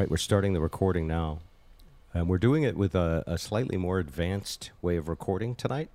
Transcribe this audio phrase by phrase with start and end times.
[0.00, 1.40] Right, we're starting the recording now.
[2.14, 5.90] And we're doing it with a, a slightly more advanced way of recording tonight.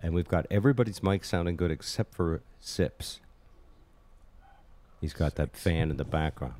[0.00, 3.20] And we've got everybody's mic sounding good except for Zip's.
[5.00, 6.54] He's got that fan in the background.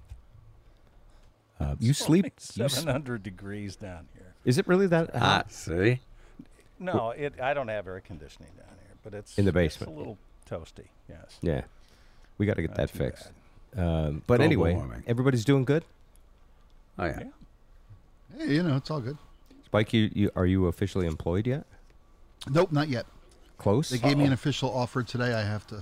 [1.59, 2.27] Uh, you sleep.
[2.27, 2.31] you
[2.67, 4.35] s- 700 degrees down here.
[4.45, 5.47] is it really that hot?
[5.49, 5.99] Ah, see?
[6.79, 7.35] No, it.
[7.43, 9.93] I don't have air conditioning down here, but it's In the it's basement.
[9.93, 10.19] a little
[10.49, 10.87] toasty.
[11.09, 11.37] Yes.
[11.43, 11.63] Yeah.
[12.39, 13.27] We got to get Not that fixed.
[13.77, 15.03] Um, but Global anyway, warming.
[15.09, 15.85] everybody's doing good.
[16.99, 17.21] Oh, yeah.
[18.37, 18.45] Yeah.
[18.47, 19.17] Hey, you know, it's all good.
[19.67, 21.65] Spike, you, you are you officially employed yet?
[22.51, 23.07] Nope, not yet.
[23.59, 23.91] Close.
[23.91, 25.33] They gave me an official offer today.
[25.35, 25.77] I have to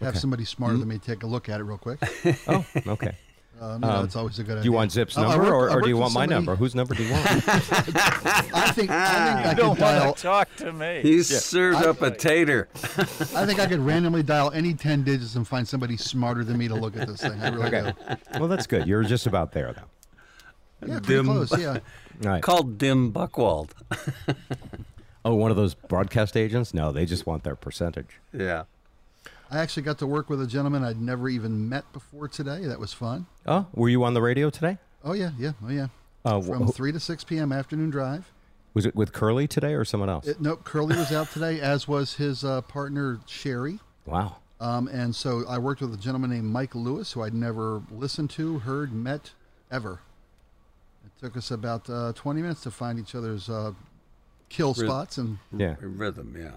[0.00, 0.18] have Okay.
[0.18, 1.98] somebody smarter than me take a look at it real quick.
[2.48, 3.12] oh, okay.
[3.60, 4.62] Um, you know, Um, it's always a good idea.
[4.62, 6.20] Do you want Zip's I- I number worked- or, or do you want with my
[6.26, 6.54] somebody- number?
[6.54, 7.26] Whose number do you want?
[7.26, 10.04] I think I think I Don't could dial.
[10.04, 11.00] want to talk to me.
[11.02, 12.68] He served I- up a tater.
[12.76, 16.68] I think I could randomly dial any ten digits and find somebody smarter than me
[16.68, 17.32] to look at this thing.
[17.42, 17.92] I really Okay.
[18.08, 18.38] do.
[18.38, 18.86] well, that's good.
[18.86, 19.82] You're just about there, though.
[20.86, 21.58] Yeah, Dim- close.
[21.58, 21.78] Yeah.
[22.24, 22.42] All right.
[22.42, 23.70] Called Dim Buchwald.
[25.24, 26.72] Oh, one of those broadcast agents?
[26.72, 28.18] No, they just want their percentage.
[28.32, 28.62] Yeah.
[29.50, 32.64] I actually got to work with a gentleman I'd never even met before today.
[32.64, 33.26] That was fun.
[33.44, 34.78] Oh, were you on the radio today?
[35.04, 35.88] Oh yeah, yeah, oh yeah.
[36.24, 37.52] Uh, From wh- three to six p.m.
[37.52, 38.30] afternoon drive.
[38.74, 40.26] was it with Curly today or someone else?
[40.28, 43.80] It, nope, Curly was out today, as was his uh, partner Sherry.
[44.06, 44.36] wow.
[44.60, 48.30] Um, and so I worked with a gentleman named Mike Lewis, who I'd never listened
[48.30, 49.32] to, heard, met,
[49.70, 50.00] ever.
[51.20, 53.72] It took us about uh, 20 minutes to find each other's uh,
[54.48, 54.86] kill Really?
[54.86, 55.74] spots, and Yeah.
[55.80, 56.52] Rhythm, yeah.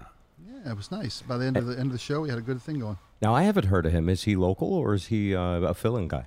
[0.46, 1.20] yeah, it was nice.
[1.22, 2.96] By the end of the end of the show, we had a good thing going.
[3.20, 4.08] Now, I haven't heard of him.
[4.08, 6.26] Is he local or is he uh, a fill-in guy?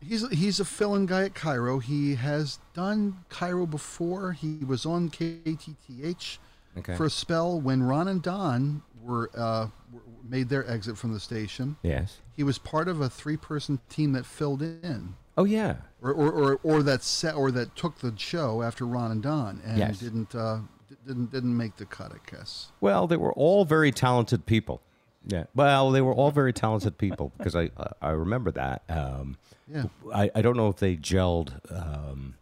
[0.00, 1.82] He's he's a fill-in guy at KIRO.
[1.82, 4.32] He has done KIRO before.
[4.32, 6.38] He was on KTTH
[6.78, 6.94] Okay.
[6.96, 11.20] for a spell when Ron and Don were, uh, were made their exit from the
[11.20, 11.76] station.
[11.82, 12.18] yes.
[12.36, 15.14] He was part of a three-person team that filled in.
[15.36, 15.76] Oh, yeah.
[16.02, 19.60] or, or, or, or that set or that took the show after Ron and Don
[19.64, 19.98] and Yes.
[19.98, 20.60] didn't uh,
[21.06, 22.12] didn't didn't make the cut.
[22.12, 22.68] I guess.
[22.80, 24.80] Well, they were all very talented people.
[25.26, 25.44] Yeah.
[25.54, 28.82] Well, they were all very talented people because I uh, I remember that.
[28.88, 29.36] Um,
[29.68, 29.84] Yeah.
[30.14, 32.34] I, I don't know if they gelled um,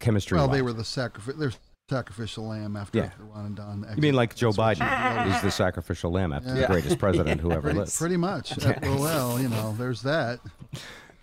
[0.00, 0.36] chemistry.
[0.38, 1.34] Well, they were the sacrifice.
[1.38, 1.52] They're
[1.88, 3.10] sacrificial lamb after Yeah.
[3.34, 3.86] Ron and Don.
[3.94, 7.60] You mean like Joe Biden is the sacrificial lamb after the greatest president who ever
[7.62, 7.94] Pretty, lived?
[7.96, 8.52] pretty much.
[8.82, 10.40] Well, well, you know, there's that.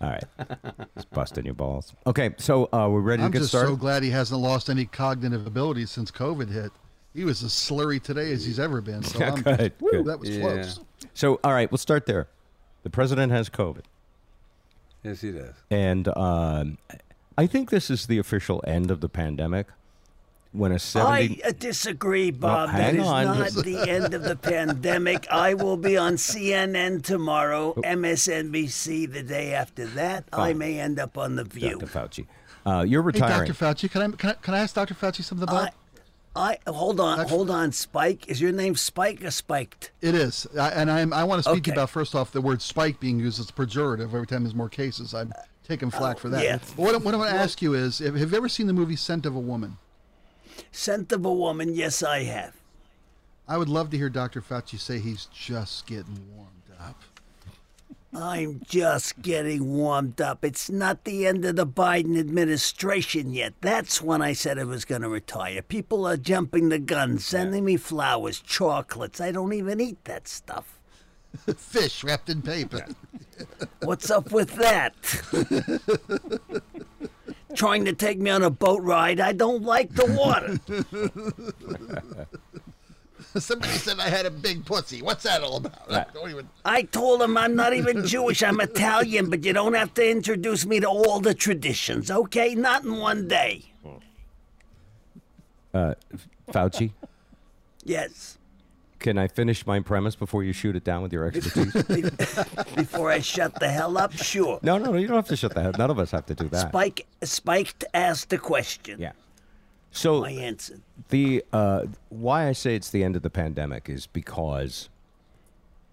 [0.04, 0.24] All right,
[0.96, 1.94] just busting your balls.
[2.06, 3.68] Okay, so uh, we're ready to I'm get just started.
[3.70, 6.70] so glad he hasn't lost any cognitive abilities since COVID hit.
[7.14, 9.02] He was as slurry today as he's ever been.
[9.02, 10.04] So Yeah, I'm good, just, woo, good.
[10.06, 10.40] that was Yeah.
[10.40, 10.80] close.
[11.14, 12.26] So, all right, we'll start there.
[12.82, 13.84] The president has COVID,
[15.02, 15.54] Yes, he does.
[15.70, 16.76] and um,
[17.38, 19.68] I think this is the official end of the pandemic.
[20.54, 22.70] When a I seventy, uh, disagree, Bob.
[22.70, 23.24] that hang is on.
[23.24, 25.26] not the end of the pandemic.
[25.28, 30.26] I will be on CNN tomorrow, MSNBC the day after that.
[30.32, 31.80] I may end up on The View.
[31.80, 31.86] Dr.
[31.86, 32.26] Fauci,
[32.64, 33.32] uh, you're retiring.
[33.32, 33.52] Hey.
[33.52, 33.52] Dr.
[33.88, 34.94] Fauci, can I, can I can I ask Dr.
[34.94, 35.72] Fauci something about?
[36.36, 38.28] I, I hold on, Actually- hold on, Spike.
[38.28, 39.90] Is your name Spike or Spiked?
[40.00, 41.72] It is, I, and I'm, I want to speak Okay.
[41.72, 44.68] about first off the word "spike" being used as a pejorative every time there's more
[44.68, 45.14] cases.
[45.14, 45.32] I'm
[45.66, 46.44] taking flack for that.
[46.44, 46.58] yeah.
[46.58, 48.68] But what, I- what I want to ask you is, have have you ever seen
[48.68, 49.78] the movie "Scent of a Woman"?
[50.74, 51.72] Scent of a woman.
[51.72, 52.52] Yes, I have.
[53.46, 54.42] I would love to hear Dr.
[54.42, 57.00] Fauci say he's just getting warmed up.
[58.12, 60.44] I'm just getting warmed up.
[60.44, 63.54] It's not the end of the Biden administration yet.
[63.60, 65.62] That's when I said I was going to retire.
[65.62, 69.20] People are jumping the gun, sending me flowers, chocolates.
[69.20, 70.80] I don't even eat that stuff.
[71.56, 72.84] Fish wrapped in paper.
[73.82, 74.94] What's up with that?
[77.54, 79.20] Trying to take me on a boat ride.
[79.20, 80.58] I don't like the water.
[83.40, 85.02] Somebody said I had a big pussy.
[85.02, 85.90] What's that all about?
[85.90, 86.48] I don't even.
[86.64, 88.42] I told him I'm not even Jewish.
[88.42, 92.54] I'm Italian, but you don't have to introduce me to all the traditions, okay?
[92.54, 93.72] Not in one day.
[95.72, 95.94] Uh,
[96.52, 96.92] Fauci,
[97.84, 98.38] Yes.
[99.04, 101.74] Can I finish my premise before you shoot it down with your expertise?
[102.74, 104.58] Before I shut the hell up, sure.
[104.62, 104.96] no, no, no.
[104.96, 105.76] You don't have to shut that.
[105.76, 106.70] None of us have to do that.
[106.70, 108.98] Spike, Spiked asked the question.
[108.98, 109.12] Yeah.
[109.90, 110.80] So I answered.
[111.10, 114.88] the uh, why I say it's the end of the pandemic is because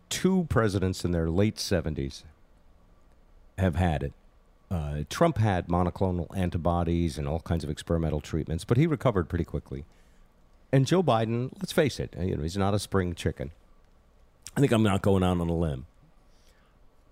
[0.07, 2.23] two presidents in their late seventies
[3.57, 4.13] have had it.
[4.71, 9.43] Uh, Trump had monoclonal antibodies and all kinds of experimental treatments, but he recovered pretty
[9.43, 9.83] quickly.
[10.71, 13.51] And Joe Biden, let's face it, you know, he's not a spring chicken.
[14.55, 15.85] I think I'm not going out on a limb.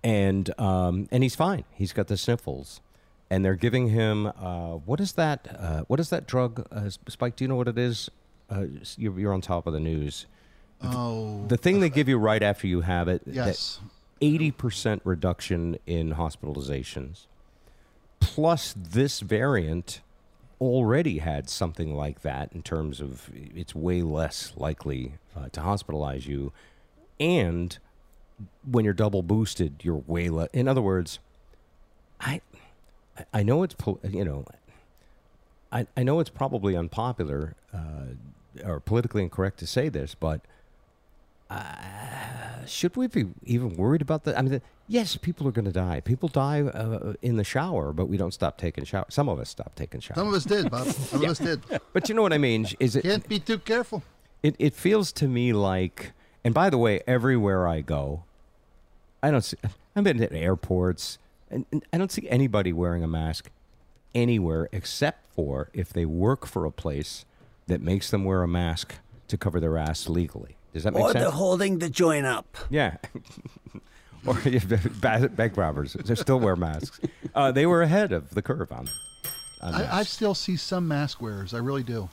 [0.02, 1.64] And um, and he's fine.
[1.72, 2.80] He's got the sniffles,
[3.28, 5.54] and they're giving him uh, what is that?
[5.58, 6.66] Uh, what is that drug?
[6.72, 8.08] Uh, Spike, do you know what it is?
[8.50, 8.64] Uh,
[8.96, 10.24] you're, you're on top of the news.
[10.82, 13.20] Oh, The thing they give you right after you have it.
[13.26, 13.80] yes.
[14.22, 17.26] Eighty percent reduction in hospitalizations.
[18.20, 20.00] plus this variant
[20.60, 26.26] already had something like that in terms of it's way less likely uh, to hospitalize
[26.26, 26.52] you,
[27.18, 27.78] and
[28.68, 30.48] when you're double boosted, you're way less.
[30.52, 31.18] In other words,
[32.20, 32.40] I
[33.32, 34.44] I know it's you know
[35.72, 40.40] I, I know it's probably unpopular uh, or politically incorrect to say this, but
[41.48, 44.38] uh, should we be even worried about that?
[44.38, 44.60] I mean,
[44.90, 46.00] yes, people are going to die.
[46.00, 49.14] People die uh, in the shower, but we don't stop taking showers.
[49.14, 50.16] Some of us stop taking showers.
[50.16, 50.86] Some of us did, Bob.
[50.88, 51.62] Some of us did.
[51.92, 52.66] but you know what I mean?
[52.80, 54.02] Is it, Can't be too careful.
[54.42, 54.56] it?
[54.58, 56.12] It feels to me like,
[56.44, 58.24] and by the way, everywhere I go,
[59.22, 59.56] I don't see.
[59.94, 61.18] I've been at airports,
[61.50, 63.50] and, and I don't see anybody wearing a mask
[64.14, 67.24] anywhere except for if they work for a place
[67.68, 68.94] that makes them wear a mask
[69.28, 70.56] to cover their ass legally.
[70.72, 71.10] Does that make sense?
[71.10, 71.22] Or sense?
[71.24, 72.56] they're holding the joint up.
[72.68, 72.96] Yeah.
[74.26, 75.94] or bank robbers.
[75.94, 77.00] They still wear masks.
[77.34, 78.88] Uh, they were ahead of the curve on,
[79.62, 81.54] on I, I still see some mask wearers.
[81.54, 82.08] I really do.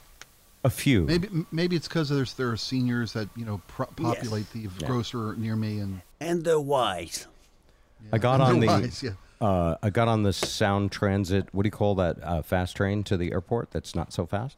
[0.64, 1.02] a few.
[1.04, 4.86] Maybe maybe it's because there's there are seniors that you know pro- populate the Yeah.
[4.86, 7.26] grocer near me, and And they're wise.
[8.12, 9.10] I got and on the they're wise, yeah.
[9.46, 11.48] uh, I got on the Sound Transit.
[11.52, 13.70] What do you call that uh, fast train to the airport?
[13.72, 14.56] That's not so fast.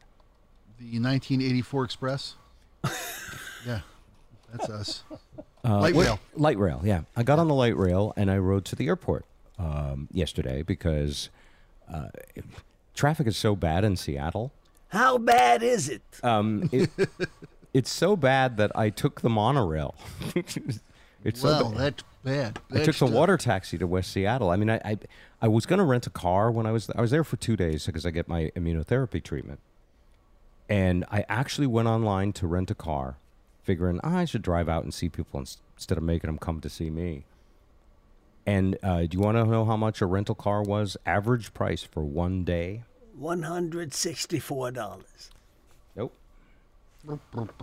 [0.79, 2.35] the 1984 Express.
[3.67, 3.81] yeah,
[4.53, 5.03] that's us.
[5.65, 6.19] Uh, Light what- rail.
[6.35, 6.81] Light rail.
[6.85, 9.25] Yeah, I got on the light rail and I rode to the airport
[9.59, 11.29] um, yesterday because
[11.93, 12.09] uh,
[12.95, 14.53] traffic is so bad in Seattle.
[14.89, 16.03] How bad is it?
[16.23, 16.91] Um, it,
[17.75, 19.95] it's so bad that I took the monorail.
[20.35, 21.79] it's so bad.
[21.79, 22.59] that's bad.
[22.73, 23.11] I took the tough.
[23.11, 24.51] water taxi to West Seattle.
[24.51, 24.99] I mean, I I,
[25.43, 27.57] I was going to rent a car when I was I was there for two
[27.57, 29.61] days because I get my immunotherapy treatment,
[30.69, 33.19] and I actually went online to rent a car,
[33.71, 35.39] figuring "Ah, I should drive out and see people
[35.77, 37.25] instead of making them come to see me.
[38.45, 40.97] And uh, do you want to know how much a rental car was?
[41.07, 42.83] Average price for one day?
[43.21, 45.31] $164.
[45.95, 46.13] Nope.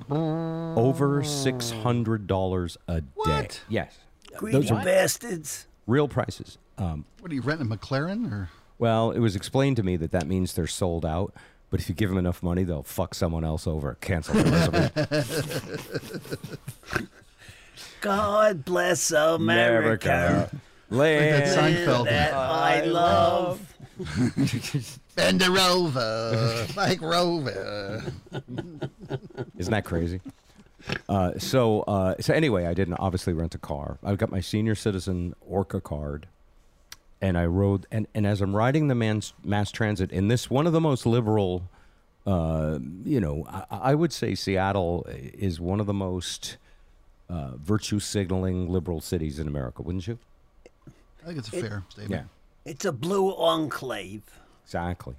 [0.09, 3.07] Over six hundred dollars a day.
[3.15, 3.61] What?
[3.69, 3.97] Yes,
[4.37, 5.67] Greedy those are bastards.
[5.85, 6.57] real prices.
[6.77, 8.49] Um, What are you renting a McLaren or?
[8.79, 11.33] Well, it was explained to me that that means they're sold out.
[11.69, 17.09] But if you give them enough money, they'll fuck someone else over, cancel the reservation.
[18.01, 20.49] God bless America.
[20.89, 22.05] Land Like that Seinfeld.
[22.05, 23.59] That I love.
[25.15, 28.03] Bend her over, like Rover.
[29.57, 30.21] Isn't that crazy?
[31.09, 33.97] Uh, so, uh, so anyway, I didn't obviously rent a car.
[34.03, 36.27] I've got my senior citizen Orca card,
[37.21, 37.85] and I rode.
[37.91, 41.05] And, and as I'm riding the mass, mass transit in this one of the most
[41.05, 41.69] liberal,
[42.25, 46.57] uh, you know, I, I would say Seattle is one of the most
[47.29, 50.19] uh, virtue signaling liberal cities in America, wouldn't you?
[51.23, 52.27] I think it's a fair statement.
[52.65, 52.71] Yeah.
[52.71, 54.23] It's a blue enclave.
[54.65, 55.15] Exactly.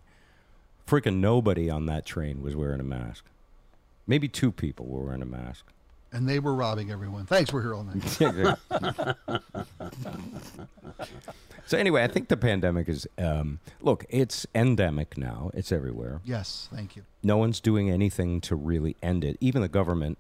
[0.87, 3.25] Freaking nobody on that train was wearing a mask.
[4.07, 5.67] Maybe two people were wearing a mask.
[6.13, 7.27] And they were robbing everyone.
[7.27, 8.03] Thanks, we're here all night.
[11.67, 15.51] so anyway, I think the pandemic is um, look, it's endemic now.
[15.53, 16.21] It's everywhere.
[16.25, 17.03] yes, thank you.
[17.23, 19.37] No one's doing anything to really end it.
[19.41, 20.17] Even the government,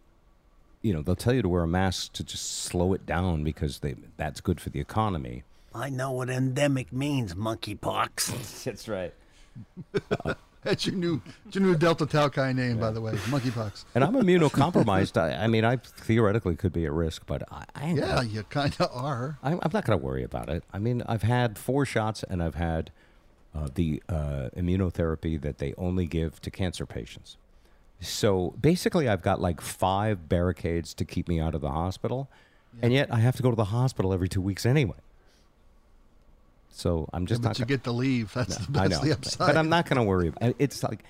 [0.82, 3.79] you know, they'll tell you to wear a mask to just slow it down because
[3.79, 5.43] they that's good for the economy.
[5.74, 8.65] I know what endemic means, monkeypox.
[8.65, 9.15] That's right.
[10.69, 13.87] That's your new, it's your new Delta Tau Chi name, by the way, monkeypox.
[13.94, 15.19] And I'm immunocompromised.
[15.19, 18.77] I, I mean, I theoretically could be at risk, but I, I Yeah, you kind
[18.79, 19.39] of are.
[19.43, 20.65] I'm, I'm not going to worry about it.
[20.70, 22.91] I mean, I've had four shots and I've had
[23.55, 27.39] uh, the uh, immunotherapy that they only give to cancer patients.
[28.01, 32.29] So basically, I've got like five barricades to keep me out of the hospital,
[32.82, 34.98] and yet I have to go to the hospital every two weeks anyway.
[36.79, 37.58] So I'm Yeah, just but not.
[37.58, 38.32] you gonna- get to leave.
[38.35, 39.49] That's the, I know, the upside.
[39.49, 40.29] but I'm not going to worry.
[40.29, 41.03] About It's like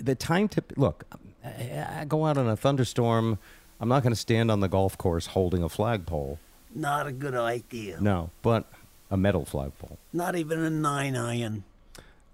[0.00, 1.04] the time to look.
[1.44, 3.38] I I go out in a thunderstorm.
[3.80, 6.38] I'm not going to stand on the golf course holding a flagpole.
[6.74, 8.00] Not a good idea.
[8.00, 8.64] No, but
[9.12, 9.98] a metal flagpole.
[10.12, 11.62] Not even a nine iron.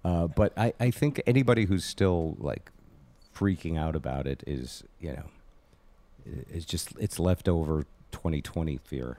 [0.03, 2.71] Uh, but I, I think anybody who's still like
[3.35, 5.25] freaking out about it is, you know,
[6.25, 9.17] i- is just it's leftover 2020 fear.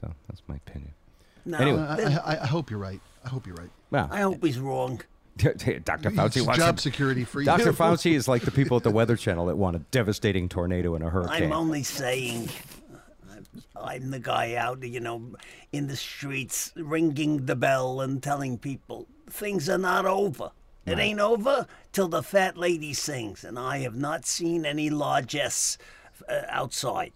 [0.00, 0.92] So that's my opinion.
[1.44, 1.80] No, Anyway.
[1.82, 3.00] I, I, I hope you're right.
[3.24, 3.70] I hope you're right.
[3.90, 5.00] Well, I hope he's wrong.
[5.36, 5.52] Dr.
[5.60, 7.46] It's Fauci wants job to- security for you.
[7.46, 7.72] Dr.
[7.72, 11.04] Fauci is like the people at the Weather Channel that want a devastating tornado and
[11.04, 11.44] a hurricane.
[11.44, 12.48] I'm only saying.
[13.76, 15.34] I'm the guy out, you know,
[15.72, 20.50] in the streets ringing the bell and telling people things are not over.
[20.86, 25.78] It ain't over till the fat lady sings, and I have not seen any largesse
[26.28, 27.12] uh, outside.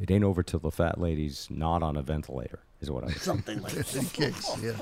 [0.00, 0.04] Yeah.
[0.04, 3.10] It it ain't over till the fat lady's not on a ventilator, is what I
[3.12, 3.94] Something like that.
[3.94, 4.50] It kicks.
[4.62, 4.72] Yeah.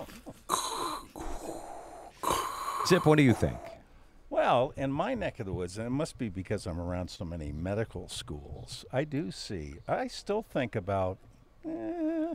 [2.86, 3.58] Zip, what do you think?
[4.30, 7.24] Well, in my neck of the woods, and it must be because I'm around so
[7.24, 11.18] many medical schools, I do see, I still think about
[11.66, 12.34] eh,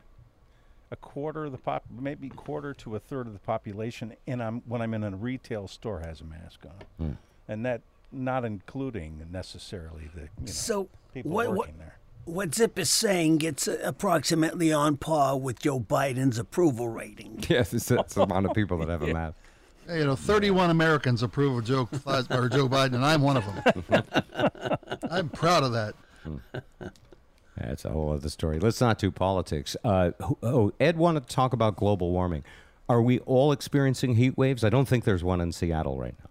[0.92, 4.62] a quarter of the pop, maybe quarter to a third of the population, and I'm
[4.68, 6.62] when I'm in a retail store has a mask
[7.00, 11.98] on, and that not including necessarily the you know, So people what, working what, there.
[12.26, 17.44] What Zip is saying gets approximately on par with Joe Biden's approval rating.
[17.50, 19.36] Yes, it's, it's the amount of people that have a mask.
[19.88, 21.90] Hey, you know, 31 Americans approve of Joe
[22.30, 24.04] or Joe Biden, and I'm one of them.
[25.12, 25.94] I'm proud of that.
[27.58, 28.60] That's a whole other story.
[28.60, 29.76] Let's not do politics.
[29.84, 30.12] Uh,
[30.42, 32.44] oh, Ed wanted to talk about global warming.
[32.88, 34.64] Are we all experiencing heat waves?
[34.64, 36.30] I don't think there's one in Seattle right now.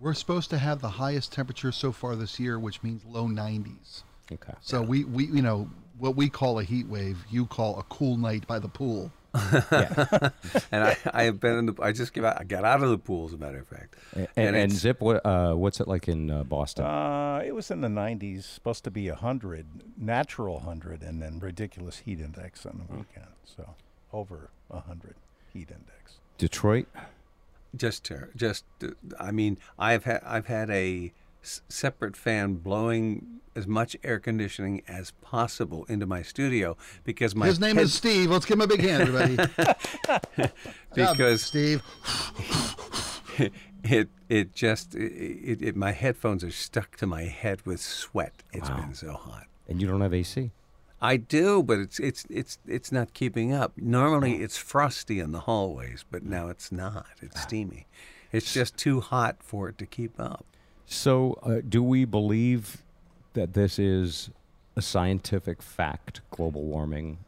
[0.00, 4.02] We're supposed to have the highest temperature so far this year, which means low 90s.
[4.32, 4.52] Okay.
[4.60, 8.16] So we, we, you know, what we call a heat wave, you call a cool
[8.16, 9.10] night by the pool.
[10.72, 11.74] And I, I have been in the.
[11.82, 13.94] I just got out, I got out of the pool, as a matter of fact.
[14.14, 16.86] And, and, it's- Zip, what, uh, what's it like in uh, Boston?
[16.86, 19.66] Uh, it was in the 90s, supposed to be a 100,
[19.98, 23.26] natural 100, and then ridiculous heat index on the weekend.
[23.44, 23.74] So
[24.12, 25.14] over a 100
[25.52, 26.18] heat index.
[26.38, 26.86] Detroit?
[27.76, 28.88] just ter- just uh,
[29.20, 31.12] I mean I've had I've had a
[31.46, 37.46] s- separate fan blowing as much air conditioning as possible into my studio because my
[37.46, 38.30] His name head- is Steve.
[38.30, 40.50] Let's give him a big hand, everybody.
[40.94, 41.82] Because- Steve.
[43.84, 48.42] it it just it, it, it my headphones are stuck to my head with sweat.
[48.52, 49.46] It's been so hot.
[49.68, 50.50] And you don't have AC?
[51.00, 53.72] I do, but it's it's it's it's not keeping up.
[53.76, 53.82] Oh.
[53.84, 57.06] Normally it's frosty in the hallways, but now it's not.
[57.20, 57.40] It's ah.
[57.40, 57.86] steamy.
[58.32, 60.46] It's just too hot for it to keep up.
[60.86, 62.82] So, uh, do we believe
[63.34, 64.30] that this is
[64.76, 67.18] a scientific fact, global warming?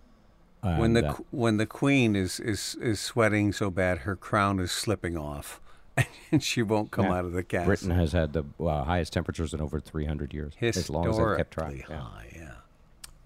[0.61, 4.71] when the that- when the queen is, is is sweating so bad her crown is
[4.73, 5.61] slipping off
[6.33, 7.19] and she won't come Yeah.
[7.19, 7.67] out of the castle.
[7.67, 11.37] Britain has had the uh, highest temperatures in over 300 years, as long as they've
[11.37, 11.73] kept track.
[11.73, 12.01] Historically Yeah.
[12.03, 12.53] high, yeah.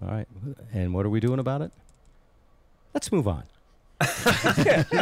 [0.07, 0.27] All right.
[0.73, 1.71] And what are we doing about it?
[2.93, 3.43] Let's move on.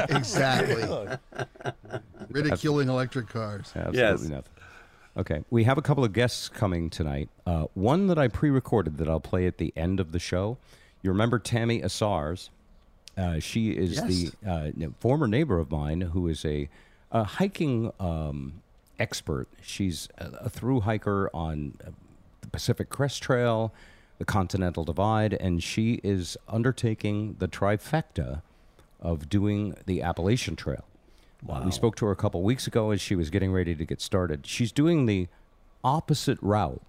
[0.10, 0.84] exactly.
[2.30, 3.72] Ridiculing electric cars.
[3.76, 4.22] Absolutely Yes.
[4.24, 4.54] nothing.
[5.18, 5.44] Okay.
[5.50, 7.30] We have a couple of guests coming tonight.
[7.46, 10.58] Uh, one that I pre recorded that I'll play at the end of the show.
[11.02, 12.50] You remember Tami Asars?
[13.18, 14.32] Uh, she is Yes.
[14.44, 14.50] the
[14.86, 16.70] uh, former neighbor of mine who is a,
[17.12, 18.62] a hiking um,
[19.00, 19.48] expert.
[19.62, 21.90] She's a, a through hiker on uh,
[22.40, 23.74] the Pacific Crest Trail,
[24.18, 28.44] the Continental Divide, and she is undertaking the trifecta
[29.02, 30.86] of doing the Appalachian Trail.
[31.48, 33.86] Uh, we spoke to her a couple weeks ago as she was getting ready to
[33.86, 34.46] get started.
[34.46, 35.28] She's doing the
[35.84, 36.82] opposite route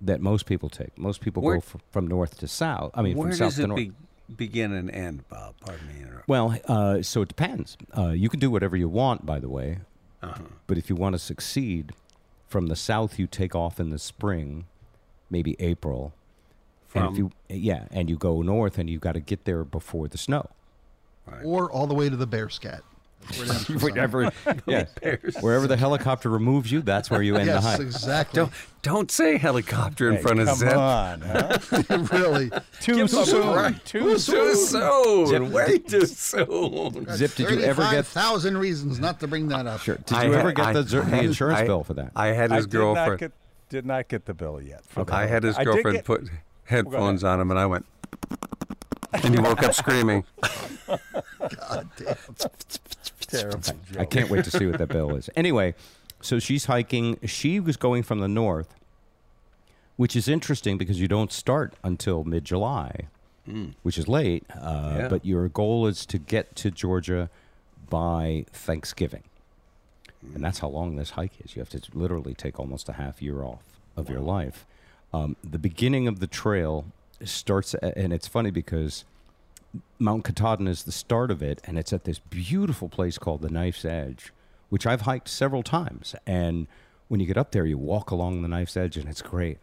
[0.00, 0.96] that most people take.
[0.98, 2.90] Most people Where- go f- from north to south.
[2.94, 3.76] I mean, Where from south does to it north.
[3.78, 3.92] be,
[4.36, 5.54] begin and end, Bob?
[5.60, 6.02] Pardon me.
[6.02, 6.28] Interrupt.
[6.28, 7.76] Well, uh, so it depends.
[7.96, 9.78] Uh, you can do whatever you want, by the way.
[10.22, 10.42] Uh-huh.
[10.66, 11.92] But if you want to succeed,
[12.48, 14.64] from the south you take off in the spring,
[15.30, 16.12] maybe April.
[16.94, 19.64] and if From- you yeah, and you go north, and you got to get there
[19.64, 20.50] before the snow.
[21.44, 22.82] Or all the way to the bear scat.
[23.26, 23.80] That's where it ends for some.
[23.80, 24.32] Wherever,
[24.66, 24.84] yeah,
[25.40, 27.80] wherever the helicopter removes you, that's where you end the Yes, hike.
[27.80, 28.38] exactly.
[28.38, 28.52] Don't
[28.82, 30.76] don't say helicopter in Hey, front of come Zip.
[30.76, 31.58] on, huh?
[32.12, 32.50] really.
[32.80, 33.52] Too Give 'em a soon.
[33.54, 33.84] break.
[33.84, 34.56] Too Too soon.
[35.26, 35.52] soon.
[35.52, 37.06] Way too soon.
[37.16, 38.06] Zip, did you ever get?
[38.06, 39.80] thousand reasons not to bring that up?
[39.80, 39.96] Sure.
[39.96, 42.12] Did I you ever get I- the, I the insurance I- bill for that?
[42.14, 43.20] I had I his did not girlfriend.
[43.20, 43.32] get
[43.70, 44.82] did not get the bill yet.
[44.86, 46.28] for I had his girlfriend get- put
[46.64, 47.86] headphones on him, and I went,
[49.14, 50.24] and he woke up screaming.
[50.88, 52.16] God damn.
[53.40, 53.60] Terrible
[53.98, 55.28] I can't wait to see what that bill is.
[55.36, 55.74] Anyway,
[56.20, 57.18] so she's hiking.
[57.26, 58.74] She was going from the north,
[59.96, 63.08] which is interesting because you don't start until mid July,
[63.82, 64.44] which is late.
[64.54, 65.08] Uh, Yeah.
[65.08, 67.30] But your goal is to get to Georgia
[67.90, 69.22] by Thanksgiving.
[70.34, 71.54] And that's how long this hike is.
[71.54, 73.62] You have to literally take almost a half year off
[73.96, 74.64] of your life.
[75.12, 76.86] Um, the beginning of the trail
[77.22, 79.04] starts, a- and it's funny because
[79.98, 83.50] Mount Katahdin is the start of it, and it's at this beautiful place called the
[83.50, 84.32] Knife's Edge,
[84.68, 86.14] which I've hiked several times.
[86.26, 86.66] And
[87.08, 89.58] when you get up there, you walk along the Knife's Edge, and it's great.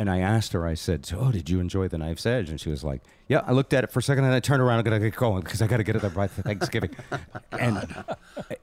[0.00, 2.58] And I asked her, I said, so, "Oh, did you enjoy the Knife's Edge?" And
[2.58, 4.78] she was like, "Yeah." I looked at it for a second, and I turned around
[4.78, 6.96] and got to get going because I got to get it there by Thanksgiving.
[7.52, 7.76] and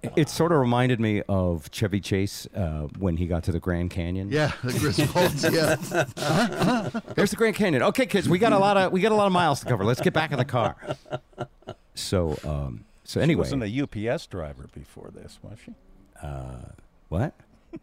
[0.01, 3.59] it- it sort of reminded me of Chevy Chase uh, when he got to the
[3.59, 4.31] Grand Canyon.
[4.31, 5.43] Yeah, the Griswolds.
[5.53, 5.75] Yeah.
[7.13, 7.83] There's the Grand Canyon.
[7.83, 9.85] Okay, kids, we got a lot of we got a lot of miles to cover.
[9.85, 10.75] Let's get back in the car.
[11.93, 15.71] So, um, so She anyway, wasn't a UPS driver before this, was she?
[17.09, 17.33] what?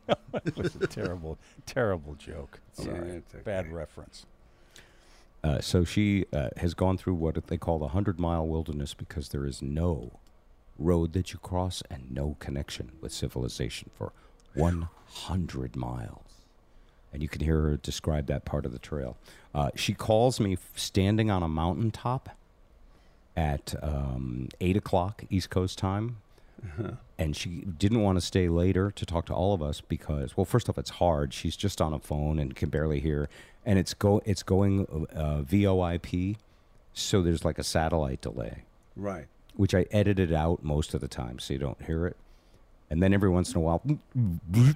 [0.45, 2.61] It was a terrible, terrible joke.
[2.73, 3.43] Sorry, it's okay.
[3.45, 4.27] bad reference.
[5.45, 9.29] Uh, so she uh, has gone through what they call the hundred mile wilderness because
[9.29, 10.19] there is no
[10.79, 14.13] road that you cross and no connection with civilization for
[14.55, 16.21] 100 miles.
[17.13, 19.17] And you can hear her describe that part of the trail.
[19.55, 22.31] Uh, she calls me standing on a mountaintop
[23.37, 26.17] at um, 8 o'clock East Coast time.
[27.17, 30.45] And she didn't want to stay later to talk to all of us because, well,
[30.45, 31.33] first off, it's hard.
[31.33, 33.29] She's just on a phone and can barely hear.
[33.65, 36.37] And it's, go- it's going uh, VoIP,
[36.93, 38.65] so there's like a satellite delay
[38.97, 39.27] Right.
[39.55, 42.17] which I edited out most of the time so you don't hear it.
[42.91, 43.81] And then every once in a while,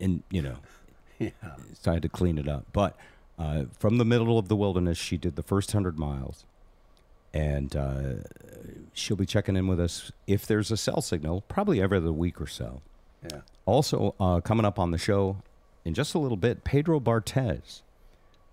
[0.00, 0.56] and you know,
[1.18, 1.30] Yeah.
[1.80, 2.66] so I had to clean it up.
[2.72, 2.94] But
[3.38, 6.44] uh, from the middle of the wilderness, she did the first hundred miles,
[7.32, 8.02] and uh,
[8.92, 12.40] she'll be checking in with us if there's a cell signal, probably every other week
[12.40, 12.82] or so.
[13.30, 13.40] Yeah.
[13.66, 15.38] Also, uh, coming up on the show
[15.84, 17.82] in just a little bit, Pedro Bartes,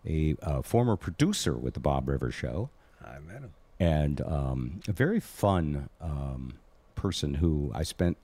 [0.05, 2.69] a uh, former producer with the Bob Rivers Show
[3.03, 3.53] I met him.
[3.79, 6.55] and um, a very fun um,
[6.95, 8.17] person who I spent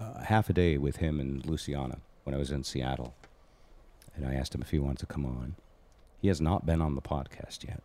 [0.00, 3.14] uh, half a day with him and Luciana when I was in Seattle.
[4.14, 5.54] And I asked him if he wanted to come on.
[6.20, 7.82] He has not been on the podcast yet.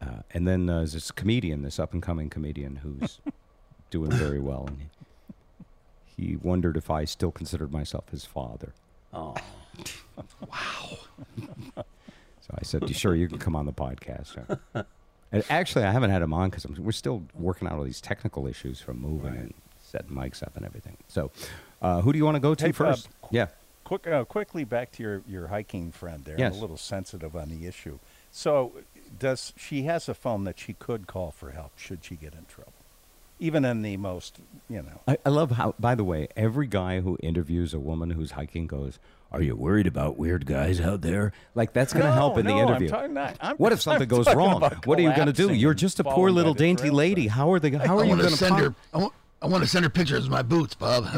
[0.00, 3.20] Uh, and then uh, there's this comedian, this up and coming comedian who's
[3.90, 4.66] doing very well.
[4.68, 4.78] And
[6.16, 8.72] he, he wondered if I still considered myself his father.
[9.12, 9.34] Oh.
[10.40, 10.98] Wow.
[11.36, 14.58] so I said, "Sure, you can come on the podcast."
[15.30, 18.46] And actually, I haven't had him on because we're still working out all these technical
[18.46, 19.40] issues from moving Right.
[19.40, 20.96] and setting mics up and everything.
[21.06, 21.30] So,
[21.82, 23.10] uh, who do you want to go to Hey, Bob, first?
[23.30, 23.48] yeah,
[23.84, 26.36] Quick, uh, quickly back to your, your hiking friend there.
[26.38, 26.52] Yes.
[26.54, 27.98] I'm a little sensitive on the issue.
[28.30, 28.72] So,
[29.18, 32.44] does she has a phone that she could call for help should she get in
[32.46, 32.72] trouble,
[33.38, 34.38] even in the most,
[34.68, 35.00] you know.
[35.06, 35.74] I, I love how.
[35.78, 38.98] By the way, every guy who interviews a woman who's hiking goes,
[39.32, 42.46] "Are you worried about weird guys out there?" Like that's going to No, help in
[42.46, 43.08] the no, I'm interview.
[43.08, 44.60] not- I'm- what if I'm something goes wrong?
[44.84, 45.52] What are you going to do?
[45.52, 47.28] You're just a poor little dainty trail lady.
[47.28, 47.32] side.
[47.36, 47.70] How are they?
[47.70, 48.74] How I are you going to to send her.
[48.92, 51.04] I want, I want to send her pictures of my boots, Bob.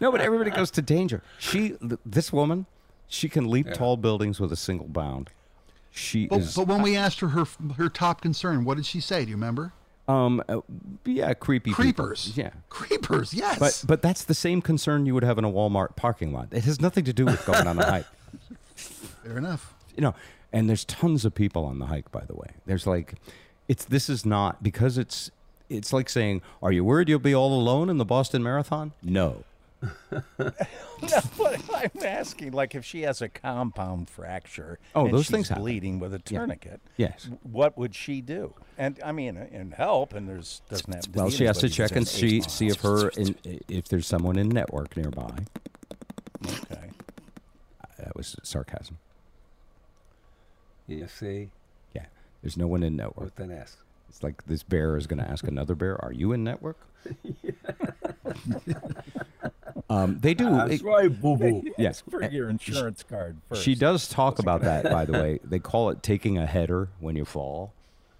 [0.00, 1.22] No, but everybody goes to danger.
[1.38, 2.66] She, this woman,
[3.08, 5.30] she can leap tall buildings with a single bound.
[5.90, 9.00] She but, is, but when we asked her, her her top concern, what did she
[9.00, 9.24] say?
[9.24, 9.72] Do you remember?
[10.08, 10.60] um, uh,
[11.04, 11.82] yeah, creepy people.
[11.82, 12.32] Creepers.
[12.36, 13.34] Yeah, Creepers.
[13.34, 13.58] Yes.
[13.58, 16.48] but but that's the same concern you would have in a Walmart parking lot.
[16.52, 18.06] It has nothing to do with going on a hike.
[18.76, 19.74] fair enough.
[19.96, 20.14] You know,
[20.52, 22.10] and there's tons of people on the hike.
[22.12, 23.14] By the way, there's like,
[23.68, 25.30] it's this is not because it's
[25.68, 28.92] it's like saying, are you worried you'll be all alone in the Boston Marathon?
[29.02, 29.44] No.
[31.02, 35.30] No, but I'm asking, like, if she has a compound fracture, Oh, and those she's
[35.30, 35.62] things happen.
[35.62, 36.38] bleeding with a Yeah.
[36.40, 36.80] tourniquet.
[36.96, 37.28] Yes.
[37.42, 38.54] What would she do?
[38.78, 41.14] And I mean, uh, and help, and there's doesn't have.
[41.14, 43.36] Well, she has to check and within eight see see if her in,
[43.68, 45.36] if there's someone in network nearby.
[46.46, 46.90] Okay.
[47.98, 48.96] That was sarcasm.
[50.88, 51.50] You see,
[51.94, 52.06] Yeah,
[52.42, 53.24] there's no one in network.
[53.36, 53.76] with an S.
[54.08, 56.78] It's like this bear is going to ask another bear, "Are you in network?"
[59.88, 60.48] um, they do.
[60.66, 61.62] it- right, boo boo.
[61.78, 63.62] yes, For your insurance card first.
[63.62, 64.84] she does talk about that.
[64.84, 67.72] By the way, they call it taking a header when you fall,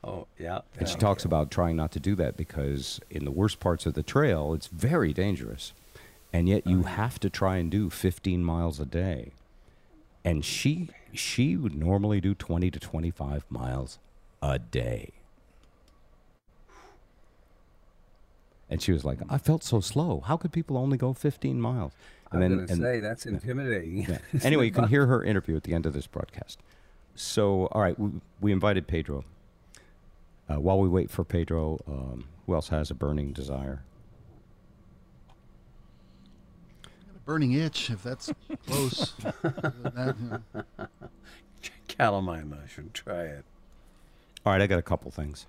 [0.05, 0.61] Oh, yeah.
[0.79, 1.01] and she yeah.
[1.01, 4.55] talks about trying not to do that because in the worst parts of the trail,
[4.55, 5.73] it's very dangerous,
[6.33, 9.33] and yet you have to try and do 15 miles a day.
[10.25, 13.99] And she she would normally do 20 to 25 miles
[14.43, 15.11] a day.
[18.69, 20.21] And she was like, I felt so slow.
[20.27, 21.93] How could people only go 15 miles?
[22.33, 23.99] I'm And going to say that's intimidating.
[24.09, 24.19] yeah.
[24.43, 26.59] Anyway, you can hear her interview at the end of this broadcast.
[27.15, 29.25] So, all right, we, we invited Pedro.
[30.49, 33.83] Uh, while we wait for Pedro, um, who else has a burning desire?
[37.25, 38.31] Burning itch, if that's
[38.67, 39.13] close.
[39.45, 40.41] Other than that, you
[40.79, 40.87] know.
[41.89, 42.91] Calamine mushroom.
[42.93, 43.45] Try it.
[44.45, 45.47] All right, I got a couple things.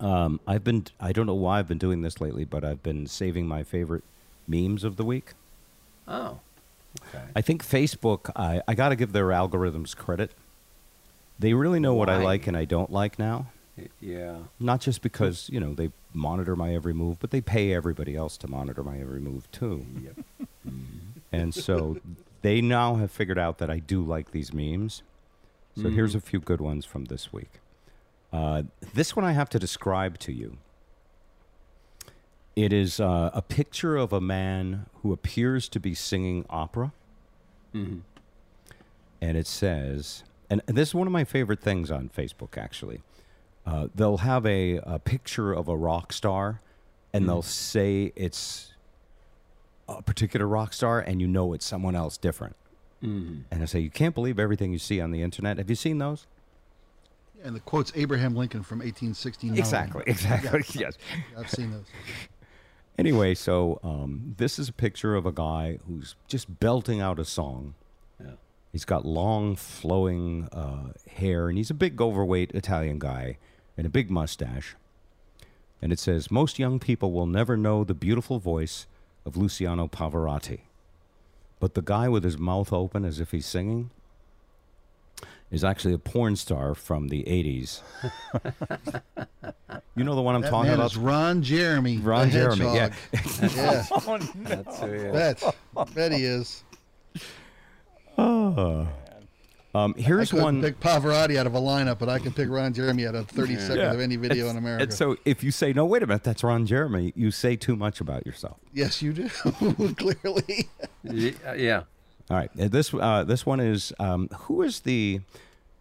[0.00, 3.06] Um, I've been, I don't know why I've been doing this lately, but I've been
[3.06, 4.04] saving my favorite
[4.46, 5.34] memes of the week.
[6.06, 6.40] Oh.
[7.08, 7.24] Okay.
[7.36, 10.32] I think Facebook, I, I got to give their algorithms credit.
[11.38, 13.46] They really know what I like and I don't like now.
[14.00, 14.38] Yeah.
[14.58, 18.36] Not just because, you know, they monitor my every move, but they pay everybody else
[18.38, 19.86] to monitor my every move too.
[20.02, 20.44] Yep.
[21.30, 21.98] And so
[22.40, 25.02] they now have figured out that I do like these memes.
[25.76, 27.60] So here's a few good ones from this week.
[28.32, 28.62] Uh,
[28.94, 30.58] this one I have to describe to you.
[32.56, 36.92] It is uh, a picture of a man who appears to be singing opera.
[37.74, 38.00] Mhm.
[39.20, 43.02] And it says, and this is one of my favorite things on Facebook, actually.
[43.66, 46.60] Uh, they'll have a, a picture of a rock star
[47.12, 48.72] and they'll say it's
[49.88, 52.56] a particular rock star and you know it's someone else different.
[53.02, 53.40] Mm-hmm.
[53.50, 55.58] And I say, you can't believe everything you see on the internet.
[55.58, 56.26] Have you seen those?
[57.44, 59.58] And the quotes Abraham Lincoln from 1869.
[59.58, 60.62] Exactly, exactly.
[60.74, 60.98] yes.
[61.36, 61.84] I've seen those.
[62.98, 67.24] Anyway, so um, this is a picture of a guy who's just belting out a
[67.24, 67.74] song.
[68.20, 68.32] Yeah.
[68.72, 73.38] He's got long, flowing uh, hair, and he's a big, overweight Italian guy
[73.76, 74.74] and a big mustache.
[75.80, 78.86] And it says, Most young people will never know the beautiful voice
[79.24, 80.62] of Luciano Pavarotti.
[81.60, 83.90] But the guy with his mouth open as if he's singing
[85.50, 87.80] is actually a porn star from the 80s.
[89.96, 90.90] you know the one I'm That talking man about?
[90.92, 91.96] is Ron Jeremy.
[91.96, 92.90] the Ron Jeremy, yeah.
[93.12, 93.56] hedgehog.
[93.56, 93.84] yeah.
[94.06, 94.26] Oh, no.
[94.44, 95.12] That's who he is.
[95.12, 95.94] Bet.
[95.94, 96.64] Bet he is.
[99.74, 100.62] Um, here's couldn't one.
[100.62, 103.56] pick Pavarotti out of a lineup, but I can pick Ron Jeremy out of 30
[103.56, 103.92] seconds Yeah.
[103.92, 104.82] of any video It's- in America.
[104.84, 107.76] And so if you say, no, wait a minute, that's Ron Jeremy, you say too
[107.76, 108.56] much about yourself.
[108.72, 109.28] yes, you do.
[109.96, 110.68] Clearly.
[111.46, 111.82] Uh, yeah.
[112.30, 112.50] All right.
[112.60, 115.20] uh, This, uh, this one is um, who is the.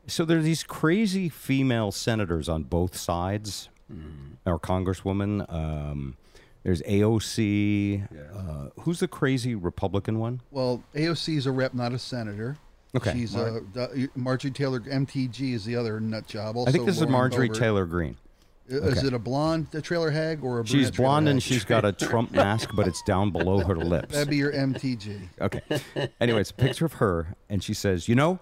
[0.07, 3.67] So there are these crazy female senators on both sides,
[4.45, 5.51] or congresswoman.
[5.53, 6.15] Um,
[6.63, 8.07] there's AOC.
[8.13, 8.21] Yeah.
[8.37, 10.41] Uh, who's the crazy Republican one?
[10.51, 12.57] Well, AOC is a rep, not a senator.
[12.95, 13.11] Okay.
[13.13, 14.79] She's uh, the- Marjorie Taylor.
[14.79, 16.55] MTG is the other nut job.
[16.55, 17.59] Also I think this is Marjorie Boebert.
[17.59, 18.17] Taylor Greene.
[18.69, 19.07] I- Is okay.
[19.07, 21.43] it a blonde a trailer hag or a She's brunette trailer blonde and hag?
[21.43, 24.13] she's got a Trump mask, but it's down below her lips.
[24.13, 25.29] That'd be your MTG.
[25.39, 25.61] Okay.
[26.19, 28.39] Anyway, it's a picture of her, and she says, You know,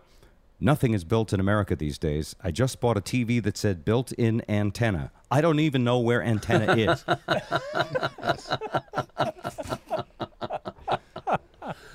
[0.60, 2.36] nothing is built in America these days.
[2.44, 5.12] I just bought a TV that said built in antenna.
[5.30, 7.04] I don't even know where antenna is.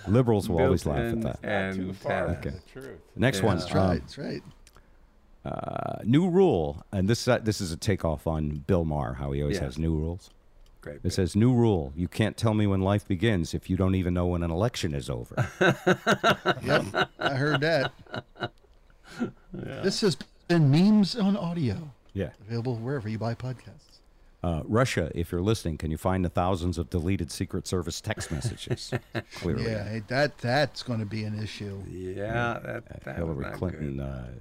[0.08, 1.38] Liberals will always laugh at that.
[1.42, 2.42] And Too far Tana.
[2.42, 2.98] from the truth.
[3.16, 3.46] Next Yeah.
[3.46, 3.58] one.
[3.58, 4.00] That's um, right.
[4.00, 4.42] That's right.
[5.44, 9.40] Uh, new rule, and this uh, this is a takeoff on Bill Maher, how he
[9.42, 9.64] always Yeah.
[9.64, 10.30] has new rules.
[10.82, 11.00] Great.
[11.04, 11.92] It says, New rule.
[11.94, 14.94] You can't tell me when life begins if you don't even know when an election
[14.94, 15.34] is over.
[16.64, 17.92] Yep, I heard that.
[19.52, 20.16] This has
[20.48, 22.30] been memes on audio, yeah.
[22.46, 23.89] available wherever you buy podcasts.
[24.42, 28.30] Uh, Russia, if you're listening, can you find the thousands of deleted Secret Service text
[28.32, 28.90] messages?
[29.34, 29.64] Clearly.
[29.64, 31.82] Yeah, that that's going to be an issue.
[31.88, 33.96] Yeah, that, A that Hillary not Clinton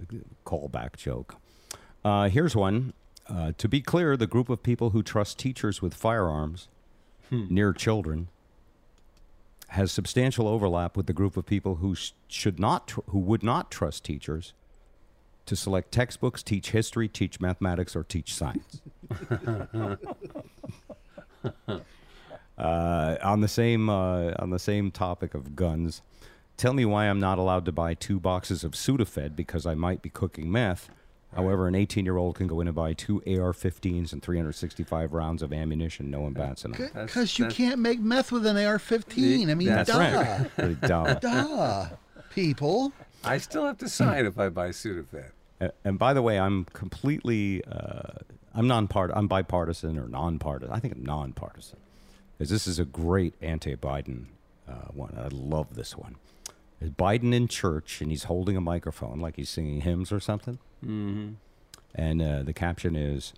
[0.08, 0.22] good.
[0.24, 1.36] uh, callback joke.
[2.06, 2.94] Uh, here's one.
[3.28, 6.68] Uh, to be clear, the group of people who trust teachers with firearms
[7.32, 8.28] near children
[9.70, 13.44] has substantial overlap with the group of people who sh- should not, tr- who would
[13.44, 14.54] not trust teachers
[15.50, 18.82] to select textbooks, teach history, teach mathematics, or teach science.
[22.58, 26.04] uh, on the same uh, on the same topic of guns,
[26.56, 30.04] tell me why I'm not allowed to buy two boxes of Sudafed because I might
[30.04, 30.90] be cooking meth.
[31.36, 35.14] However, an 18 year old can go in and buy two AR 15s and 365
[35.14, 36.78] rounds of ammunition, no one bats an eye.
[36.78, 39.50] That's- Because you can't make meth with an AR-15.
[39.50, 40.50] I mean, That's duh, right.
[40.58, 41.18] Really dumb.
[41.22, 41.88] duh,
[42.32, 42.94] people.
[43.24, 45.32] I still have to sign if I buy Sudafed.
[45.62, 48.20] A- And by the way, I'm completely, uh,
[48.54, 50.74] I'm non-part, I'm bipartisan or non-partisan.
[50.74, 51.78] I think I'm non-partisan
[52.38, 54.26] because this is a great anti-Biden
[54.68, 55.18] uh, one.
[55.18, 56.16] I love this one.
[56.82, 60.60] Is Biden in church and he's holding a microphone like he's singing hymns or something.
[60.84, 61.34] Mm-hmm.
[61.94, 63.34] And uh, the caption is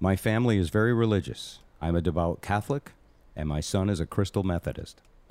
[0.00, 1.60] My family is very religious.
[1.80, 2.92] I'm a devout Catholic,
[3.34, 5.00] and my son is a crystal Methodist.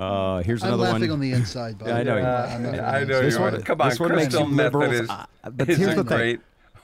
[0.00, 1.10] uh, here's I'm laughing one.
[1.10, 1.78] on the inside.
[1.78, 2.20] By Yeah, I know way.
[2.20, 2.46] you are.
[2.46, 3.60] I'm not I know This you one- are.
[3.60, 5.12] Come on, this one makes Crystal you liberals- Methodist
[5.44, 6.38] uh, but here's the thing.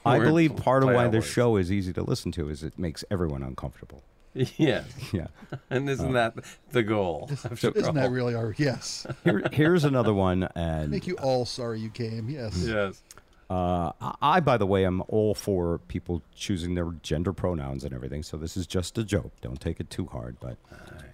[0.05, 1.27] I believe part of why this words.
[1.27, 4.03] show is easy to listen to is it makes everyone uncomfortable.
[4.33, 5.27] Yes, Yeah.
[5.69, 6.35] and isn't that
[6.71, 7.27] the goal?
[7.43, 9.07] after Isn't that really our yes?
[9.23, 12.29] Here, here's another one, and Make you all sorry you came.
[12.29, 12.55] Yes.
[12.65, 13.01] Yes.
[13.49, 18.21] Uh, I, by the way, am all for people choosing their gender pronouns and everything.
[18.21, 19.31] So this is just a joke.
[19.41, 20.35] Don't take it too hard.
[20.41, 20.57] But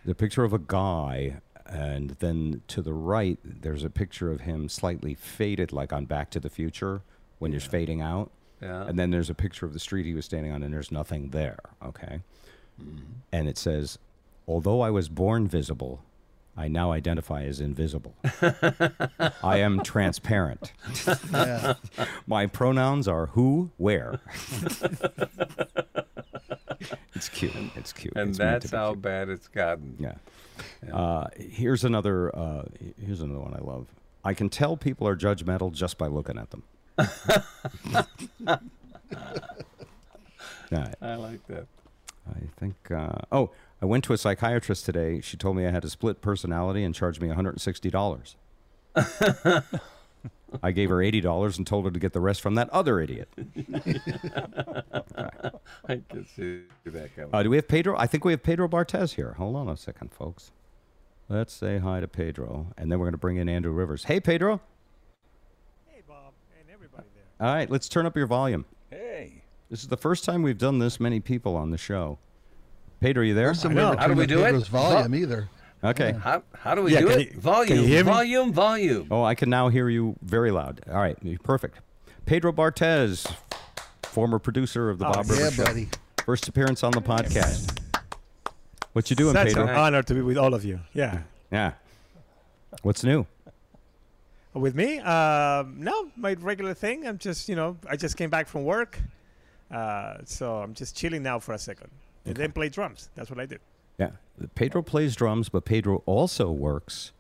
[0.04, 4.70] the picture of a guy, and then to the right, there's a picture of him
[4.70, 7.02] slightly faded, like on Back to the Future
[7.40, 8.32] when you're fading out.
[8.62, 8.86] Yeah.
[8.86, 11.30] And then there's a picture of the street he was standing on, and there's nothing
[11.30, 11.60] there.
[11.84, 12.22] Okay.
[12.82, 13.04] Mm-hmm.
[13.32, 14.00] And it says,
[14.48, 16.02] although I was born visible,
[16.56, 18.16] I now identify as invisible.
[19.44, 20.72] I am transparent.
[21.34, 21.74] Yeah.
[22.28, 24.20] My pronouns are who, where.
[27.16, 27.54] it's cute.
[27.76, 28.14] It's cute.
[28.16, 29.02] and It's that's how cute.
[29.02, 29.96] bad it's gotten.
[30.00, 30.16] Yeah.
[30.94, 32.36] Uh, here's another.
[32.36, 32.64] Uh,
[33.04, 33.88] here's another one I love.
[34.24, 36.64] I can tell people are judgmental just by looking at them.
[40.72, 41.68] yeah, I like that.
[42.30, 42.76] I think.
[42.92, 45.20] Uh, oh, I went to a psychiatrist today.
[45.22, 48.36] She told me I had a split personality and charged me $160.
[50.62, 53.00] I gave her eighty dollars and told her to get the rest from that other
[53.00, 53.30] idiot.
[55.88, 57.30] I can see that coming.
[57.34, 57.98] Uh, do we have Pedro?
[57.98, 59.34] I think we have Pedro Bartes here.
[59.34, 60.52] Hold on a second, folks.
[61.30, 64.04] Let's say hi to Pedro, and then we're going to bring in Andrew Rivers.
[64.04, 64.60] Hey, Pedro.
[65.88, 67.48] Hey, Bob, and everybody there.
[67.48, 68.66] All right, let's turn up your volume.
[68.90, 69.44] Hey.
[69.70, 72.20] This is the first time we've done this many people on the show.
[73.00, 73.50] Pedro, are you there?
[73.50, 73.96] First time I know.
[73.98, 74.46] How do we up do it?
[74.46, 75.50] Pedro's volume either.
[75.84, 76.14] Okay.
[76.14, 77.34] How, how do we Yeah, do it?
[77.34, 78.12] you- volume, can you hear me?
[78.12, 79.08] volume, volume.
[79.12, 80.82] Oh, I can now hear you very loud.
[80.90, 81.80] All right, perfect.
[82.26, 83.28] Pedro Bartes,
[84.04, 85.64] former producer of the Oh, Bob Yeah, Rivers Show.
[85.66, 85.90] buddy.
[86.26, 87.80] First appearance on the podcast.
[88.94, 89.64] What you doing, Such Pedro?
[89.64, 90.80] an honor to be with all of you.
[90.94, 91.24] Yeah.
[91.52, 91.74] Yeah.
[92.82, 93.26] What's new?
[94.54, 95.00] With me?
[95.00, 97.06] Um, no, my regular thing.
[97.08, 99.00] I'm just, you know, I just came back from work.
[99.72, 101.90] Uh, so I'm just chilling now for a second.
[102.26, 103.10] And then play drums.
[103.16, 103.58] That's what I do.
[103.98, 104.12] Yeah.
[104.56, 107.12] Pedro plays drums, but Pedro also works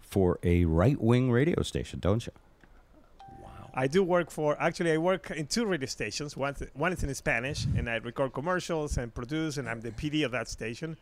[0.00, 2.32] for a right wing radio station, don't you?
[3.42, 3.70] Wow.
[3.74, 6.36] I do work for, actually, I work in two radio stations.
[6.36, 10.24] One, one is in Spanish, and I record commercials and produce, and I'm the PD
[10.24, 10.96] of that station.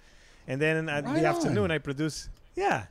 [0.47, 1.71] And then at Right the afternoon.
[1.71, 2.87] I produce, yeah.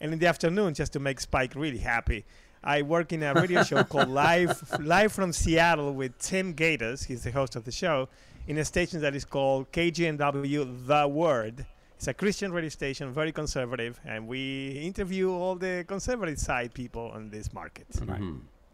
[0.00, 2.24] And in the afternoon, just to make Spike really happy,
[2.62, 7.04] I work in a radio show called Live Live from Seattle with Tim Gatos.
[7.04, 8.08] He's the host of the show
[8.48, 11.66] in a station that is called KGNW The Word.
[11.96, 17.10] It's a Christian radio station, very conservative, and we interview all the conservative side people
[17.14, 17.86] on this market.
[18.02, 18.22] Right.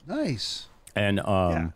[0.07, 0.69] Nice.
[0.95, 1.73] And um,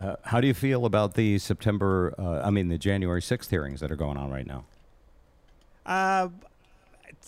[0.00, 3.80] uh, how do you feel about the September, uh, I mean, the January 6th hearings
[3.80, 4.64] that are going on right now?
[5.84, 6.28] Uh,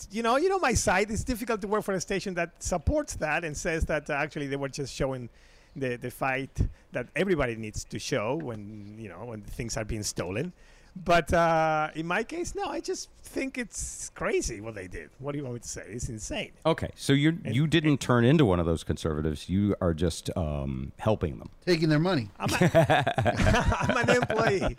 [0.09, 1.11] you know, you know my side.
[1.11, 4.47] It's difficult to work for a station that supports that and says that uh, actually
[4.47, 5.29] they were just showing
[5.75, 6.57] the the fight
[6.91, 10.53] that everybody needs to show when you know when things are being stolen.
[10.93, 12.65] But uh, in my case, no.
[12.65, 15.09] I just think it's crazy what they did.
[15.19, 15.83] What do you want me to say?
[15.87, 16.51] It's insane.
[16.65, 19.47] Okay, so you you didn't turn into one of those conservatives.
[19.47, 21.49] You are just um, helping them.
[21.65, 22.27] Taking their money.
[22.37, 22.57] I'm, a,
[23.79, 24.75] I'm an employee.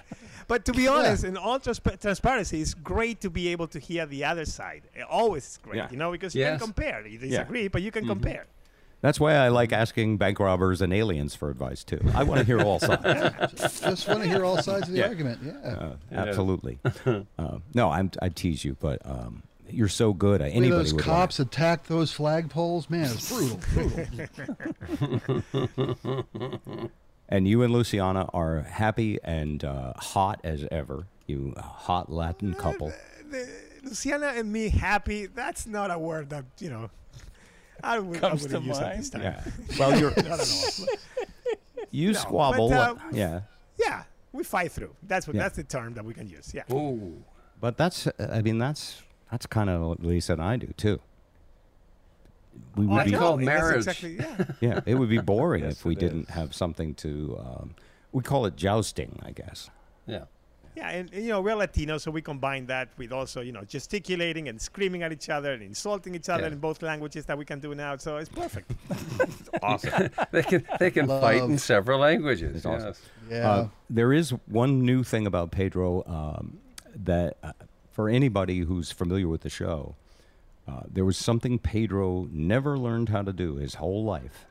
[0.48, 4.04] But to be honest, in all transpa- transparency, it's great to be able to hear
[4.04, 4.82] the other side.
[4.94, 5.88] It always is great, Yeah.
[5.90, 6.58] you know, because you Yes.
[6.58, 7.06] can compare.
[7.06, 8.44] You disagree, but you can compare.
[9.02, 12.00] That's why I like asking bank robbers and aliens for advice too.
[12.14, 13.02] I want to hear all sides.
[13.04, 15.08] Yeah, Just want to hear all sides of the Yeah.
[15.08, 15.40] argument.
[15.44, 15.52] Yeah.
[15.68, 16.78] Uh, absolutely.
[17.38, 20.40] uh, no, I'm, I tease you, but um, you're so good.
[20.40, 23.58] Way Anybody those would cops attacked those flagpoles, man, it's brutal.
[23.74, 24.06] brutal.
[27.28, 31.06] And you and Luciana are happy and uh, hot as ever.
[31.26, 32.92] You hot Latin couple.
[33.82, 36.90] Luciana and me happy, that's not a word that, you know,
[37.82, 38.98] I, would, I Comes wouldn't to use at mind?
[39.00, 39.22] this time.
[39.22, 39.44] Yeah.
[39.78, 40.86] Well, you're I don't know.
[41.90, 42.68] you No, squabble.
[42.70, 43.40] but, uh, yeah.
[43.78, 44.94] yeah, we fight through.
[45.02, 45.42] That's what Yeah.
[45.42, 46.52] that's the term that we can use.
[46.54, 46.62] Yeah.
[46.72, 47.22] Ooh.
[47.60, 51.00] But that's, I mean, that's that's kind of what Lisa and I do too.
[52.76, 53.76] We would I be, called marriage.
[53.78, 54.44] Exactly, yeah.
[54.60, 56.34] yeah, it would be boring Yes, if we didn't is.
[56.34, 57.38] have something to.
[57.40, 57.74] Um,
[58.12, 59.70] we call it jousting, I guess.
[60.06, 60.24] Yeah.
[60.74, 63.62] Yeah, and, and, you know we're Latino, so we combine that with also you know
[63.62, 66.52] gesticulating and screaming at each other and insulting each other Yeah.
[66.52, 67.96] in both languages that we can do now.
[67.96, 68.70] So it's perfect.
[69.62, 70.10] Awesome.
[70.32, 72.56] They can they can fight in several languages.
[72.56, 72.88] It's awesome.
[72.88, 73.00] yes.
[73.30, 73.50] Yeah.
[73.50, 76.58] Uh, there is one new thing about Pedro um,
[77.04, 77.52] that, uh,
[77.92, 79.94] for anybody who's familiar with the show,
[80.66, 84.46] uh, there was something Pedro never learned how to do his whole life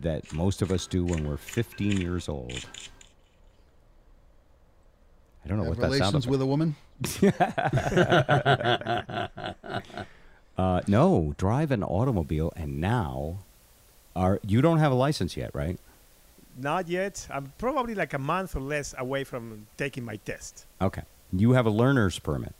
[0.00, 2.64] that most of us do when we're 15 years old.
[5.44, 6.76] I don't know Have what that sounded relations with a woman?
[10.58, 13.38] Uh, no, drive an automobile, and now
[14.16, 15.78] are you don't have a license yet, right?
[16.58, 17.28] Not yet.
[17.30, 20.66] I'm probably like a month or less away from taking my test.
[20.82, 22.54] Okay, you have a learner's permit.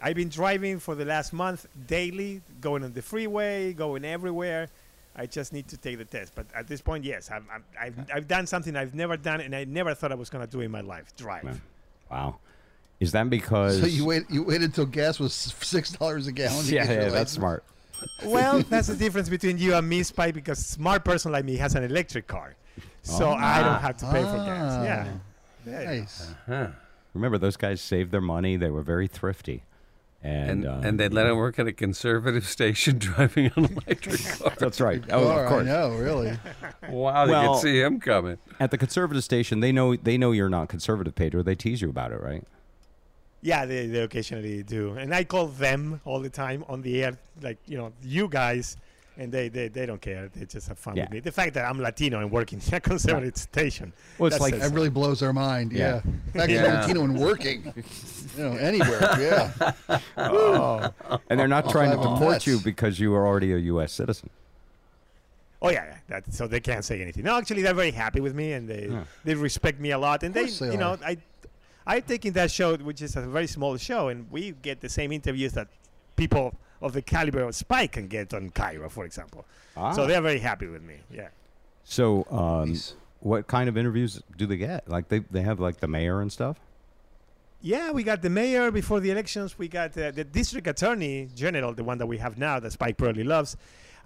[0.00, 4.68] I've been driving for the last month daily, going on the freeway, going everywhere.
[5.16, 6.32] I just need to take the test.
[6.36, 9.54] But at this point, yes, I'm, I'm, I've, I've done something I've never done, and
[9.54, 11.44] I never thought I was going to do in my life drive.
[11.44, 11.52] Wow.
[12.10, 12.36] Wow,
[12.98, 13.80] is that because?
[13.80, 16.64] So you wait you waited until gas was six dollars a gallon.
[16.64, 17.30] to yeah, get yeah, that's license?
[17.32, 17.64] smart.
[18.24, 21.56] Well, that's the difference between you and me, Spike, because a smart person like me
[21.56, 22.56] has an electric car.
[23.02, 24.72] So I don't have to pay for gas.
[24.72, 25.08] Ah, Yeah.
[25.66, 25.84] Yeah.
[25.84, 26.28] Nice.
[26.46, 26.68] Huh.
[27.14, 28.56] Remember, those guys saved their money.
[28.56, 29.62] They were very thrifty,
[30.22, 34.20] and And uh, and they let him work at a conservative station driving an electric
[34.38, 34.52] car.
[34.58, 35.02] that's right.
[35.10, 35.62] Oh, Car, of course.
[35.62, 36.38] I know, really.
[36.88, 38.38] Wow, they Well- could see him coming.
[38.58, 41.42] At the conservative station, they know they know you're not conservative, Pedro.
[41.42, 42.44] They tease you about it, right?
[43.42, 44.92] Yeah, they, they occasionally do.
[44.98, 48.76] And I call them all the time on the air, like, you know, you guys,
[49.18, 50.28] and they, they, they don't care.
[50.34, 51.04] They just have fun Yeah.
[51.04, 51.20] with me.
[51.20, 53.92] The fact that I'm Latino and working in a conservative station.
[54.18, 55.72] Well, it's that like- says That really blows their mind.
[55.72, 55.78] Yeah.
[55.78, 56.00] Yeah.
[56.04, 56.80] In fact, you're Yeah.
[56.80, 57.72] Latino and working.
[58.36, 59.00] You know, anywhere.
[59.18, 59.72] Yeah.
[60.16, 60.90] Oh,
[61.28, 62.46] and they're not trying to deport nuts.
[62.46, 63.92] you because you are already a U.S.
[63.92, 64.30] citizen.
[65.62, 65.96] Oh yeah, yeah.
[66.08, 67.24] That, so they can't say anything.
[67.24, 69.04] No, actually, they're very happy with me, and they Yeah.
[69.24, 70.22] they respect me a lot.
[70.22, 70.98] And they, they you know, are.
[71.04, 71.18] I
[71.86, 74.88] I take in that show, which is a very small show, and we get the
[74.88, 75.68] same interviews that
[76.16, 79.44] people of the caliber of Spike can get on KIRO, for example.
[79.76, 79.92] Ah.
[79.92, 80.96] So they're very happy with me.
[81.12, 81.28] Yeah.
[81.84, 82.94] So, um, Nice.
[83.20, 84.88] what kind of interviews do they get?
[84.88, 86.58] Like they they have like the mayor and stuff.
[87.62, 89.58] Yeah, we got the mayor before the elections.
[89.58, 92.96] We got uh, the district attorney general, the one that we have now, that Spike
[92.96, 93.56] probably loves.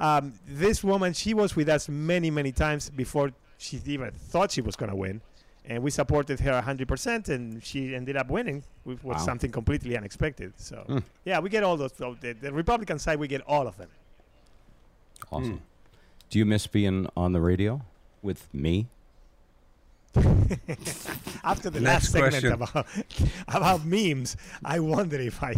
[0.00, 4.60] Um, this woman, she was with us many, many times before she even thought she
[4.60, 5.20] was going to win.
[5.66, 9.24] And we supported her 100%, and she ended up winning, which was Wow.
[9.24, 10.52] something completely unexpected.
[10.58, 10.98] So, Hmm.
[11.24, 11.94] yeah, we get all those.
[11.96, 13.88] so The, the Republican side, we get all of them.
[15.32, 15.62] Awesome.
[16.28, 17.80] Do you miss being on the radio
[18.22, 18.88] with me?
[21.42, 22.86] After the Next last segment about
[23.48, 25.54] about memes, I wonder if I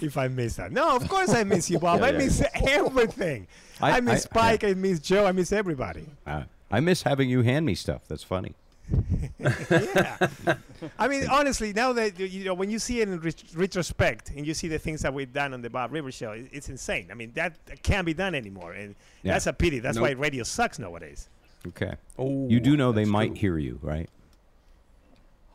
[0.00, 0.72] if I miss that.
[0.72, 2.00] No, of course I miss you, Bob.
[2.00, 2.18] Yeah, I yeah.
[2.18, 3.46] miss everything.
[3.80, 4.64] I- I, miss I- Spike.
[4.64, 5.26] I, miss Joe.
[5.26, 6.06] I miss everybody.
[6.26, 8.02] Uh, I miss having you hand me stuff.
[8.08, 8.54] That's funny.
[9.38, 10.28] yeah.
[10.98, 14.30] I mean, honestly, now that you- you know, when you see it in ret- retrospect
[14.30, 17.08] and you see the things that we've done on the Bob Rivers show, it's insane.
[17.10, 19.32] I mean, that can't be done anymore, and Yeah.
[19.34, 19.78] that's a pity.
[19.80, 20.02] That's Nope.
[20.02, 21.28] why radio sucks nowadays.
[21.68, 21.94] Okay.
[22.18, 23.36] Oh, You do know they might true.
[23.36, 24.08] hear you, right?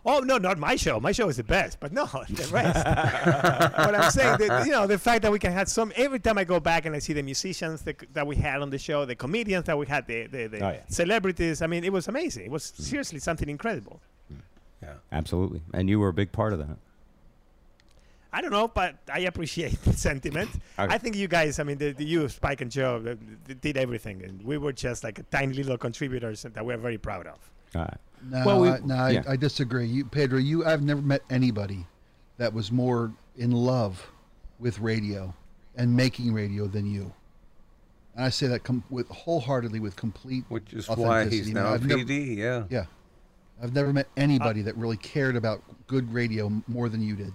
[0.08, 1.00] Oh no, not my show.
[1.00, 2.86] My show is the best, but no, the rest.
[2.86, 5.92] what I'm saying, the, you know, the fact that we can have some.
[5.96, 8.70] Every time I go back and I see the musicians that, that we had on
[8.70, 10.80] the show, the comedians that we had, the the, the Oh, yeah.
[10.90, 11.62] celebrities.
[11.64, 12.46] I mean, it was amazing.
[12.46, 14.00] It was seriously something incredible.
[14.32, 14.38] Mm.
[14.84, 14.94] Yeah.
[15.12, 15.62] Absolutely.
[15.74, 16.78] And you were a big part of that.
[18.32, 20.50] I don't know, but I appreciate the sentiment.
[20.78, 20.94] Okay.
[20.94, 23.78] I think you guys, I mean, the, the you, Spike and Joe, the, the did
[23.78, 27.40] everything, and we were just like a tiny little contributors that we're very proud of.
[27.76, 27.98] All right.
[28.24, 29.24] No, Well, we- I, no, I, yeah.
[29.28, 29.86] I disagree.
[29.88, 31.86] You, Pedro, you, I've never met anybody
[32.38, 34.06] that was more in love
[34.60, 35.34] with radio
[35.76, 37.12] and making radio than you.
[38.16, 40.46] And I say that com- with wholeheartedly, with complete.
[40.50, 41.54] Which is why he's authenticity.
[41.54, 42.38] now a I've never- PD.
[42.38, 42.64] yeah.
[42.70, 42.86] yeah,
[43.62, 47.34] I've never met anybody that really cared about good radio more than you did.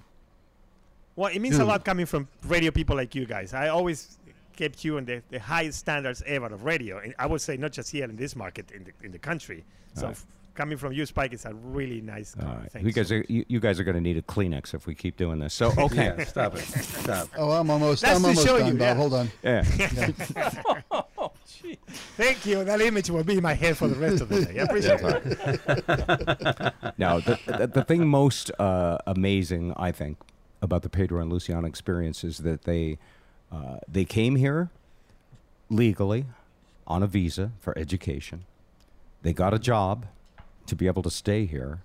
[1.16, 3.52] Well, it means a lot coming from radio people like you guys.
[3.52, 4.16] I always
[4.56, 7.72] kept you in the, the highest standards ever of radio, and I would say not
[7.72, 9.64] just here in this market, in the in the country.
[9.94, 10.18] So Alright.
[10.50, 12.84] F- coming from you, Spike, is a really nice All uh, thing.
[12.86, 15.16] You guys are you, you guys are going to need a Kleenex if we keep
[15.16, 15.54] doing this.
[15.54, 16.14] So okay.
[16.18, 16.60] Yeah, stop it.
[16.62, 17.28] Stop.
[17.36, 18.02] Oh, I'm almost.
[18.02, 18.80] That's I'm to almost show done, you, Bob.
[18.80, 18.94] yeah.
[18.94, 19.30] Hold on.
[19.42, 19.62] Yeah.
[22.16, 22.64] Thank you.
[22.64, 24.58] That image will be in my head for the rest of the day.
[24.58, 26.74] I appreciate it.
[26.98, 30.18] Now, the, the, the thing most uh, amazing, I think,
[30.62, 32.98] about the Pedro and Luciano experience is that they
[33.52, 34.70] uh, they came here
[35.68, 36.26] legally
[36.86, 38.44] on a visa for education.
[39.22, 40.06] They got a job
[40.70, 41.82] to be able to stay here,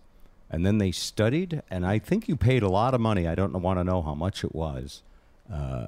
[0.49, 1.61] and then they studied.
[1.69, 3.27] And I think you paid a lot of money.
[3.27, 5.03] I don't want to know how much it was,
[5.51, 5.87] uh,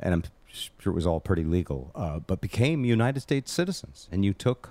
[0.00, 1.90] and I'm sure it was all pretty legal.
[1.94, 4.70] Uh, but became United States citizens, and you took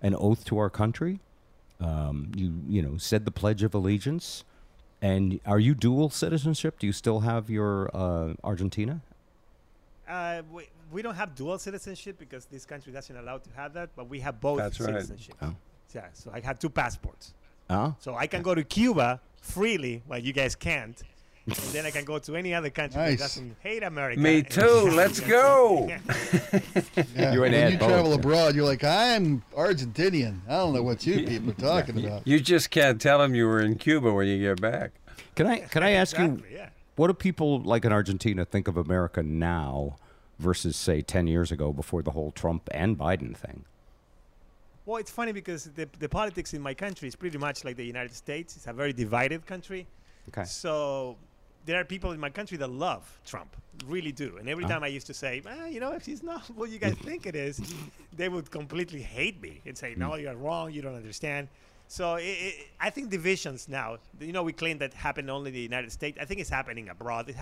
[0.00, 1.20] an oath to our country
[1.80, 4.44] um, you you know said the Pledge of Allegiance,
[5.00, 6.78] and are you dual citizenship?
[6.78, 9.00] Do you still have your uh, Argentina?
[10.08, 13.90] Uh, we, we don't have dual citizenship because this country doesn't allow to have that,
[13.94, 14.94] but we have both That's right.
[14.94, 15.34] citizenship.
[15.42, 15.54] Oh.
[15.94, 17.32] Yeah, so I have two passports.
[17.70, 17.92] Huh?
[17.98, 21.00] So I can go to Cuba freely, while you guys can't.
[21.46, 23.12] and then I can go to any other country Nice.
[23.18, 24.20] that doesn't hate America.
[24.20, 24.90] Me too.
[24.92, 25.86] Let's go.
[25.88, 26.00] Yeah.
[27.32, 28.16] You and when Ed you both, travel yeah.
[28.16, 30.40] abroad, you're like, I'm Argentinian.
[30.48, 32.26] I don't know what you people are talking about.
[32.26, 34.92] You just can't tell them you were in Cuba when you get back.
[35.36, 36.68] Can I can I ask you Exactly, yeah.
[36.96, 39.96] what do people like in Argentina think of America now
[40.38, 43.64] versus say ten years ago before the whole Trump and Biden thing?
[44.88, 47.84] Well, it's funny because the, the politics in my country is pretty much like the
[47.84, 48.56] United States.
[48.56, 49.86] It's a very divided country.
[50.30, 50.44] Okay.
[50.44, 51.18] So
[51.66, 53.54] there are people in my country that love Trump,
[53.86, 54.38] really do.
[54.38, 54.68] And every Oh.
[54.68, 57.26] time I used to say, ah, you know, if he's not what you guys think
[57.26, 57.60] it is,
[58.16, 61.48] they would completely hate me and say, no, you're wrong, you don't understand.
[61.88, 65.54] So it, it, I think divisions now, you know, we claim that happened only in
[65.54, 66.16] the United States.
[66.18, 67.28] I think it's happening abroad.
[67.28, 67.38] It's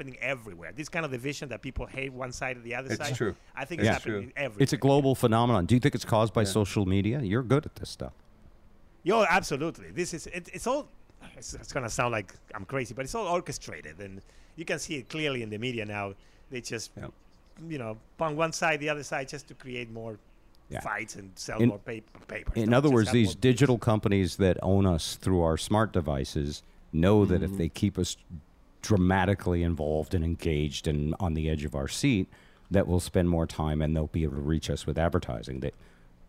[0.00, 0.72] happening everywhere.
[0.74, 3.14] This kind of division that people hate one side or the other It's side.
[3.14, 3.34] true.
[3.54, 4.32] I think It's it's happening true.
[4.36, 4.62] everywhere.
[4.62, 5.66] It's a global phenomenon.
[5.66, 6.48] Do you think it's caused by Yeah.
[6.60, 7.20] social media?
[7.20, 8.12] You're good at this stuff.
[9.02, 9.90] Yo, absolutely.
[9.90, 10.88] This is it, it's all.
[11.36, 14.22] It's, it's gonna sound like I'm crazy, but it's all orchestrated, and
[14.56, 16.14] you can see it clearly in the media now.
[16.50, 17.12] They just, Yep.
[17.68, 20.18] you know, on one side, the other side, just to create more
[20.70, 20.80] Yeah.
[20.80, 22.18] fights and sell In- more paper.
[22.26, 22.56] papers.
[22.56, 23.40] In Don't other words, these more views.
[23.54, 26.62] digital companies that own us through our smart devices
[26.92, 27.58] know that if mm-hmm.
[27.58, 28.16] they keep us
[28.82, 32.28] dramatically involved and engaged and on the edge of our seat,
[32.70, 35.74] that we'll spend more time and they'll be able to reach us with advertising that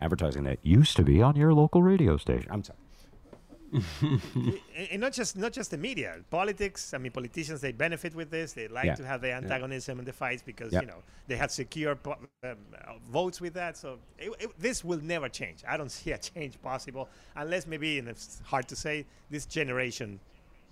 [0.01, 2.49] advertising that used to be on your local radio station.
[2.51, 2.77] I'm sorry.
[4.01, 4.59] and
[4.91, 6.93] and not just not just the media, politics.
[6.93, 8.51] I mean, politicians they benefit with this.
[8.51, 8.95] They like Yeah.
[8.95, 10.81] to have the antagonism and the fights because Yeah.
[10.81, 13.77] you know they have secure po- um, uh, votes with that.
[13.77, 15.63] So it, it, this will never change.
[15.65, 20.19] I don't see a change possible unless maybe, and it's hard to say, this generation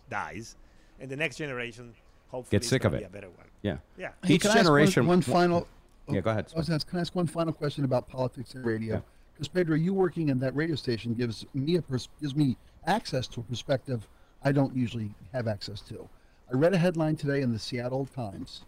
[0.10, 0.58] dies,
[1.00, 1.94] and the next generation
[2.30, 3.00] hopefully Gets is sick of it.
[3.00, 3.48] be a better one.
[3.62, 3.78] Yeah.
[3.98, 4.12] Yeah.
[4.24, 5.68] Hey, Each can I ask generation- One, one final.
[6.08, 8.56] Yeah, go ahead, I was gonna ask- can I ask one final question about politics
[8.56, 8.96] and radio?
[8.96, 9.02] Yeah.
[9.34, 13.28] Because Pedro, you working in that radio station gives me a pers- gives me access
[13.28, 14.08] to a perspective
[14.44, 16.08] I don't usually have access to.
[16.52, 18.66] I read a headline today in the Seattle Times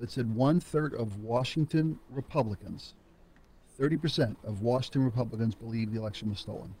[0.00, 2.94] that said one third of Washington Republicans,
[3.76, 6.74] thirty percent of Washington Republicans believe the election was stolen.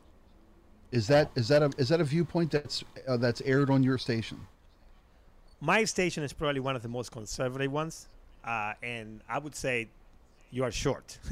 [0.90, 3.98] Is that is that a is that a viewpoint that's uh, that's aired on your
[3.98, 4.40] station?
[5.60, 8.08] My station is probably one of the most conservative ones,
[8.44, 9.88] uh, and I would say
[10.50, 11.18] you are short.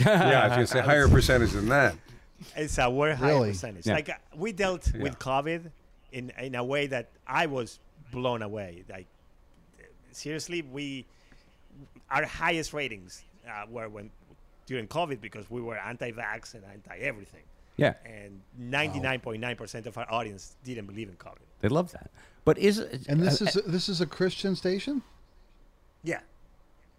[0.00, 1.94] yeah, I was going to say higher percentage than that.
[2.56, 3.50] it's a very high Really?
[3.50, 3.86] percentage.
[3.86, 3.94] Yeah.
[3.94, 5.02] Like uh, we dealt Yeah.
[5.02, 5.70] with COVID
[6.12, 7.78] in in a way that I was
[8.12, 8.84] blown away.
[8.88, 9.06] Like
[10.12, 11.04] seriously, we
[12.10, 14.10] our highest ratings uh, were when
[14.66, 17.42] during COVID because we were anti-vax and anti-everything,
[17.76, 17.94] Yeah.
[18.04, 21.46] and 99.9 percent of our audience didn't believe in COVID.
[21.60, 22.10] They love that.
[22.48, 25.02] But is it, And this uh, is this is a Christian station.
[26.02, 26.20] Yeah.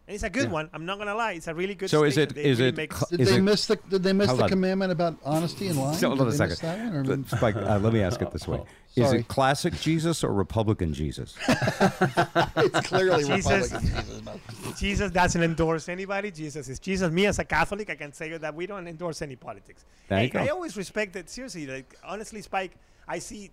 [0.08, 0.70] And it's a good one.
[0.74, 1.32] I'm not gonna lie.
[1.32, 1.90] It's a really good.
[1.90, 2.30] So is station.
[2.30, 4.32] it- They is really it make- Did Is they it- miss the Did they miss
[4.32, 4.50] the on.
[4.50, 6.00] commandment about honesty and lying?
[6.00, 6.94] Hold on a second.
[6.94, 8.62] one, or- Uh, Spike, uh, let me ask it this way:
[8.96, 11.36] Is it classic Jesus or Republican Jesus?
[11.48, 13.72] it's clearly Jesus.
[13.72, 13.82] Republican.
[13.82, 16.30] Jesus Jesus doesn't endorse anybody.
[16.30, 17.12] Jesus is Jesus.
[17.12, 19.84] Me as a Catholic, I can say that we don't endorse any politics.
[20.10, 21.28] There you I, I always respect that.
[21.28, 22.74] Seriously, like honestly, Spike,
[23.08, 23.50] I see.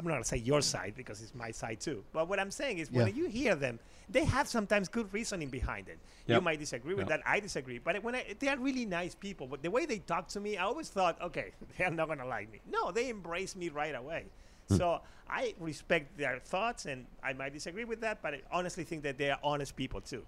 [0.00, 2.02] I'm not gonna say your side because it's my side too.
[2.14, 3.78] But what I'm saying is, when you hear them,
[4.08, 5.98] they have sometimes good reasoning behind it.
[6.26, 7.20] You might disagree with Yep.
[7.24, 7.28] that.
[7.28, 7.78] I disagree.
[7.78, 10.56] But when I, they are really nice people, but the way they talk to me,
[10.56, 12.60] I always thought, okay, they're not gonna like me.
[12.70, 14.24] No, they embrace me right away.
[14.68, 14.76] Hmm.
[14.76, 19.02] So I respect their thoughts, and I might disagree with that, but I honestly think
[19.02, 20.24] that they are honest people too.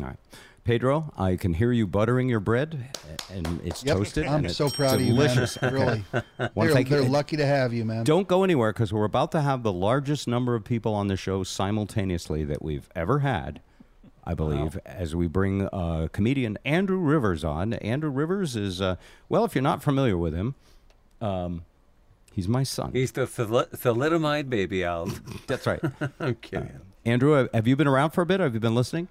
[0.00, 0.16] All right,
[0.64, 2.88] Pedro, I can hear you buttering your bread,
[3.30, 3.96] and it's Yep.
[3.96, 4.26] toasted.
[4.26, 5.56] I'm and so it's proud delicious.
[5.56, 6.04] of you, man.
[6.38, 8.02] Really, Wanna they're, they're lucky to have you, man.
[8.04, 11.16] Don't go anywhere because we're about to have the largest number of people on the
[11.16, 13.60] show simultaneously that we've ever had.
[14.26, 17.74] I believe, as we bring uh, comedian Andrew Rivers on.
[17.74, 18.96] Andrew Rivers is, uh,
[19.28, 20.54] well, if you're not familiar with him,
[21.20, 21.64] um,
[22.32, 22.90] he's my son.
[22.94, 25.10] He's the thali- thalidomide baby owl.
[25.46, 25.80] That's right.
[26.18, 26.70] I'm kidding.
[27.04, 28.40] Andrew, have you been around for a bit?
[28.40, 29.08] Have you been listening?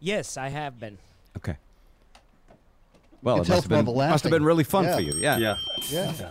[0.00, 0.98] Yes, I have been.
[1.36, 1.56] Okay.
[3.22, 4.94] Well, can it must have, from all been, the must have been really fun Yeah.
[4.94, 5.12] for you.
[5.16, 5.38] Yeah.
[5.38, 5.56] Yeah.
[5.90, 6.30] yeah.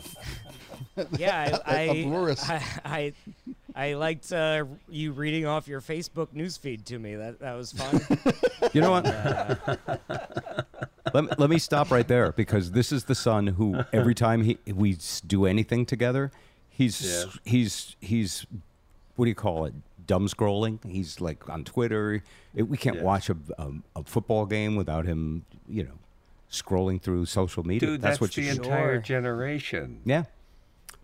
[1.18, 2.50] Yeah, I Uproarious.
[2.50, 3.14] I, I,
[3.76, 7.16] I liked uh, you reading off your Facebook newsfeed to me.
[7.16, 8.02] That that was fun.
[8.74, 9.06] You know what?
[9.06, 9.78] Uh,
[11.14, 14.42] let, me, let me stop right there because this is the son who every time
[14.44, 14.98] he we
[15.28, 16.32] do anything together,
[16.70, 17.32] he's Yeah.
[17.46, 18.46] he's he's
[19.16, 19.74] what do you call it?
[20.08, 20.80] Dumb scrolling.
[20.90, 22.24] He's like on Twitter.
[22.54, 23.04] It, we can't Yeah.
[23.04, 25.46] watch a, a a football game without him.
[25.68, 26.00] You know,
[26.52, 27.90] scrolling through social media.
[27.90, 29.02] Dude, that's, that's, what the you entire Sure.
[29.02, 30.02] generation.
[30.06, 30.24] Yeah.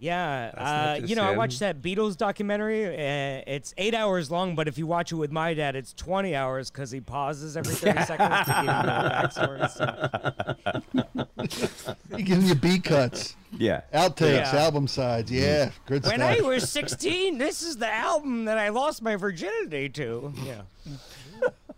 [0.02, 2.88] Yeah, uh, you know, I watched that Beatles documentary.
[2.88, 6.36] Uh, it's eight hours long, but if you watch it with my dad, it's twenty
[6.36, 9.70] hours because he pauses every thirty seconds to give you the backstory.
[9.70, 11.28] So.
[12.18, 13.82] He giving you B cuts, Yeah.
[13.94, 14.60] outtakes, Yeah.
[14.64, 15.32] album sides.
[15.32, 16.38] Yeah, good When stuff.
[16.38, 20.34] I was sixteen, this is the album that I lost my virginity to.
[20.46, 20.62] Yeah.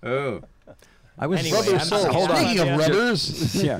[0.01, 0.41] Oh.
[1.17, 1.39] I was.
[1.41, 2.05] Anyway, Rubber I'm Soul.
[2.11, 2.37] Hold on.
[2.37, 3.79] Speaking of rubbers, Yeah.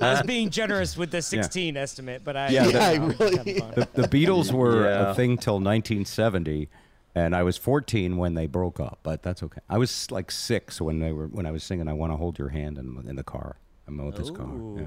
[0.00, 3.14] I was being generous with the 16 estimate, but I Yeah, you that- know, Yeah,
[3.18, 3.52] really.
[3.60, 5.10] The, the Beatles were Yeah.
[5.10, 6.68] a thing till 1970,
[7.14, 9.00] and I was 14 when they broke up.
[9.02, 9.60] But that's okay.
[9.68, 12.38] I was like six when they were when I was singing "I Want to Hold
[12.38, 13.56] Your Hand" in, in the car.
[13.88, 14.46] I'm with this car.
[14.76, 14.84] Yeah.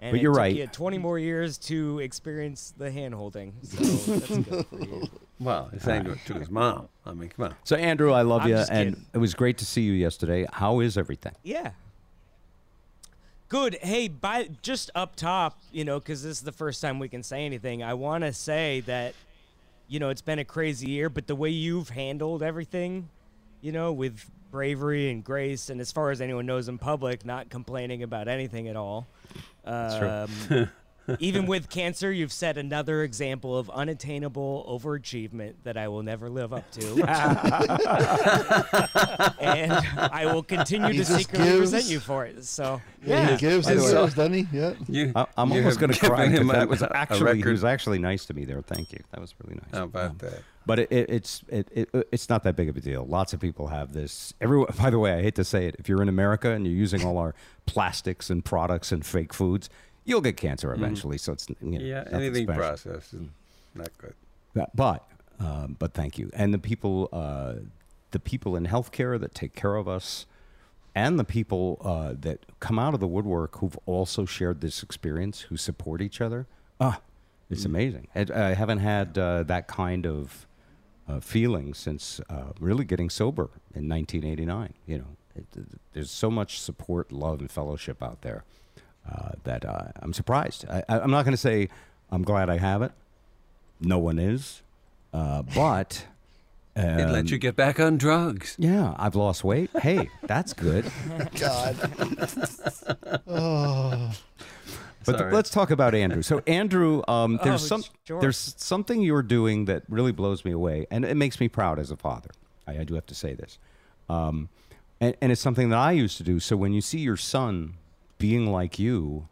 [0.00, 0.54] And But it you're took right.
[0.56, 3.52] You 20 more years to experience the hand holding.
[3.62, 3.76] So
[4.16, 5.08] that's good for you.
[5.40, 6.88] Well, he's saying to, to his mom.
[7.06, 7.54] I mean, come on.
[7.64, 9.06] So Andrew, I love I'm you, just and kidding.
[9.14, 10.46] it was great to see you yesterday.
[10.52, 11.34] How is everything?
[11.44, 11.70] Yeah.
[13.48, 13.78] Good.
[13.80, 17.22] Hey, by just up top, you know, because this is the first time we can
[17.22, 17.82] say anything.
[17.82, 19.14] I want to say that,
[19.86, 23.08] you know, it's been a crazy year, but the way you've handled everything,
[23.62, 27.48] you know, with bravery and grace, and as far as anyone knows in public, not
[27.48, 29.06] complaining about anything at all.
[29.64, 30.70] That's Um,
[31.18, 36.52] even with cancer, you've set another example of unattainable overachievement that I will never live
[36.52, 36.80] up to.
[39.40, 41.60] and I will continue He to just secretly gives.
[41.60, 42.44] resent you for it.
[42.44, 44.46] So, yeah, he gives By and the way- gives, doesn't he?
[44.52, 44.74] Yeah.
[44.88, 46.28] You, I, I'm you almost going to cry cry.
[46.28, 48.62] 'cause him That was actually he was actually nice to me there.
[48.62, 49.00] Thank you.
[49.12, 49.70] That was really nice.
[49.72, 50.42] How about Um, that?
[50.66, 53.06] But it, it, it's it, it, it's not that big of a deal.
[53.06, 54.34] Lots of people have this.
[54.38, 55.76] Everyone, by the way, I hate to say it.
[55.78, 57.34] If you're in America and you're using all our
[57.66, 59.70] plastics and products and fake foods,
[60.08, 62.62] You'll get cancer eventually, so it's you know, Yeah, anything special.
[62.62, 63.28] processed is
[63.74, 64.14] not good.
[64.54, 65.06] But but,
[65.38, 67.56] um, but thank you, and the people uh,
[68.12, 70.24] the people in healthcare that take care of us,
[70.94, 75.42] and the people uh, that come out of the woodwork who've also shared this experience,
[75.42, 76.46] who support each other.
[76.80, 77.02] Ah,
[77.50, 78.08] it's amazing.
[78.14, 80.46] I, I haven't had uh, that kind of
[81.06, 84.72] uh, feeling since uh, really getting sober in 1989.
[84.86, 85.44] You know, it,
[85.92, 88.44] there's so much support, love, and fellowship out there
[89.10, 90.64] uh, that uh, I'm surprised.
[90.68, 91.68] I, I, I'm not going to say
[92.10, 92.92] I'm glad I have it.
[93.80, 94.62] No one is,
[95.12, 96.06] uh, but
[96.76, 98.56] It um, lets you get back on drugs.
[98.58, 99.70] yeah, I've lost weight.
[99.80, 100.90] Hey, that's good.
[101.40, 101.76] God.
[103.26, 104.12] oh.
[105.04, 106.22] But th- let's talk about Andrew.
[106.22, 108.20] So Andrew, um, there's Oh, some sure.
[108.20, 111.90] there's something you're doing that really blows me away, and it makes me proud as
[111.90, 112.30] a father.
[112.66, 113.58] I, I do have to say this,
[114.10, 114.48] um,
[115.00, 116.40] and, and it's something that I used to do.
[116.40, 117.74] So when you see your son
[118.18, 119.28] being like you,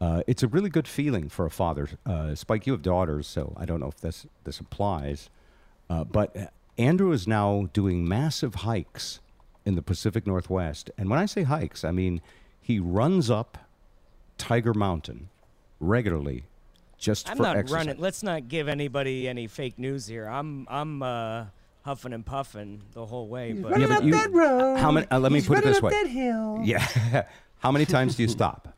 [0.00, 1.88] uh, it's a really good feeling for a father.
[2.06, 5.28] Uh, Spike, you have daughters, so I don't know if this this applies,
[5.90, 9.20] uh, but Andrew is now doing massive hikes
[9.64, 12.20] in the Pacific Northwest, and when I say hikes, I mean
[12.60, 13.58] he runs up
[14.36, 15.30] Tiger Mountain
[15.80, 16.44] regularly
[16.98, 17.86] just I'm for not exercise.
[17.86, 18.00] running.
[18.00, 20.26] Let's not give anybody any fake news here.
[20.26, 21.46] I'm I'm uh,
[21.82, 23.52] huffing and puffing the whole way.
[23.52, 24.14] But Yeah, but you,
[24.76, 25.06] how many?
[25.10, 25.92] Uh, let me put it this way.
[26.64, 27.26] Yeah.
[27.60, 28.68] how many times do you stop?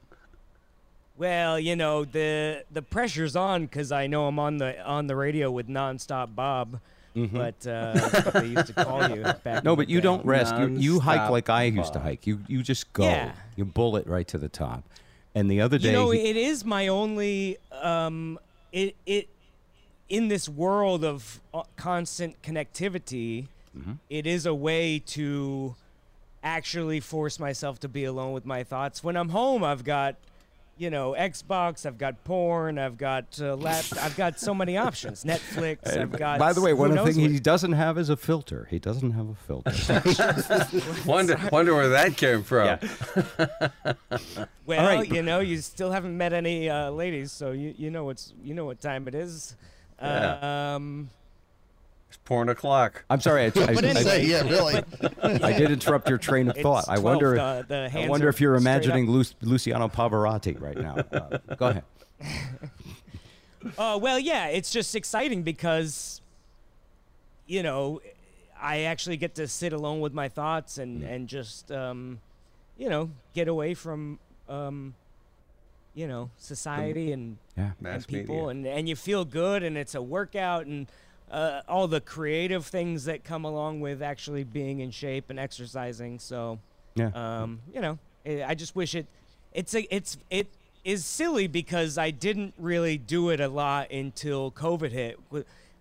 [1.18, 5.16] well, you know the the pressure's on because I know I'm on the on the
[5.16, 6.81] radio with nonstop Bob.
[7.12, 9.43] But uh, they used to call you back.
[9.43, 9.64] Mm-hmm.
[9.66, 10.03] No, but you day.
[10.05, 10.55] don't rest.
[10.57, 12.26] You, you hike like I used to hike.
[12.26, 13.03] You you just go.
[13.03, 13.33] Yeah.
[13.57, 14.85] You bullet right to the top.
[15.35, 18.39] And the other day, You know, he- it is my only um,
[18.72, 19.28] it it
[20.09, 23.47] in this world of uh, constant connectivity.
[23.76, 23.93] Mm-hmm.
[24.09, 25.76] it is a way to
[26.43, 29.05] actually force myself to be alone with my thoughts.
[29.05, 30.16] When I'm home, I've got
[30.76, 35.24] you know Xbox, I've got porn, I've got uh, lap, I've got so many options.
[35.24, 36.38] Netflix, I've got.
[36.38, 38.66] by the way, one thing the what- he doesn't have is a filter.
[38.70, 39.70] He doesn't have a filter.
[41.07, 42.78] Wonder, wonder where that came from.
[44.66, 48.05] Well, right, you know, you still haven't met any uh, ladies, so you you know
[48.05, 49.57] what's you know what time it is.
[50.01, 50.74] Yeah.
[50.76, 51.11] Um,
[52.31, 53.05] It's porn o'clock.
[53.11, 53.43] I'm sorry.
[53.43, 54.83] I, I, But I- anyway, Say, yeah, really.
[55.22, 56.81] I did interrupt your train of thought.
[56.85, 57.35] It's I 12, wonder.
[57.35, 60.95] the- the I wonder if you're imagining Lu- Luciano Pavarotti right now.
[61.12, 61.85] Uh, go ahead.
[63.76, 66.22] Uh, well, yeah, it's just exciting because,
[67.47, 68.01] you know,
[68.59, 72.20] I actually get to sit alone with my thoughts and and just, um,
[72.78, 74.18] you know, get away from,
[74.49, 74.95] um,
[75.93, 77.72] you know, society and, Yeah.
[77.85, 78.49] and people, media.
[78.49, 80.87] and and you feel good, and it's a workout, and
[81.31, 86.18] uh, all the creative things that come along with actually being in shape and exercising.
[86.18, 86.59] So,
[86.95, 87.11] Yeah.
[87.14, 89.07] um, you know, I I just wish it.
[89.53, 90.49] It's a, it's it
[90.85, 95.18] is silly because I didn't really do it a lot until COVID hit.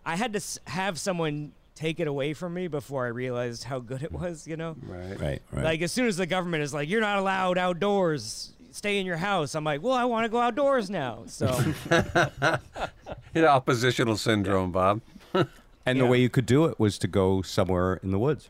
[0.06, 4.04] I had to have someone take it away from me before I realized how good
[4.04, 4.46] it was.
[4.48, 5.20] You know, Right.
[5.20, 5.42] right.
[5.52, 5.64] Right.
[5.66, 8.54] like as soon as the government is like, "You're not allowed outdoors.
[8.72, 11.48] Stay in your house." I'm like, "Well, I want to go outdoors now." So
[13.34, 15.02] Hit oppositional syndrome, Bob.
[15.34, 15.48] and
[15.86, 15.94] yeah.
[15.94, 18.50] the way you could do it was to go somewhere in the woods.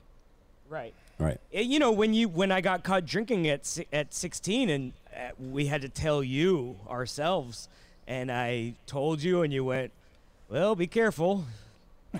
[0.69, 0.93] right.
[1.17, 1.37] Right.
[1.51, 5.65] You know, when you when I got caught drinking at at 16, and uh, we
[5.65, 7.67] had to tell you ourselves,
[8.07, 9.91] and I told you, and you went,
[10.47, 11.43] "Well, be careful,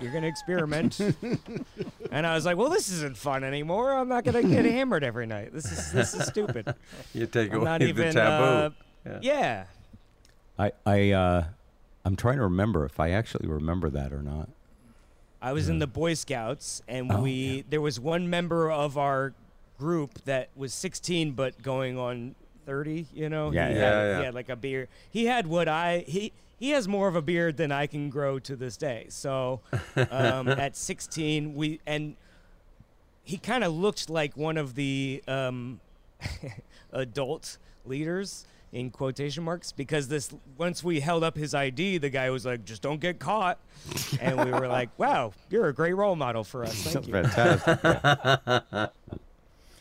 [0.02, 1.00] you're gonna experiment."
[2.12, 3.90] and I was like, "Well, this isn't fun anymore.
[3.94, 5.54] I'm not gonna get hammered every night.
[5.54, 6.74] This is this is stupid.
[7.14, 8.44] You take I'm away not the even taboo.
[8.44, 8.70] uh,
[9.06, 9.18] Yeah.
[9.22, 9.64] yeah."
[10.58, 11.44] I I uh,
[12.04, 14.48] I'm trying to remember if I actually remember that or not.
[15.42, 17.62] I was in the Boy Scouts, and Oh, we yeah.
[17.70, 19.32] there was one member of our
[19.78, 22.34] group that was 16 but going on
[22.66, 23.06] 30.
[23.14, 23.80] You know, Yeah, he yeah.
[23.80, 24.18] had, Yeah, yeah.
[24.18, 24.88] He had like a beard.
[25.10, 28.38] He had what I he he has more of a beard than I can grow
[28.40, 29.06] to this day.
[29.08, 29.60] So
[30.10, 32.16] um, at 16, we and
[33.22, 35.80] he kind of looked like one of the um,
[36.92, 42.30] adult leaders in quotation marks because this once we held up his ID, the guy
[42.30, 43.58] was like, "Just don't get caught,"
[44.20, 46.74] and we were like, "Wow, you're a great role model for us.
[46.74, 48.90] Thank you." Fantastic.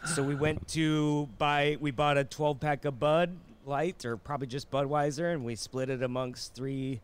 [0.05, 1.75] So we went to buy.
[1.79, 3.35] We bought a 12 pack of Bud
[3.65, 7.01] Light, or probably just Budweiser, and we split it amongst three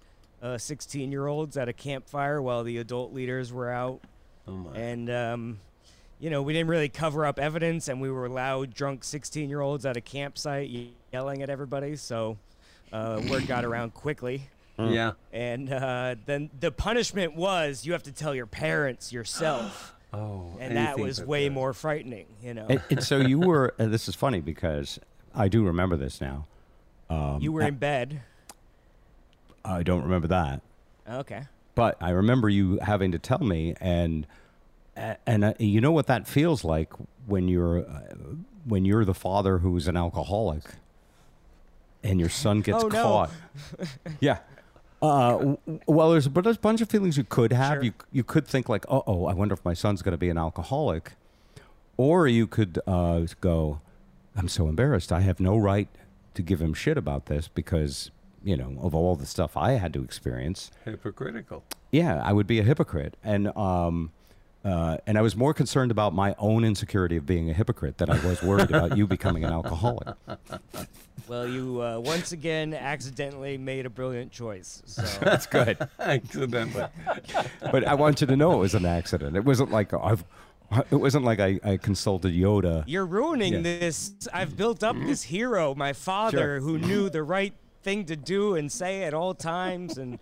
[0.57, 3.99] 16 year olds at a campfire while the adult leaders were out.
[4.47, 4.77] Oh my.
[4.77, 5.59] And um,
[6.19, 9.61] you know, we didn't really cover up evidence, and we were loud, drunk 16 year
[9.61, 10.69] olds at a campsite
[11.11, 11.95] yelling at everybody.
[11.95, 12.37] So
[12.93, 14.49] uh, word got around quickly.
[14.77, 15.13] Yeah.
[15.31, 19.91] And uh, then the punishment was you have to tell your parents yourself.
[20.13, 20.55] Oh.
[20.61, 21.53] and that was way that.
[21.53, 22.67] more frightening, you know.
[22.69, 23.73] and, and so you were.
[23.77, 24.97] And this is funny because
[25.33, 26.45] I do remember this now.
[27.09, 28.21] Um, You were in bed.
[29.65, 30.61] I don't remember that.
[31.09, 31.43] Okay.
[31.73, 34.25] but I remember you having to tell me, and
[34.95, 36.91] and uh, you know what that feels like
[37.27, 38.01] when you're uh,
[38.65, 40.63] when you're the father who's an alcoholic,
[42.03, 43.01] and your son gets Oh, no.
[43.03, 43.31] caught.
[44.19, 44.39] yeah.
[45.01, 47.75] Uh, well, there's but there's a bunch of feelings you could have.
[47.75, 47.83] Sure.
[47.83, 50.29] You you could think like, oh, oh, I wonder if my son's going to be
[50.29, 51.11] an alcoholic,
[51.97, 53.81] or you could uh, go,
[54.35, 55.11] I'm so embarrassed.
[55.11, 55.89] I have no right
[56.33, 58.09] to give him shit about this because
[58.43, 61.63] you know of all the stuff I had to experience Hypocritical.
[61.91, 64.11] yeah, I would be a hypocrite, and um,
[64.65, 68.09] uh, and I was more concerned about my own insecurity of being a hypocrite than
[68.09, 70.07] I was worried about you becoming an alcoholic.
[71.27, 74.83] Well, you uh, once again accidentally made a brilliant choice.
[74.85, 76.85] So That's good, Accidentally.
[77.71, 79.35] but I want you to know it was an accident.
[79.35, 80.23] It wasn't like I've.
[80.91, 82.83] It wasn't like I, I consulted Yoda.
[82.85, 83.61] you're ruining Yeah.
[83.61, 84.11] this.
[84.33, 86.59] I've built up this hero, my father, Sure.
[86.59, 90.19] who knew the right thing to do and say at all times, and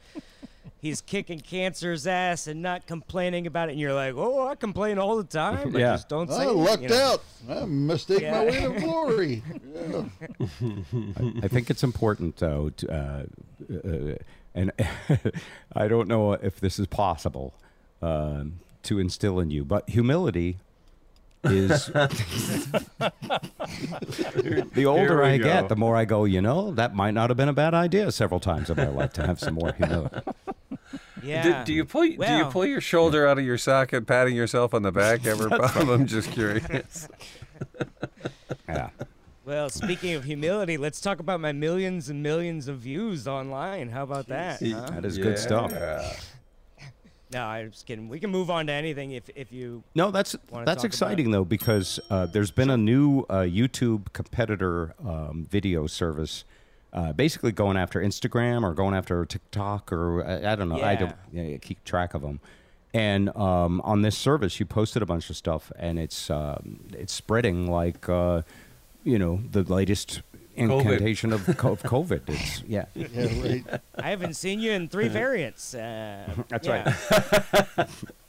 [0.84, 3.72] he's kicking cancer's ass and not complaining about it.
[3.72, 5.74] And you're like, oh, I complain all the time.
[5.76, 5.94] I Yeah.
[5.94, 6.44] just don't say.
[6.44, 6.96] I lucked you know.
[7.14, 7.24] out.
[7.50, 8.44] I mistake my Yeah.
[8.44, 9.44] way to glory.
[9.74, 10.04] Yeah.
[11.42, 13.24] I think it's important, though, to, uh,
[13.74, 14.16] uh,
[14.54, 14.72] and
[15.76, 17.54] I don't know if this is possible
[18.02, 20.58] um, to instill in you, but humility
[21.46, 21.86] is.
[24.74, 25.44] the older I go.
[25.44, 28.12] get, the more I go, you know, that might not have been a bad idea
[28.12, 30.20] several times in my life to have some more humility.
[31.24, 31.64] Yeah.
[31.64, 34.74] Do, do you pull do you pull your shoulder out of your socket, patting yourself
[34.74, 35.50] on the back ever?
[35.50, 35.62] Bob?
[35.76, 37.08] I'm just curious.
[38.68, 38.90] Yeah.
[39.46, 43.90] Well, speaking of humility, let's talk about my millions and millions of views online.
[43.90, 44.62] How about that?
[44.62, 44.90] huh?
[44.90, 45.72] That is good stuff.
[47.34, 48.08] No, I'm just kidding.
[48.10, 49.84] We can move on to anything if, if you.
[49.96, 54.94] No, that's Wanna that's exciting though because uh, there's been a new uh, YouTube competitor
[55.06, 56.46] um, video service,
[56.94, 60.82] uh, basically going after Instagram or going after TikTok or I, I don't know.
[60.82, 62.40] I don't yeah, keep track of them.
[62.94, 67.12] And um, on this service, you posted a bunch of stuff, and it's um, it's
[67.12, 68.44] spreading like uh,
[69.04, 70.22] you know the latest
[70.56, 72.22] incantation of, of COVID.
[72.28, 72.86] It's yeah.
[72.94, 73.08] Yeah,
[73.42, 73.82] right.
[73.96, 75.74] I haven't seen you in three variants.
[75.74, 76.96] Uh, That's yeah.
[77.78, 77.90] right.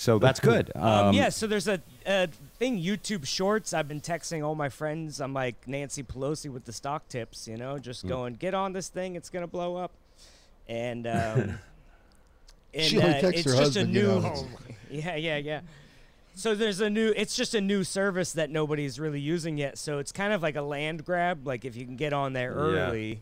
[0.00, 0.72] So that's good.
[0.74, 2.26] Um, yeah, so there's a, a
[2.58, 3.74] thing, YouTube Shorts.
[3.74, 5.20] I've been texting all my friends.
[5.20, 8.88] I'm like Nancy Pelosi with the stock tips, you know, just going, get on this
[8.88, 9.14] thing.
[9.14, 9.92] It's going to blow up.
[10.66, 11.58] And, um,
[12.72, 14.20] and She only uh, texts it's her just husband, a you new.
[14.22, 14.46] know,
[14.90, 15.60] yeah, yeah, yeah.
[16.34, 17.12] So there's a new.
[17.14, 19.76] It's just a new service that nobody's really using yet.
[19.76, 21.46] So it's kind of like a land grab.
[21.46, 23.20] Like if you can get on there Yeah.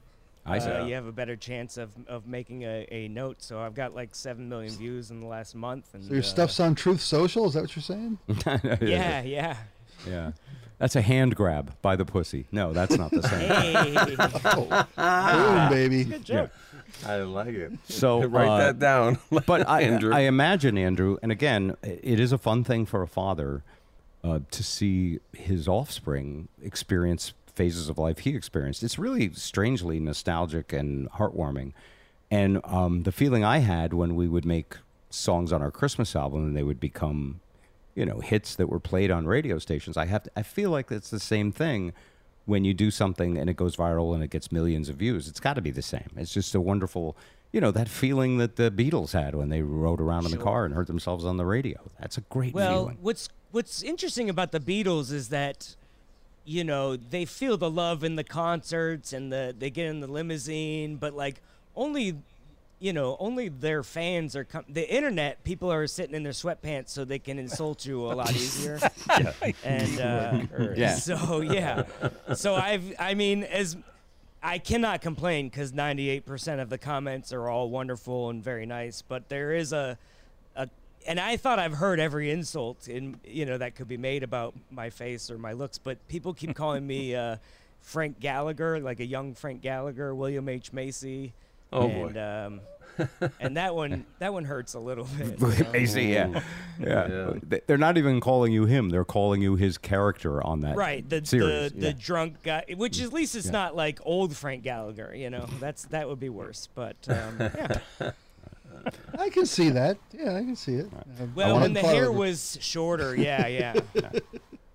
[0.48, 0.70] Early, I see.
[0.70, 3.42] uh, you have a better chance of, of making a, a note.
[3.42, 5.94] So I've got like seven million views in the last month.
[5.94, 7.46] And So your uh, stuff's on Truth Social?
[7.46, 8.18] Is that what you're saying?
[8.80, 9.56] Yeah, yeah.
[10.06, 10.32] yeah.
[10.78, 12.46] That's a hand grab by the pussy.
[12.52, 13.48] No, that's not the same.
[13.50, 14.16] Hey.
[14.96, 16.04] Boom, baby.
[16.04, 16.50] Good joke.
[17.04, 17.72] I like it.
[17.88, 19.18] So Write uh, that down.
[19.46, 20.14] but I, Andrew.
[20.14, 23.62] I imagine Andrew, and again, it is a fun thing for a father
[24.24, 28.82] uh, to see his offspring experience phases of life he experienced.
[28.82, 31.72] It's really strangely nostalgic and heartwarming.
[32.30, 34.76] And um, the feeling I had when we would make
[35.10, 37.40] songs on our Christmas album and they would become,
[37.94, 39.96] you know, hits that were played on radio stations.
[39.96, 41.92] I have, to, I feel like it's the same thing
[42.44, 45.28] when you do something and it goes viral and it gets millions of views.
[45.28, 46.10] It's got to be the same.
[46.16, 47.16] It's just a wonderful,
[47.52, 50.64] you know, that feeling that the Beatles had when they rode around in the car
[50.66, 51.78] and heard themselves on the radio.
[52.00, 52.98] That's a great Well, feeling.
[53.00, 55.74] what's what's interesting about the Beatles is that
[56.48, 60.06] you know they feel the love in the concerts and the they get in the
[60.06, 61.42] limousine, but like
[61.76, 62.16] only
[62.80, 66.88] you know only their fans are com- the internet people are sitting in their sweatpants
[66.90, 68.78] so they can insult you a lot easier.
[69.64, 70.40] And uh,
[70.76, 70.94] Yeah.
[70.94, 71.84] so yeah.
[72.34, 73.76] So i've i mean as
[74.42, 79.28] i cannot complain because 98% of the comments are all wonderful and very nice but
[79.28, 79.98] there is a a
[81.06, 84.54] and i thought i've heard every insult in you know that could be made about
[84.70, 87.36] my face or my looks but people keep calling me uh,
[87.80, 91.32] frank gallagher like a young frank gallagher william h macy
[91.70, 92.06] Oh, boy.
[92.06, 92.60] and, um,
[93.40, 95.70] and that one that one hurts a little bit you know?
[95.72, 96.40] Macy, yeah.
[96.80, 97.08] yeah.
[97.08, 97.32] Yeah.
[97.46, 98.88] They- They're not even calling you him.
[98.88, 101.72] They're calling you his character on that right the series.
[101.72, 105.46] the, the drunk guy which at least it's not like old frank gallagher you know
[105.60, 108.10] that's that would be worse but um, yeah.
[109.18, 109.98] I can see that.
[110.12, 110.86] Yeah, I can see it.
[110.92, 113.74] Uh, well when the hair was shorter yeah yeah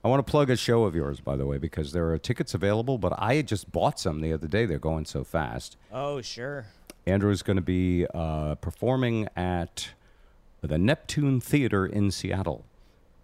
[0.04, 2.54] I want to plug a show of yours, by the way, because there are tickets
[2.54, 4.66] available, but I just bought some the other day.
[4.66, 5.78] They're going so fast.
[5.92, 6.66] oh sure
[7.06, 9.90] Andrew's going to be uh, performing at
[10.62, 12.66] the Neptune Theater in Seattle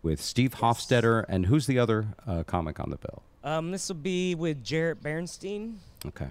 [0.02, 3.24] with Steve Hofstetter and who's the other uh, comic on the bill?
[3.44, 6.28] um, this will be with jarrett bernstein Okay.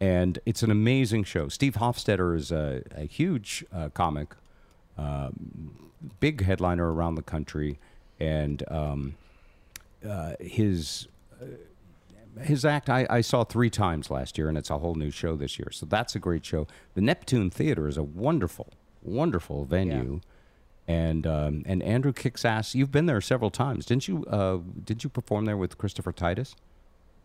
[0.00, 1.48] And it's an amazing show.
[1.48, 4.34] Steve Hofstetter is a, a huge uh, comic,
[4.96, 7.78] um, big headliner around the country,
[8.18, 9.16] and um,
[10.08, 11.08] uh, his
[11.40, 11.46] uh,
[12.40, 15.36] his act I, I saw three times last year, and it's a whole new show
[15.36, 15.70] this year.
[15.70, 16.66] So that's a great show.
[16.94, 18.72] The Neptune Theater is a wonderful,
[19.02, 20.20] wonderful venue.
[20.88, 22.74] And um, and Andrew kicks ass.
[22.74, 24.24] You've been there several times, didn't you?
[24.24, 26.56] Uh, did you perform there with Christopher Titus?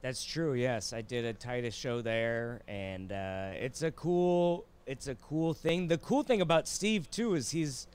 [0.06, 0.54] That's true.
[0.54, 4.66] Yes, I did a Titus show there, and uh, it's a cool.
[4.86, 5.88] It's a cool thing.
[5.88, 7.88] The cool thing about Steve too is he's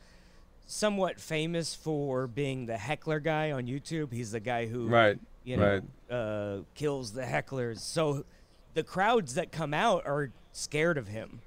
[0.66, 4.12] somewhat famous for being the heckler guy on YouTube.
[4.12, 7.78] He's the guy who, Right, you know, uh, kills the hecklers.
[7.78, 8.24] So
[8.74, 11.42] the crowds that come out are scared of him.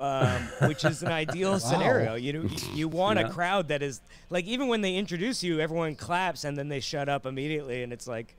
[0.00, 2.16] Um, which is an ideal scenario.
[2.16, 3.28] You know, you, you want Yeah.
[3.28, 6.80] a crowd that is like even when they introduce you, everyone claps and then they
[6.80, 8.34] shut up immediately, and it's like,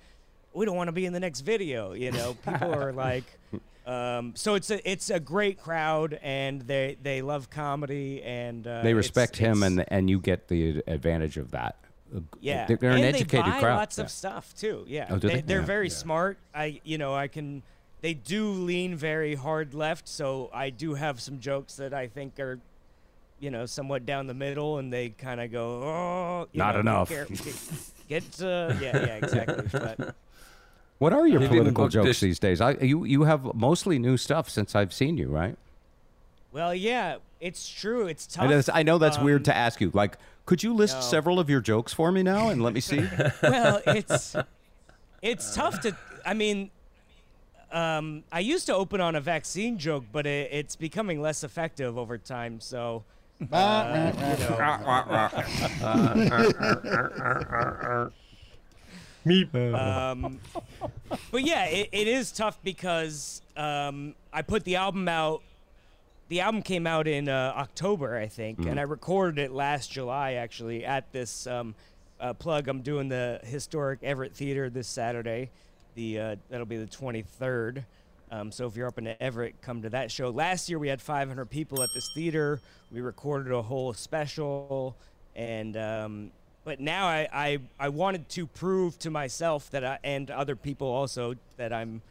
[0.54, 1.94] we don't want to be in the next video.
[1.94, 3.24] You know, people are like,
[3.86, 8.82] um, so it's a it's a great crowd, and they they love comedy, and uh,
[8.82, 11.76] They it's- respect him, it's- and and you get the advantage of that.
[12.16, 13.76] Uh, yeah, they're, they're an and educated they buy crowd.
[13.78, 14.04] lots Yeah.
[14.04, 14.84] of stuff too.
[14.88, 15.36] Yeah, Oh, they?
[15.42, 15.62] are Yeah.
[15.62, 15.94] very Yeah.
[15.94, 16.38] smart.
[16.54, 17.64] I, you know, I can.
[18.02, 22.40] They do lean very hard left, so I do have some jokes that I think
[22.40, 22.60] are,
[23.40, 26.80] you know, somewhat down the middle, and they kind of go, oh, you Not know,
[26.82, 27.10] enough."
[28.10, 29.68] Get, get uh, yeah, yeah, exactly.
[29.72, 30.16] But
[31.02, 32.62] What are your They didn't political jokes this- these days?
[32.62, 35.58] I, you you have mostly new stuff since I've seen you, right?
[36.52, 38.06] well, yeah, it's true.
[38.06, 38.44] It's tough.
[38.44, 39.90] I know, that's, I know that's weird Um, to ask you.
[39.96, 41.02] Like, could you list no.
[41.02, 43.10] several of your jokes for me now and let me see?
[43.42, 44.36] well, it's
[45.24, 45.98] it's tough to.
[46.24, 46.70] I mean,
[47.72, 51.98] um, I used to open on a vaccine joke, but it, it's becoming less effective
[51.98, 52.60] over time.
[52.60, 53.06] So,
[53.52, 54.58] uh, you know,
[59.76, 60.40] um,
[61.32, 65.42] but yeah, it, it is tough because um, I put the album out.
[66.30, 70.34] The album came out in uh, October, I think, and I recorded it last July
[70.34, 71.76] actually at this um,
[72.22, 72.70] uh, plug.
[72.70, 75.50] I'm doing the historic Everett Theater this Saturday.
[75.96, 77.84] The uh, that'll be the 23rd.
[78.32, 80.30] Um, so if you're up in Everett, come to that show.
[80.30, 82.62] Last year we had 500 people at this theater.
[82.90, 84.96] We recorded a whole special,
[85.36, 86.32] and um,
[86.64, 90.88] but now I, I I wanted to prove to myself that I, and other people
[90.88, 92.02] also that I'm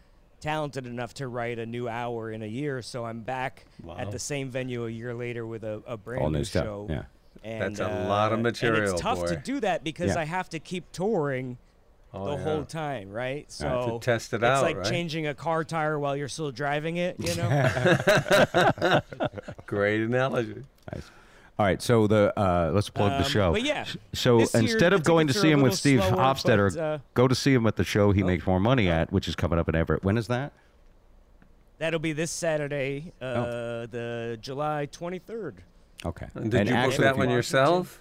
[0.40, 2.80] talented enough to write a new hour in a year.
[2.82, 3.64] So I'm back
[3.98, 6.64] at the same venue a year later with a, a brand All new new stuff.
[6.64, 6.86] show.
[6.88, 7.02] Yeah.
[7.44, 10.20] And, That's a lot of uh, material, And it's tough to do that because Yeah.
[10.20, 11.58] I have to keep touring
[12.12, 12.42] Oh, the yeah.
[12.42, 13.50] whole time, right?
[13.52, 14.86] So To So test it it's out, It's like right?
[14.86, 19.00] changing a car tire while you're still driving it, you know?
[19.66, 20.62] Great analogy.
[20.92, 21.10] Nice.
[21.60, 23.52] All right, so the uh, let's plug the Um, show.
[23.52, 23.84] but yeah,
[24.14, 26.98] So this year instead of going to see him with Steve slower, Hofstetter, but, uh,
[27.12, 28.26] go to see him at the show he oh.
[28.26, 30.02] makes more money at, which is coming up in Everett.
[30.02, 30.54] When is that?
[31.76, 33.86] That'll be this Saturday, uh, Oh.
[33.90, 35.56] the July 23rd.
[36.06, 36.28] Okay.
[36.34, 38.00] And did And you book that one you- yourself?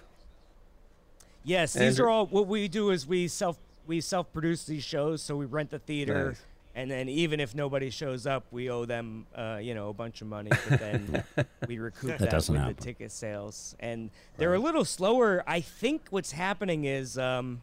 [1.44, 4.84] Yes, these Andrew- are all what we do is we self we self produce these
[4.84, 6.42] shows, so we rent the theater, Nice.
[6.74, 10.20] And then even if nobody shows up, we owe them uh, you know a bunch
[10.20, 11.24] of money, but then
[11.66, 12.76] we recoup that, doesn't with happen.
[12.76, 15.42] the ticket sales, and they're a little slower.
[15.46, 17.62] I think what's happening is um,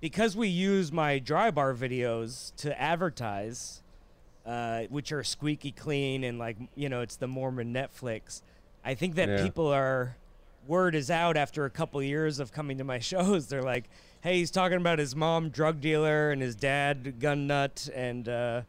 [0.00, 3.78] because we use my dry bar videos to advertise.
[4.44, 8.42] Uh, which are squeaky clean and like you know it's the Mormon Netflix.
[8.84, 9.40] I think that Yeah.
[9.44, 10.16] people are
[10.66, 13.46] word is out after a couple years of coming to my shows.
[13.46, 13.84] They're like,
[14.22, 18.62] "Hey, he's talking about his mom drug dealer and his dad gun nut, and uh,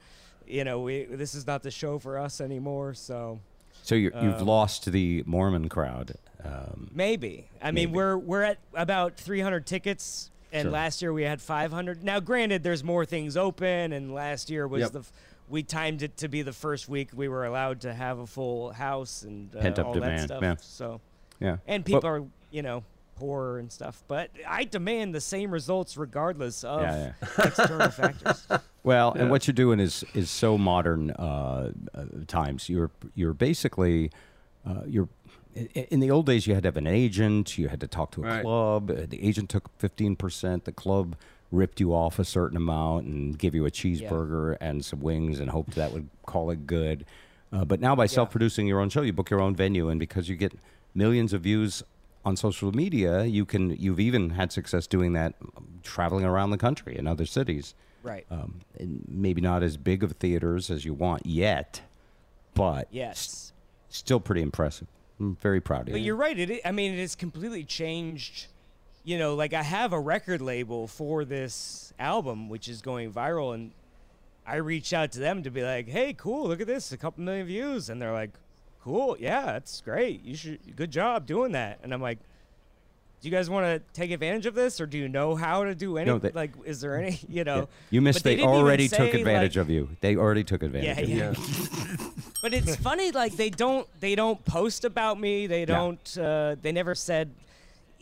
[0.48, 3.40] you know, we this is not the show for us anymore." So
[3.84, 6.16] So you're, you've Um, lost the Mormon crowd.
[6.44, 7.48] Um, maybe.
[7.62, 10.72] I mean, we're we're at about 300 tickets, and Sure.
[10.72, 12.04] last year we had 500.
[12.04, 14.92] Now, granted, there's more things open, and last year was Yep.
[14.92, 15.00] the.
[15.00, 15.12] f-
[15.50, 18.72] We timed it to be the first week we were allowed to have a full
[18.72, 20.42] house and uh, all demand, that stuff.
[20.42, 20.56] yeah.
[20.60, 21.02] So
[21.40, 21.58] yeah.
[21.68, 22.84] and But- people are you know
[23.16, 28.48] poorer and stuff but i demand the same results regardless of Yeah, external factors
[28.84, 32.68] Well, and what you're doing is is so modern uh, uh, times.
[32.68, 34.12] You're you're basically
[34.68, 35.08] uh, you're
[35.74, 36.48] in the old days.
[36.48, 37.58] You had to have an agent.
[37.58, 38.42] You had to talk to a Right.
[38.42, 38.92] club.
[38.92, 40.66] uh, The agent took fifteen percent.
[40.66, 41.16] The club
[41.50, 45.52] ripped you off a certain amount and give you a cheeseburger and some wings and
[45.52, 47.06] hoped that would call it good.
[47.54, 50.28] Uh, but now by self-producing your own show, you book your own venue, and because
[50.28, 50.52] you get
[50.96, 51.84] millions of views
[52.26, 55.34] on social media, you can you've even had success doing that,
[55.84, 60.12] traveling around the country in other cities right um, and maybe not as big of
[60.14, 61.82] theaters as you want yet,
[62.54, 63.52] but yes
[63.90, 64.88] still pretty impressive.
[65.20, 65.94] I'm very proud of you.
[65.94, 66.06] but you.
[66.08, 68.48] you're right it i- i mean it has completely changed
[69.06, 73.54] you know like i have a record label for this album which is going viral
[73.54, 73.72] and
[74.46, 77.24] I reached out to them to be like, "Hey, cool, look at this, a couple
[77.24, 78.32] million views," and they're like,
[78.84, 80.24] "Cool, yeah, that's great.
[80.24, 82.20] You should, good job doing that." And I'm like,
[83.22, 85.74] "Do you guys want to take advantage of this, or do you know how to
[85.76, 86.20] do anything?
[86.20, 88.20] they- like, is there any, you know?" You missed.
[88.20, 89.90] But they They, already say, took advantage like- of you.
[90.02, 90.98] They already took advantage.
[90.98, 91.18] Yeah, of you.
[91.18, 92.08] yeah.
[92.42, 95.48] but it's funny, like they don't they don't post about me.
[95.48, 96.18] They don't.
[96.18, 97.32] Uh, they never said.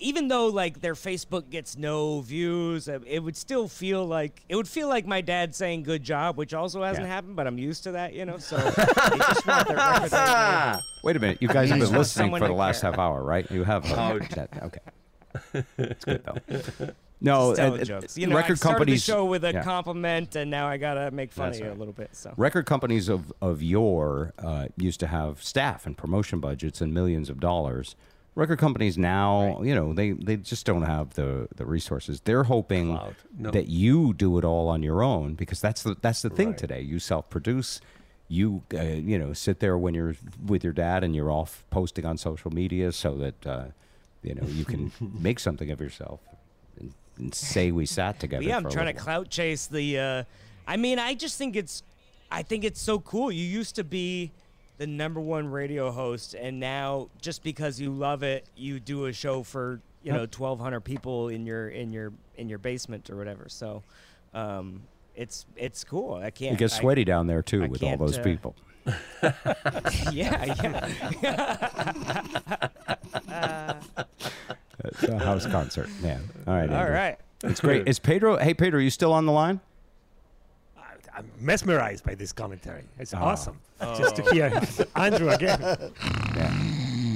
[0.02, 4.56] Even though like their Facebook gets no views, uh, it would still feel like it
[4.56, 7.14] would feel like my dad saying "good job," which also hasn't Yeah.
[7.14, 7.36] happened.
[7.36, 8.38] But I'm used to that, you know.
[8.38, 10.82] So just want their record label.
[11.04, 11.38] Wait a minute.
[11.42, 12.92] You guys have been listening for the last care.
[12.92, 13.50] half hour, right?
[13.52, 13.86] You have.
[13.92, 14.20] Oh.
[14.20, 15.64] that, okay.
[15.78, 16.88] It's good though.
[17.24, 18.18] No, Just telling uh, jokes.
[18.18, 19.06] You know, record I started companies.
[19.06, 19.64] the show with a yeah.
[19.64, 21.78] compliment, and now I gotta make fun That's of you right.
[21.78, 22.10] a little bit.
[22.14, 26.92] So record companies of of yore uh, used to have staff and promotion budgets and
[26.94, 27.96] millions of dollars.
[28.34, 32.22] Record companies now, you know, they, they just don't have the, the resources.
[32.22, 32.98] They're hoping
[33.38, 33.52] No.
[33.52, 36.58] that you do it all on your own because that's the that's the thing Right.
[36.58, 36.82] today.
[36.82, 37.82] You self produce.
[38.30, 40.16] You uh, you know sit there when you're
[40.46, 43.66] with your dad and you're off posting on social media so that uh,
[44.24, 46.22] you know you can make something of yourself
[46.80, 48.46] and, and say we sat together.
[48.46, 50.00] Yeah, I'm trying to clout chase the.
[50.00, 50.24] Uh,
[50.66, 51.84] I mean, I just think it's,
[52.32, 53.30] I think it's so cool.
[53.34, 54.32] You used to be
[54.82, 59.14] the number one radio host, and now just because you love it, you do a
[59.14, 63.46] show for you know 1,200 people in your in your in your basement or whatever.
[63.48, 63.84] So,
[64.34, 64.82] um,
[65.16, 66.16] it's it's cool.
[66.16, 66.54] I can't.
[66.56, 68.56] It gets I- sweaty down there too I with all those uh, people.
[70.12, 70.56] yeah,
[71.22, 72.70] yeah.
[74.84, 75.90] It's a house concert.
[76.02, 76.18] Yeah.
[76.48, 76.68] All right.
[76.68, 76.96] All Andrew.
[76.96, 77.20] right.
[77.44, 77.88] It's great.
[77.88, 78.38] Is Pedro?
[78.38, 79.60] Hey, Pedro, are you still on the line?
[80.76, 80.82] I-
[81.16, 82.86] I'm mesmerized by this commentary.
[82.98, 83.20] It's Oh.
[83.20, 83.60] awesome.
[83.98, 84.62] Just to hear
[84.96, 85.92] Andrew again.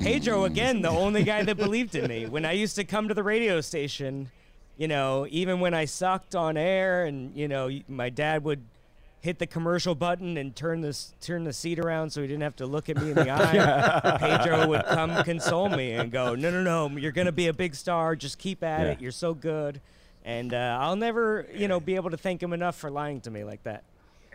[0.04, 2.26] Pedro again, the only guy that believed in me.
[2.28, 4.30] When I used to come to the radio station,
[4.78, 8.62] you know, even when I sucked on air, and you know, my dad would
[9.22, 12.56] hit the commercial button and turn this turn the seat around so he didn't have
[12.58, 14.18] to look at me in the eye.
[14.20, 17.74] Pedro would come console me and go, "No, no, no, you're gonna be a big
[17.74, 18.16] star.
[18.16, 18.92] Just keep at Yeah.
[18.92, 19.02] it.
[19.02, 19.82] You're so good."
[20.24, 23.32] And uh, I'll never, you know, be able to thank him enough for lying to
[23.32, 23.84] me like that.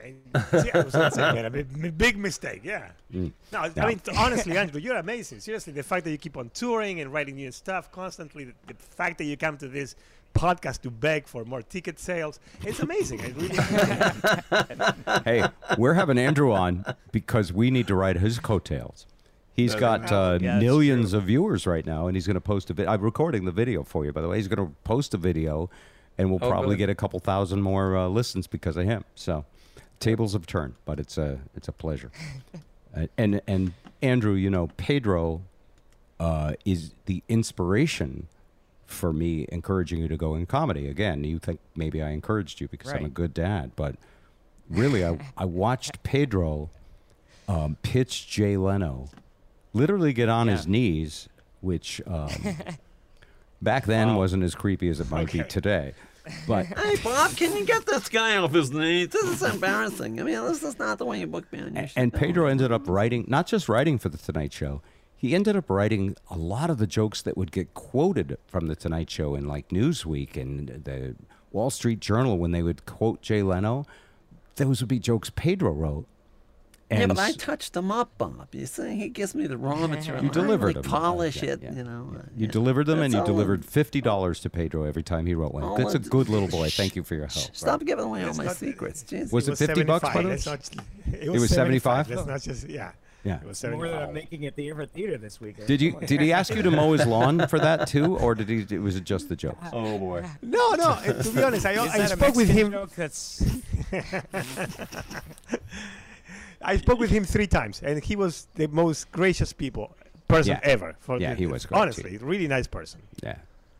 [0.04, 0.20] And,
[0.66, 2.62] yeah, I was gonna say, man, a big, big mistake.
[2.64, 2.90] Yeah.
[3.14, 3.32] Mm.
[3.52, 3.84] No, Yeah.
[3.84, 5.40] I mean, honestly, Andrew, you're amazing.
[5.40, 8.74] Seriously, the fact that you keep on touring and writing new stuff constantly, the, the
[8.74, 9.94] fact that you come to this
[10.34, 13.20] podcast to beg for more ticket sales, it's amazing.
[13.20, 15.44] I really hey,
[15.78, 19.06] we're having Andrew on because we need to ride his coattails.
[19.54, 22.70] He's got uh, Yeah, that's millions of viewers right now, and he's going to post
[22.70, 22.92] a video.
[22.92, 24.36] I'm recording the video for you, by the way.
[24.36, 25.68] He's going to post a video,
[26.16, 26.86] and we'll Oh, probably good.
[26.86, 29.04] get a couple thousand more uh, listens because of him.
[29.14, 29.44] So,
[30.00, 32.10] tables have turned, but it's a it's a pleasure.
[32.96, 33.72] uh, and and
[34.02, 35.42] Andrew, you know, Pedro
[36.18, 38.26] uh, is the inspiration
[38.86, 40.88] for me encouraging you to go in comedy.
[40.88, 43.94] Again, you think maybe I encouraged you because I'm a good dad, but
[44.68, 46.70] really, I, I watched Pedro
[47.48, 49.08] um, pitch Jay Leno
[49.72, 51.28] literally get on his knees,
[51.60, 52.30] which um,
[53.62, 55.94] back then wasn't as creepy as it might be today.
[56.46, 59.08] But Hey, Bob, can you get this guy off his knees?
[59.08, 60.20] This is embarrassing.
[60.20, 62.00] I mean, this is not the way you book me on your show.
[62.00, 64.82] and Pedro ended up writing, not just writing for the Tonight Show,
[65.16, 68.76] he ended up writing a lot of the jokes that would get quoted from the
[68.76, 71.14] Tonight Show in like Newsweek and the
[71.52, 73.84] Wall Street Journal when they would quote Jay Leno.
[74.56, 76.06] Those would be jokes Pedro wrote.
[76.90, 78.48] Yeah, but I s- touched him up, Bob.
[78.52, 80.24] You see, he gives me the raw material.
[80.24, 80.90] You delivered really them.
[80.90, 82.12] polish Yeah, it, yeah, you know.
[82.16, 82.50] uh, you yeah.
[82.50, 85.62] delivered them, and you delivered fifty dollars to Pedro every time he wrote one.
[85.62, 86.68] Oh, That's a good little boy.
[86.70, 87.54] Thank you for your help.
[87.54, 89.02] Stop giving away all my not- secrets.
[89.02, 89.30] Jesus.
[89.32, 90.38] Was it 50 bucks, by the way?
[90.44, 90.70] Not,
[91.20, 92.10] it was 75?
[92.10, 92.92] Let's not just, yeah.
[93.22, 93.36] Yeah.
[93.40, 94.08] It was More than 75.
[94.08, 95.66] I'm making at the Everett Theater this weekend.
[95.68, 98.48] Did you did he ask you to mow his lawn for that too, or did
[98.48, 98.78] he?
[98.78, 99.58] Was it just the joke?
[99.74, 100.24] Oh boy.
[100.40, 100.98] No, no.
[101.04, 102.72] to be honest, I, I spoke with him.
[102.72, 102.90] joke?
[102.96, 103.44] That's
[106.62, 109.96] I spoke with him three times, and he was the most gracious people
[110.28, 110.60] person Yeah.
[110.72, 110.94] ever.
[111.00, 111.82] For Yeah, the- he was great, too.
[111.82, 113.00] honestly really nice person.
[113.22, 113.36] Yeah,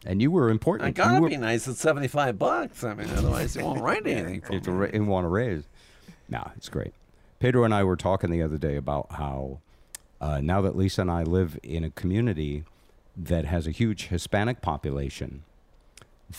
[0.07, 0.89] and you were important.
[0.89, 2.83] I gotta were- be nice at seventy-five bucks.
[2.85, 4.77] I mean, otherwise you won't write anything for You have to me.
[4.79, 5.65] ra- you want to raise.
[6.29, 6.93] No, it's great.
[7.39, 9.59] Pedro and I were talking the other day about how
[10.21, 12.65] uh, now that Lisa and I live in a community
[13.17, 15.43] that has a huge Hispanic population,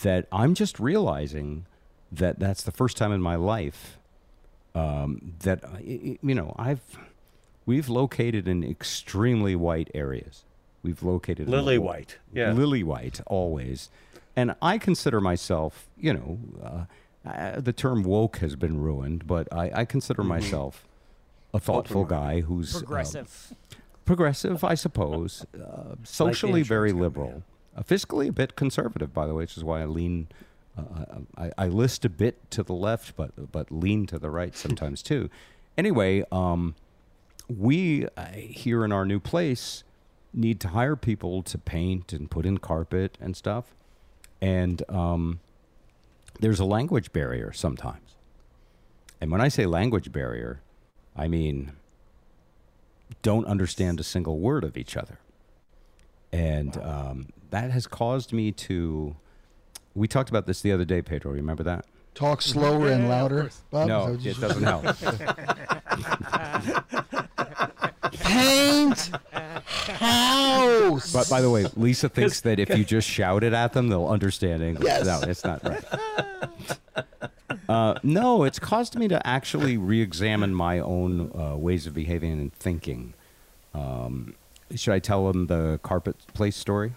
[0.02, 1.66] that I'm just realizing
[2.10, 3.96] that that's the first time in my life
[4.74, 6.80] um, that I- I- you know I've
[7.66, 10.44] we've located in extremely white areas.
[10.82, 12.18] We've located Lily the- white.
[12.32, 12.52] Yeah.
[12.52, 13.88] lily white always
[14.34, 16.84] and i consider myself you know uh,
[17.28, 20.88] uh, the term woke has been ruined but i, I consider myself
[21.54, 23.52] a thoughtful guy who's uh, progressive.
[24.06, 27.42] progressive i suppose uh, socially very liberal
[27.76, 30.28] uh, fiscally a bit conservative by the way which is why i lean
[30.76, 34.56] Uh, I, I list a bit to the left, but but lean to the right
[34.56, 35.28] sometimes too.
[35.76, 36.74] Anyway, um,
[37.48, 39.84] we uh, here in our new place
[40.32, 43.74] need to hire people to paint and put in carpet and stuff,
[44.40, 45.40] and um,
[46.40, 48.16] there's a language barrier sometimes.
[49.20, 50.60] And when I say language barrier,
[51.14, 51.72] I mean
[53.20, 55.18] don't understand a single word of each other.
[56.32, 59.16] And um, that has caused me to.
[59.94, 61.32] We talked about this the other day, Pedro.
[61.32, 61.86] Remember that?
[62.14, 63.88] Talk slower and louder, Bob.
[63.88, 64.84] no, Is it doesn't help.
[68.12, 71.12] Paint house.
[71.12, 74.08] But by the way, Lisa thinks that if you just shout it at them, they'll
[74.08, 74.84] understand English.
[74.86, 75.06] Yes.
[75.06, 75.84] No, it's not right.
[77.68, 82.52] Uh, no, it's caused me to actually re-examine my own uh, ways of behaving and
[82.54, 83.14] thinking.
[83.72, 84.34] Um,
[84.74, 86.92] should I tell them the carpet place story?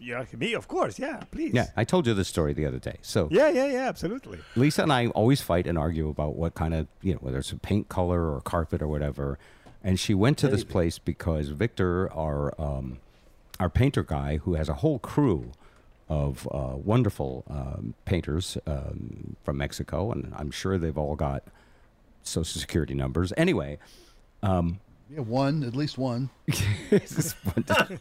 [0.00, 0.98] Yeah, me, of course.
[0.98, 1.52] Yeah, please.
[1.52, 2.96] Yeah, I told you this story the other day.
[3.02, 4.38] So Yeah, yeah, yeah, absolutely.
[4.56, 7.52] Lisa and I always fight and argue about what kind of, you know, whether it's
[7.52, 9.38] a paint color or carpet or whatever.
[9.84, 12.98] And she went to this place because Victor, our um,
[13.58, 15.52] our painter guy, who has a whole crew
[16.08, 21.44] of uh, wonderful um, painters um, from Mexico, and I'm sure they've all got
[22.22, 23.32] social security numbers.
[23.36, 23.78] Anyway,
[24.42, 24.80] um,
[25.12, 26.30] Yeah, one, at least one.
[26.90, 27.64] This one-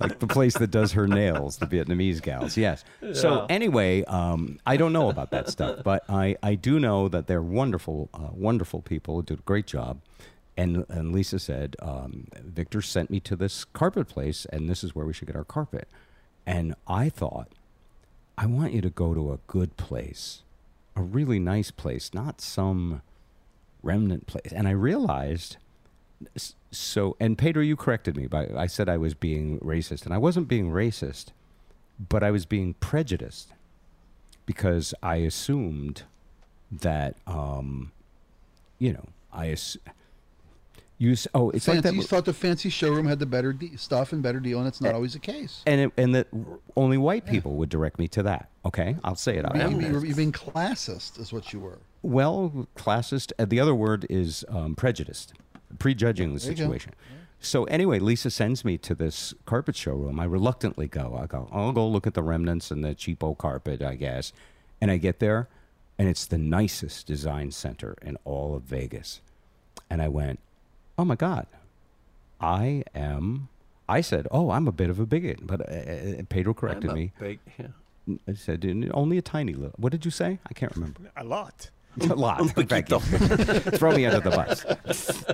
[0.00, 2.56] like the place that does her nails, the Vietnamese gals.
[2.56, 2.84] Yes.
[3.12, 7.26] So anyway, um, I don't know about that stuff, but I, I do know that
[7.26, 10.00] they're wonderful, uh, wonderful people who did a great job.
[10.56, 14.94] And and Lisa said, um, Victor sent me to this carpet place, and this is
[14.94, 15.88] where we should get our carpet.
[16.46, 17.48] And I thought,
[18.38, 20.42] I want you to go to a good place,
[20.94, 23.02] a really nice place, not some
[23.84, 24.52] remnant place.
[24.52, 25.56] And I realized
[26.70, 30.18] so and Pedro, you corrected me by I said I was being racist, and I
[30.18, 31.26] wasn't being racist,
[32.08, 33.52] but I was being prejudiced
[34.46, 36.04] because I assumed
[36.70, 37.92] that um,
[38.78, 39.76] you know I ass-
[40.98, 43.76] you oh it's fancy, like that you thought the fancy showroom had the better de-
[43.76, 45.62] stuff and better deal, and it's not always the case.
[45.66, 46.28] and it, and that
[46.76, 48.48] only white people would direct me to that.
[48.64, 49.44] Okay, I'll say it.
[49.54, 49.70] You, out.
[49.72, 51.78] you, you're, you're being classist, is what you were.
[52.02, 53.32] Well, classist.
[53.38, 55.34] Uh, the other word is um, prejudiced,
[55.78, 56.92] prejudging the situation.
[57.40, 60.18] So anyway, Lisa sends me to this carpet showroom.
[60.18, 61.18] I reluctantly go.
[61.20, 61.48] I go.
[61.52, 64.32] I'll go look at the remnants and the cheapo carpet, I guess.
[64.80, 65.48] And I get there,
[65.98, 69.20] and it's the nicest design center in all of Vegas.
[69.90, 70.40] And I went,
[70.98, 71.46] oh my god,
[72.40, 73.48] I am.
[73.88, 76.96] I said, oh, I'm a bit of a bigot, but uh, uh, Pedro corrected I'm
[76.96, 77.12] a me.
[77.20, 77.66] big- yeah.
[78.28, 79.74] I said only a tiny little.
[79.78, 80.38] What did you say?
[80.48, 81.00] I can't remember.
[81.16, 81.70] A lot.
[82.02, 82.40] A lot.
[82.68, 82.98] Thank you.
[83.78, 85.24] Throw me under the bus.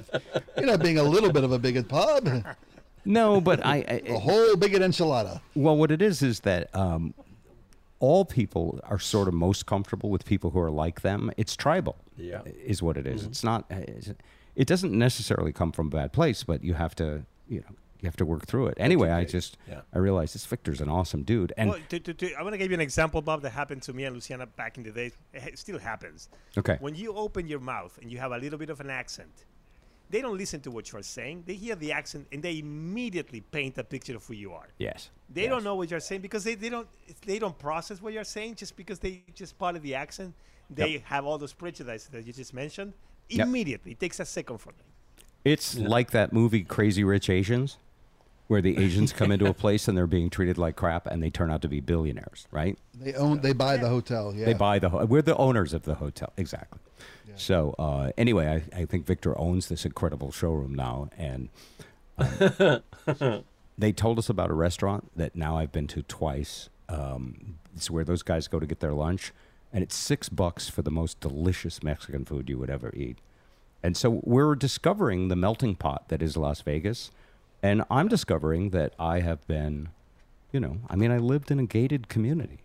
[0.57, 2.29] You're not being a little bit of a bigot, Bob.
[3.05, 3.77] No, but I.
[3.89, 5.41] A I whole bigot enchilada.
[5.57, 7.15] well, what it is is that um,
[7.99, 11.31] all people are sort of most comfortable with people who are like them.
[11.37, 11.97] It's tribal.
[12.17, 12.43] Yeah.
[12.45, 13.25] is what it is.
[13.25, 13.65] It's not.
[13.71, 14.13] it's-
[14.57, 18.07] It doesn't necessarily come from a bad place, but you have to, you know, you
[18.07, 18.75] have to work through it.
[18.79, 19.83] Anyway, I just Yeah.
[19.95, 22.59] I realized this Victor's an awesome dude, and well, to, to, to, I'm going to
[22.59, 25.13] give you an example, Bob, that happened to me and Luciana back in the day.
[25.35, 26.29] It still happens.
[26.57, 29.45] okay, When you open your mouth and you have a little bit of an accent,
[30.09, 31.45] they don't listen to what you're saying.
[31.47, 34.69] They hear the accent and they immediately paint a picture of who you are.
[34.79, 36.89] yes, They don't know what you're saying because they, they don't
[37.25, 40.35] they don't process what you're saying just because they just part of the accent.
[40.69, 42.93] They have all those prejudices that you just mentioned.
[43.31, 43.47] Yep.
[43.47, 44.87] Immediately, it takes a second for them.
[45.45, 47.79] It's like that movie Crazy Rich Asians,
[48.49, 51.31] where the Asians come into a place and they're being treated like crap, and they
[51.31, 52.79] turn out to be billionaires, right?
[52.95, 53.41] They own.
[53.41, 54.35] They buy the hotel.
[54.35, 54.47] Yeah.
[54.47, 54.91] They buy the.
[54.91, 56.81] Ho- we're the owners of the hotel, exactly.
[57.37, 61.49] So uh, anyway, I, I think Victor owns this incredible showroom now, and
[62.19, 62.83] um,
[63.79, 66.69] they told us about a restaurant that now I've been to twice.
[66.89, 69.33] Um, it's where those guys go to get their lunch,
[69.73, 73.19] and it's six bucks for the most delicious Mexican food you would ever eat.
[73.83, 77.11] And so we're discovering the melting pot that is Las Vegas,
[77.63, 79.89] and I'm discovering that I have been,
[80.53, 82.61] you know, I mean, I lived in a gated community.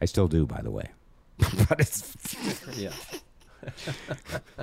[0.00, 0.90] I still do, by the way.
[1.68, 2.14] but it's
[2.76, 2.92] Yeah.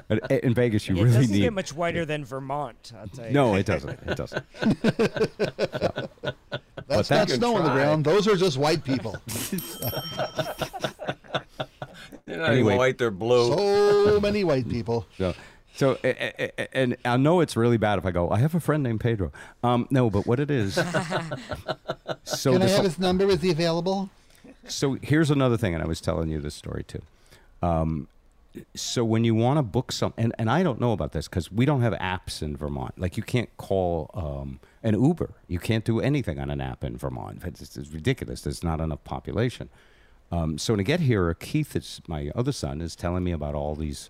[0.07, 1.41] But in Vegas, you it really doesn't need.
[1.41, 2.91] get much whiter than Vermont.
[2.99, 3.31] I'll tell you.
[3.33, 3.99] no, it doesn't.
[4.05, 4.43] It doesn't.
[6.87, 8.05] That's that not can snow on the ground.
[8.05, 9.15] Those are just white people.
[12.25, 12.59] They're not Anyway.
[12.73, 13.53] even white, they're blue.
[13.55, 15.05] so many white people.
[15.17, 15.33] So,
[15.75, 15.97] so,
[16.71, 18.29] and I know it's really bad if I go.
[18.29, 19.33] I have a friend named Pedro.
[19.61, 20.75] Um, no, but what it is.
[22.23, 23.25] so Can I have his number?
[23.27, 24.09] Is he available?
[24.69, 27.01] so here's another thing, and I was telling you this story too.
[27.61, 28.07] Um,
[28.75, 31.51] so when you want to book some, and, and I don't know about this because
[31.51, 32.97] we don't have apps in Vermont.
[32.97, 35.33] Like you can't call um, an Uber.
[35.47, 37.41] You can't do anything on an app in Vermont.
[37.43, 38.41] It's, it's ridiculous.
[38.41, 39.69] There's not enough population.
[40.31, 43.75] Um, so to get here, Keith, is my other son, is telling me about all
[43.75, 44.09] these.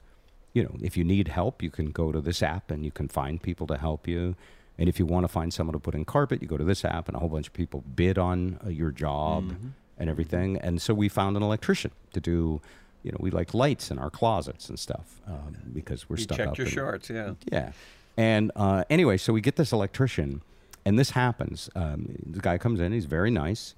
[0.53, 3.09] You know, if you need help, you can go to this app and you can
[3.09, 4.35] find people to help you.
[4.77, 6.85] And if you want to find someone to put in carpet, you go to this
[6.85, 9.53] app, and a whole bunch of people bid on uh, your job
[9.97, 10.57] and everything.
[10.57, 12.61] And so we found an electrician to do.
[13.05, 16.39] You know, we like lights in our closets and stuff um, because we're stuck.
[16.39, 17.33] You stuck checked your in- shorts, yeah.
[17.51, 17.71] yeah.
[18.17, 20.41] And uh, anyway, so we get this electrician,
[20.85, 21.69] and this happens.
[21.75, 22.91] Um, the guy comes in.
[22.93, 23.75] He's very nice.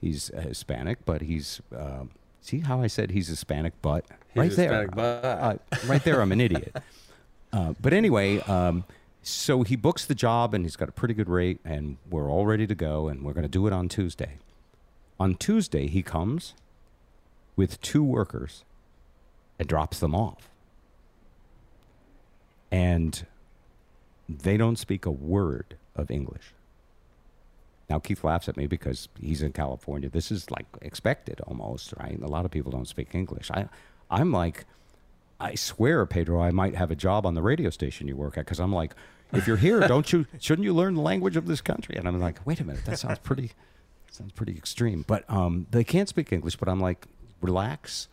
[0.00, 1.60] He's uh, Hispanic, but he's.
[1.74, 2.10] um
[2.42, 4.04] see how I said he's Hispanic, but
[4.34, 5.24] He's right there, Hispanic, but.
[5.24, 5.54] uh,
[5.86, 6.76] right there, I'm an idiot.
[7.52, 8.84] Uh, but anyway, um,
[9.22, 12.44] so he books the job, and he's got a pretty good rate, and we're all
[12.44, 14.32] ready to go, and we're going to do it on Tuesday.
[15.18, 16.52] On Tuesday, he comes
[17.56, 18.64] with two workers
[19.58, 20.50] and drops them off.
[22.70, 23.26] And
[24.28, 26.52] they don't speak a word of English.
[27.88, 30.08] Now, Keith laughs at me because he's in California.
[30.08, 32.20] This is like expected almost, right?
[32.20, 33.50] A lot of people don't speak English.
[33.50, 33.68] I,
[34.10, 34.64] I'm like,
[35.38, 38.44] I swear, Pedro, I might have a job on the radio station you work at
[38.44, 38.94] because I'm like,
[39.32, 41.96] if you're here, don't you, shouldn't you learn the language of this country?
[41.96, 43.52] And I'm like, wait a minute, that sounds pretty,
[44.10, 45.04] sounds pretty extreme.
[45.06, 47.06] But um, they can't speak English, but I'm like,
[47.40, 48.08] relax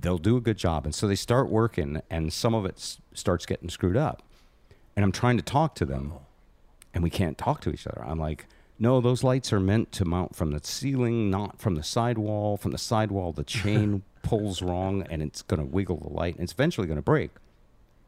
[0.00, 0.84] they'll do a good job.
[0.84, 4.22] And so they start working, and some of it s- starts getting screwed up.
[4.96, 6.14] And I'm trying to talk to them,
[6.92, 8.04] and we can't talk to each other.
[8.04, 8.46] I'm like,
[8.78, 12.56] no, those lights are meant to mount from the ceiling, not from the sidewall.
[12.56, 16.44] From the sidewall, the chain pulls wrong, and it's going to wiggle the light, and
[16.44, 17.30] it's eventually going to break.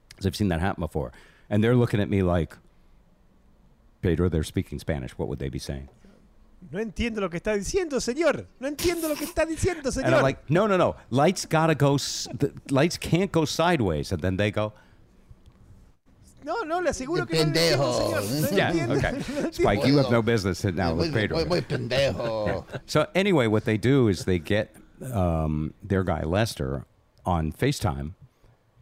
[0.08, 1.12] Because I've seen that happen before.
[1.50, 2.56] And they're looking at me like,
[4.02, 5.12] Pedro, they're speaking Spanish.
[5.12, 5.88] What would they be saying?
[6.70, 8.46] No entiendo lo que está diciendo, señor.
[8.58, 10.06] No entiendo lo que está diciendo, señor.
[10.06, 10.96] And I'm like, no, no, no.
[11.10, 11.94] Lights gotta go.
[11.94, 14.10] S- the lights can't go sideways.
[14.10, 14.72] And then they go,
[16.44, 18.22] no, no, le aseguro Qué que no le entiendo, pendejo.
[18.22, 18.50] señor.
[18.50, 18.96] No yeah, entiendo.
[18.96, 19.50] okay.
[19.52, 21.36] Spike, you have no business sitting down with Pedro.
[21.38, 22.64] Muy, muy pendejo.
[22.86, 24.74] So anyway, what they do is they get
[25.12, 26.84] um, their guy Lester
[27.24, 28.14] on FaceTime,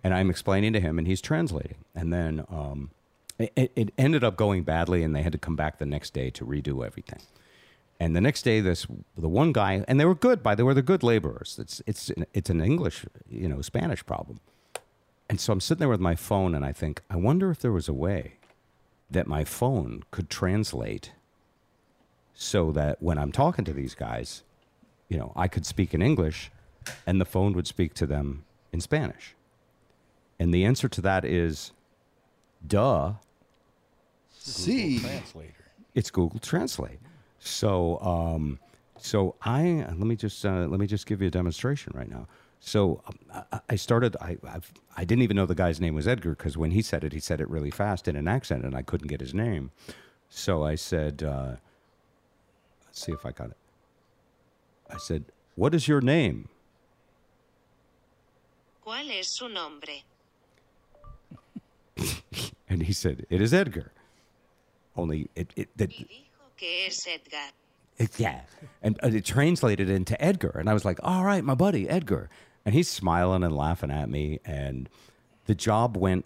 [0.03, 1.77] and I'm explaining to him, and he's translating.
[1.95, 2.91] And then um,
[3.39, 6.29] it, it ended up going badly, and they had to come back the next day
[6.31, 7.21] to redo everything.
[8.05, 8.87] And the next day, this
[9.17, 10.43] the one guy, and they were good.
[10.43, 11.57] By the way, they're good laborers.
[11.59, 14.41] It's it's it's an English, you know, Spanish problem.
[15.31, 17.73] And so I'm sitting there with my phone, and I think, I wonder if there
[17.73, 18.35] was a way
[19.11, 21.13] that my phone could translate
[22.35, 24.43] so that when I'm talking to these guys,
[25.09, 26.51] you know, I could speak in English
[27.07, 29.35] and the phone would speak to them in Spanish.
[30.39, 31.73] And the answer to that is
[32.67, 33.15] duh,
[34.31, 34.99] See.
[34.99, 35.65] Translator.
[35.95, 36.99] it's Google Translate.
[37.45, 38.59] So, um,
[38.99, 42.27] so I let me just uh, let me just give you a demonstration right now.
[42.59, 44.17] So um, I, I started.
[44.19, 47.05] I I've, I didn't even know the guy's name was Edgar because when he said
[47.05, 49.73] it, he said it really fast in an accent, and I couldn't get his name.
[50.31, 51.57] So I said, uh,
[52.87, 53.59] "Let's see if I got it."
[54.91, 56.49] I said, "What is your name?"
[58.87, 60.03] ¿Cuál es su nombre?
[62.71, 63.93] And he said, "It is Edgar."
[64.97, 66.24] Only it it, that Y dijo
[66.57, 67.51] que es Edgar.
[68.19, 68.41] Yeah.
[68.83, 70.57] And uh, it translated into Edgar.
[70.59, 72.29] And I was like, all right, my buddy, Edgar.
[72.67, 74.41] And he's smiling and laughing at me.
[74.45, 74.89] And
[75.47, 76.25] the job went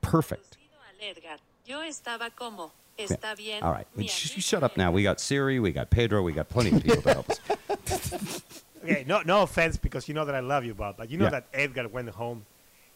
[0.00, 0.56] perfect.
[0.56, 1.36] Pido al Edgar.
[1.66, 3.06] Yo estaba como, Yeah.
[3.06, 3.62] está bien.
[3.62, 3.86] All right.
[3.96, 4.90] mi Sh- shut up now.
[4.92, 7.40] We got Siri, we got Pedro, we got plenty of people to help us.
[8.84, 10.96] Okay, no, no offense because you know that I love you, Bob.
[10.96, 11.30] But you know Yeah.
[11.30, 12.46] that Edgar went home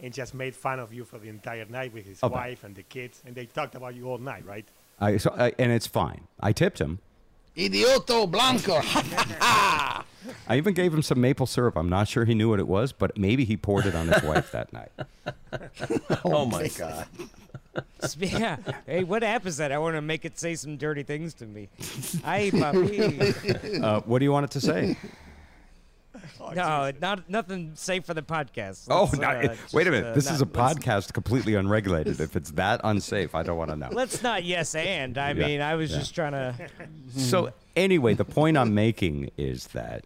[0.01, 2.75] and just made fun of you for the entire night with his but- wife and
[2.77, 4.65] the kids, and they talked about you all night, right?
[5.01, 6.29] I, so, I, and it's fine.
[6.41, 7.01] I tipped him.
[7.57, 8.81] Idioto blanco.
[8.83, 10.05] I
[10.57, 11.77] even gave him some maple syrup.
[11.77, 14.23] I'm not sure he knew what it was, but maybe he poured it on his
[14.23, 14.91] wife that night.
[16.25, 17.07] Oh my God.
[18.19, 18.57] Yeah.
[18.87, 19.73] Hey, what app is that?
[19.73, 21.69] I want to make it say some dirty things to me.
[22.25, 23.83] Ay, papi.
[23.83, 24.97] Uh, what do you want it to say?
[26.55, 28.87] No, not nothing safe for the podcast.
[28.91, 30.11] Oh, Let's, no, uh, wait a minute.
[30.11, 32.21] uh, this is a podcast completely unregulated.
[32.21, 33.89] If it's that unsafe, I don't want to know.
[33.93, 35.17] Let's not yes and.
[35.19, 35.99] I Yeah, mean, I was yeah.
[35.99, 36.55] just trying to.
[37.17, 40.05] So anyway, the point I'm making is that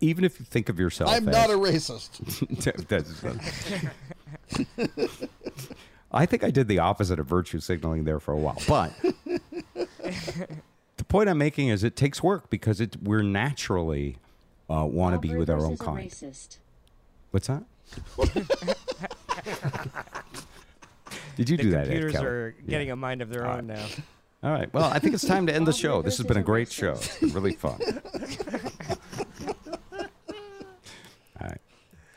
[0.00, 2.18] even if you think of yourself, I'm as, not a racist.
[6.12, 8.92] I think I did the opposite of virtue signaling there for a while, but
[10.96, 14.16] the point I'm making is it takes work because it we're naturally
[14.70, 16.10] uh, want to be with our own kind.
[16.10, 16.58] Racist.
[17.30, 17.64] What's that?
[21.36, 21.84] Did you The do that?
[21.84, 22.26] Computers Kelly?
[22.26, 22.70] are Yeah.
[22.70, 23.86] getting a mind of their All own now.
[24.42, 24.72] All right.
[24.74, 26.02] Well, I think it's time to end the show.
[26.02, 26.92] This has been a great show.
[26.92, 27.80] It's been really fun.
[31.40, 31.60] All right.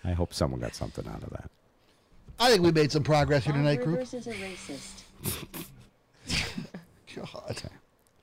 [0.04, 1.50] I I hope someone got something out of that.
[2.40, 3.98] I think we made some progress here tonight, group.
[4.00, 5.04] Rivers is a racist.
[7.16, 7.62] God.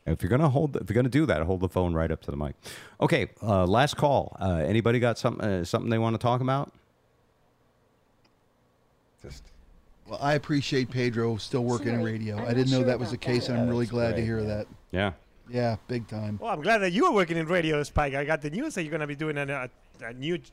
[0.08, 2.30] If you're gonna hold, if you're gonna do that, hold the phone right up to
[2.30, 2.54] the mic.
[3.00, 4.36] Okay, uh, last call.
[4.40, 6.72] Uh, anybody got something uh, something they want to talk about?
[9.22, 9.44] Just
[10.06, 12.36] Well, I appreciate Pedro still working in radio.
[12.36, 13.54] I'm I didn't know sure that was the case, that.
[13.54, 14.46] and I'm really that's glad to hear yeah.
[14.46, 14.66] that.
[14.92, 15.12] Yeah.
[15.50, 16.38] Yeah, big time.
[16.40, 18.14] Well, I'm glad that you are working in radio, Spike.
[18.14, 19.44] I got the news that you're going to be doing a,
[20.02, 20.44] a, a new uh, show.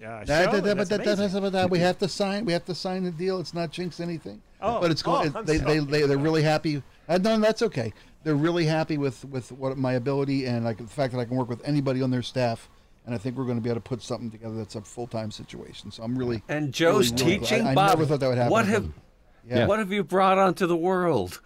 [0.00, 1.42] That- that- and that- that's that- that- amazing.
[1.42, 2.46] that- that- we have to sign.
[2.46, 3.40] We have to sign the deal.
[3.40, 4.40] It's not jinx anything.
[4.60, 5.36] Oh, but it's oh, going.
[5.36, 6.82] I'm they, they, they, they're really happy.
[7.08, 7.92] Uh, no, that's okay.
[8.24, 11.36] They're really happy with with what my ability and like the fact that I can
[11.36, 12.68] work with anybody on their staff.
[13.06, 15.06] And I think we're going to be able to put something together that's a full
[15.06, 15.90] time situation.
[15.90, 17.48] So I'm really and Joe's really, really glad.
[17.48, 17.90] teaching I, Bob.
[17.98, 18.50] never thought that would happen.
[18.52, 18.88] What have
[19.48, 19.66] Yeah.
[19.66, 21.40] what have you brought onto the world?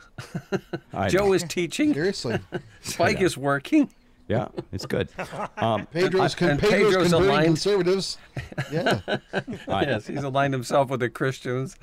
[1.08, 1.94] Joe is teaching.
[1.94, 2.38] seriously?
[2.80, 3.90] Spike is working.
[4.28, 5.08] Yeah, it's good.
[5.56, 7.44] Um, Pedro's, con- Pedro's, Pedro's aligned.
[7.46, 8.18] conservatives.
[8.72, 9.00] Yeah.
[9.68, 11.76] I- yes, he's aligned himself with the Christians.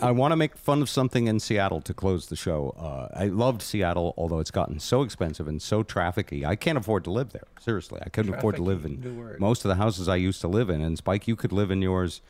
[0.00, 2.74] I want to make fun of something in Seattle to close the show.
[2.78, 6.44] Uh, I loved Seattle, although it's gotten so expensive and so trafficy.
[6.44, 7.46] I can't afford to live there.
[7.60, 10.70] Seriously, I couldn't afford to live in most of the houses I used to live
[10.70, 10.80] in.
[10.80, 12.22] And Spike, you could live in yours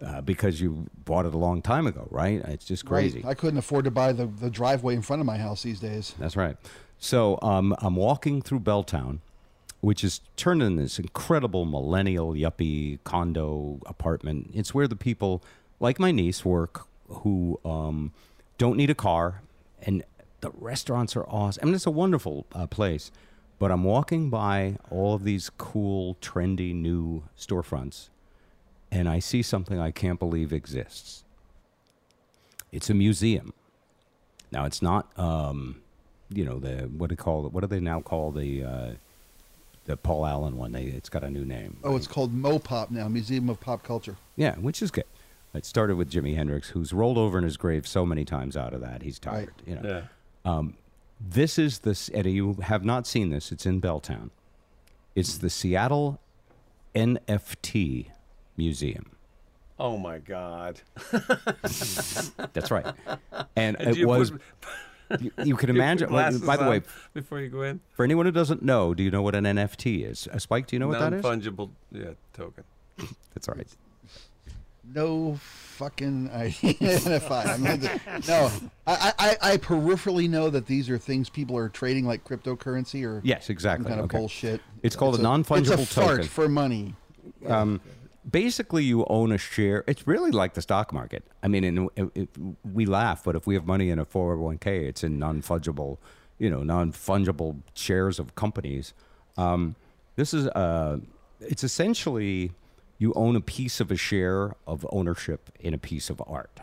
[0.00, 2.40] uh, because you bought it a long time ago, right?
[2.46, 3.20] It's just crazy.
[3.20, 3.30] Right.
[3.30, 6.14] I couldn't afford to buy the, the driveway in front of my house these days.
[6.18, 6.56] That's right.
[6.98, 9.18] So um, I'm walking through Belltown,
[9.80, 14.50] which is turned into this incredible millennial yuppie condo apartment.
[14.54, 15.42] It's where the people
[15.78, 18.12] like my niece work who um,
[18.58, 19.42] don't need a car,
[19.82, 20.02] and
[20.40, 21.62] the restaurants are awesome.
[21.62, 23.10] I mean, it's a wonderful uh, place.
[23.58, 28.10] But I'm walking by all of these cool, trendy new storefronts,
[28.90, 31.24] and I see something I can't believe exists.
[32.70, 33.54] It's a museum.
[34.52, 35.80] Now it's not, um,
[36.30, 37.52] you know, the what do they call it?
[37.52, 38.90] What do they now call the uh,
[39.84, 40.72] the Paul Allen one?
[40.72, 41.76] They it's got a new name.
[41.84, 44.16] Oh, it's called MoPOP now, Museum of Pop Culture.
[44.36, 45.04] Yeah, which is good.
[45.54, 48.74] It started with Jimi Hendrix, who's rolled over in his grave so many times out
[48.74, 49.54] of that he's tired.
[49.66, 50.02] You know,
[50.44, 50.74] Um,
[51.20, 53.50] this is this, and you have not seen this.
[53.50, 54.30] It's in Belltown.
[55.14, 56.20] It's the Seattle
[56.94, 58.06] NFT
[58.56, 59.06] Museum.
[59.78, 60.80] Oh my God!
[62.52, 62.86] That's right.
[63.56, 64.30] And And it you was.
[64.30, 64.40] put-
[65.10, 66.12] You, you can you put imagine.
[66.12, 66.82] well, by the way,
[67.14, 70.04] before you go in, for anyone who doesn't know, do you know what an NFT
[70.10, 70.28] is?
[70.32, 71.22] Uh, Spike, do you know what that is?
[71.22, 72.64] non-fungible yeah token.
[73.34, 73.66] That's right.
[74.94, 77.42] No fucking identify.
[77.42, 78.50] I'm no,
[78.86, 83.20] I, I, I peripherally know that these are things people are trading like cryptocurrency or
[83.24, 83.88] Yes, some exactly.
[83.88, 84.18] kind of Okay.
[84.18, 84.60] bullshit.
[84.84, 86.24] It's called a a- non-fungible it's a fart token.
[86.28, 86.94] for money.
[87.46, 87.80] Um,
[88.28, 89.84] basically, you own a share.
[89.86, 91.24] It's really like the stock market.
[91.42, 92.28] I mean, in, it, it,
[92.64, 95.98] we laugh, but if we have money in a 401k, it's in non-fungible,
[96.38, 98.94] you know, non-fungible shares of companies.
[99.36, 99.76] Um,
[100.16, 100.98] this is uh,
[101.40, 102.52] it's essentially
[102.98, 106.60] you own a piece of a share of ownership in a piece of art.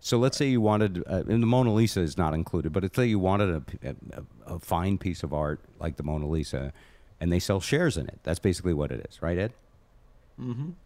[0.00, 2.96] So let's say you wanted, uh, and the Mona Lisa is not included, but let's
[2.96, 6.72] say you wanted a, a, a fine piece of art like the Mona Lisa,
[7.20, 8.20] and they sell shares in it.
[8.22, 9.52] That's basically what it is, right, Ed?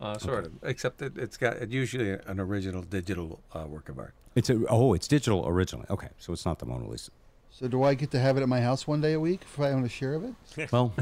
[0.00, 3.98] Uh, sort of, except that it's got it's usually an original digital uh, work of
[3.98, 4.14] art.
[4.34, 5.86] It's a oh, it's digital originally.
[5.90, 7.10] Okay, so it's not the Mona Lisa.
[7.50, 9.58] So do I get to have it at my house one day a week if
[9.58, 10.70] I own a share of it?
[10.72, 10.92] Well,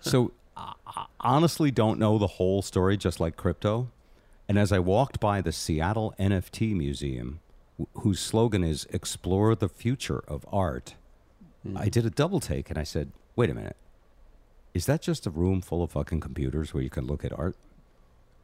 [0.00, 3.88] so I I honestly don't know the whole story, just like crypto.
[4.48, 7.40] And as I walked by the Seattle NFT Museum,
[7.80, 10.94] wh- whose slogan is "Explore the future of art,"
[11.74, 13.76] I did a double take and I said, "Wait a minute,
[14.74, 17.56] is that just a room full of fucking computers where you can look at art?"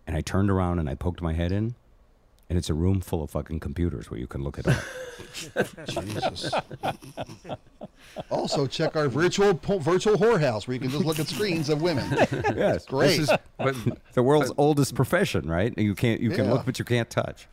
[0.07, 1.75] And I turned around and I poked my head in,
[2.49, 4.85] and it's a room full of fucking computers where you can look at art.
[5.89, 6.51] Jesus.
[8.31, 11.83] also, check our virtual po- virtual whorehouse where you can just look at screens of
[11.83, 12.11] women.
[12.57, 13.19] yes, Great.
[13.19, 13.75] This is But
[14.15, 15.77] the world's oldest profession, right?
[15.77, 17.49] You can't you can look, but you can't touch.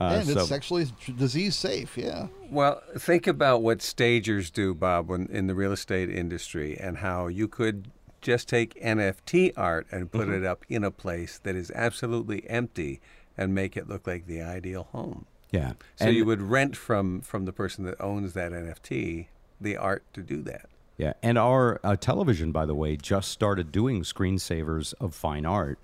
[0.00, 0.86] Uh, and so- it's sexually
[1.16, 1.96] disease safe.
[1.96, 2.26] Yeah.
[2.50, 7.28] Well, think about what stagers do, Bob, when, in the real estate industry, and how
[7.28, 7.88] you could
[8.22, 10.44] just take NFT art and put Mm-hmm.
[10.44, 13.00] it up in a place that is absolutely empty
[13.36, 15.26] and make it look like the ideal home.
[15.50, 15.72] yeah.
[15.96, 19.26] So and, you would rent from from the person that owns that NFT
[19.60, 20.66] the art to do that.
[20.96, 25.78] yeah, and our uh, television, by the way, just started doing screensavers of fine art.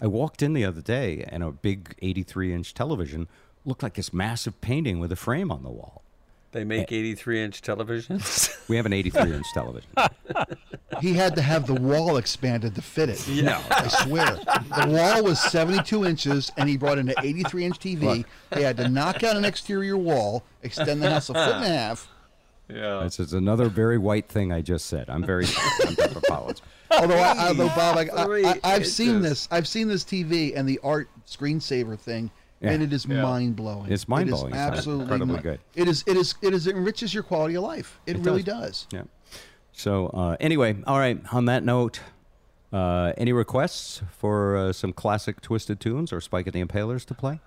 [0.00, 3.28] I walked in the other day, and a big 83 inch television
[3.64, 6.02] looked like this massive painting with a frame on the wall.
[6.52, 6.96] They make eh.
[6.96, 8.68] 83 inch televisions.
[8.68, 9.90] We have an 83 inch television.
[11.00, 13.28] He had to have the wall expanded to fit it.
[13.28, 14.36] No, I swear.
[14.36, 18.24] The wall was 72 inches, and he brought in an 83 inch TV.
[18.50, 21.68] They had to knock out an exterior wall, extend the house a foot and a
[21.68, 22.08] half.
[22.68, 23.00] yeah.
[23.04, 25.10] This is another very white thing I just said.
[25.10, 25.46] I'm very
[25.86, 26.62] I'm apologize.
[26.90, 29.48] Although, I, although Bob, I, Three I, I, I've seen this.
[29.50, 32.30] I've seen this TV, and the art screensaver thing,
[32.66, 32.72] Yeah.
[32.72, 33.90] and it is mind blowing.
[33.90, 34.48] It's mind-blowing.
[34.48, 35.60] It's absolutely incredibly mi- good.
[35.74, 36.04] It is.
[36.06, 36.34] It is.
[36.42, 36.66] It is.
[36.66, 37.98] It enriches your quality of life.
[38.06, 38.86] It, It really does.
[38.86, 38.86] does.
[38.92, 39.02] Yeah.
[39.72, 41.20] So uh, anyway, all right.
[41.32, 42.00] On that note,
[42.72, 47.14] uh, any requests for uh, some classic Twisted Tunes or Spike and the Impalers to
[47.14, 47.40] play?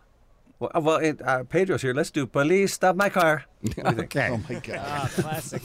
[0.60, 1.94] Well, uh, well it, uh, Pedro's here.
[1.94, 3.46] Let's do Police Stop My Car.
[3.62, 4.00] What do you think?
[4.16, 4.30] Okay.
[4.32, 4.80] Oh my god.
[4.82, 5.62] Ah, classic.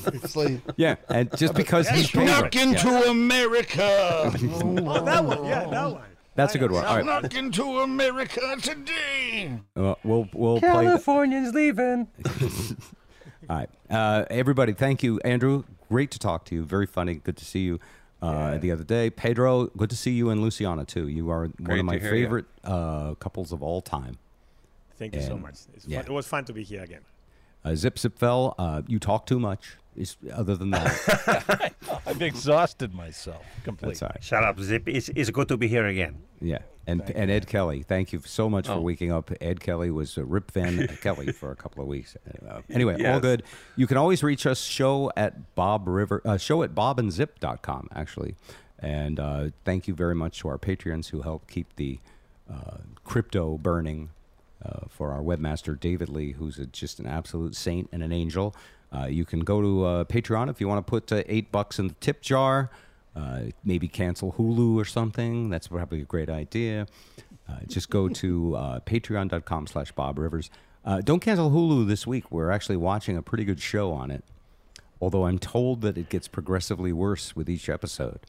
[0.77, 2.55] Yeah, and just because he's favorite.
[2.55, 4.33] into America.
[4.43, 5.45] Oh, that one.
[5.45, 6.03] Yeah, that one.
[6.35, 6.85] That's a good one.
[6.85, 9.61] All right, Snuck into America today.
[9.77, 10.69] uh, we'll we'll play.
[10.69, 12.09] Californians leaving.
[13.49, 14.73] all right, uh, everybody.
[14.73, 15.65] Thank you, Andrew.
[15.89, 16.65] Great to talk to you.
[16.65, 17.15] Very funny.
[17.15, 17.79] Good to see you.
[18.21, 19.67] Uh, The other day, Pedro.
[19.67, 21.09] Good to see you and Luciana too.
[21.09, 22.23] You are one of my to hear ya.
[22.25, 24.19] favorite uh, couples of all time.
[24.99, 25.55] Thank you so much.
[25.75, 26.01] It's yeah.
[26.01, 26.11] fun.
[26.11, 27.03] It was fun to be here again.
[27.65, 28.55] Uh, Zip Zip Fell.
[28.59, 29.77] Uh, you talk too much.
[29.97, 31.73] Is other than that,
[32.07, 33.91] I've exhausted myself completely.
[33.95, 34.25] that's all right.
[34.25, 34.89] Shut up, Zip.
[34.89, 36.23] It's, it's good to be here again.
[36.41, 38.81] Yeah, and and Ed Kelly, thank you so much for Oh.
[38.81, 39.31] waking up.
[39.41, 42.17] Ed Kelly was uh, Rip Van Kelly for a couple of weeks.
[42.49, 43.45] Uh, anyway, all good.
[43.77, 48.35] You can always reach us show at Bob River uh, show at bobandzip.com actually,
[48.79, 51.99] and uh, thank you very much to our patrons who help keep the
[52.53, 54.11] uh, crypto burning.
[54.65, 58.57] Uh, for our webmaster David Lee, who's a, just an absolute saint and an angel,
[58.95, 61.79] uh, you can go to uh, Patreon if you want to put uh, eight bucks
[61.79, 62.71] in the tip jar.
[63.17, 65.49] Uh, maybe cancel Hulu or something.
[65.49, 66.87] That's probably a great idea.
[67.49, 70.51] Uh, just go to uh, patreon.com slash Bob Rivers.
[71.05, 72.31] Don't cancel Hulu this week.
[72.31, 74.25] We're actually watching a pretty good show on it.
[75.01, 78.21] Although I'm told that it gets progressively worse with each episode.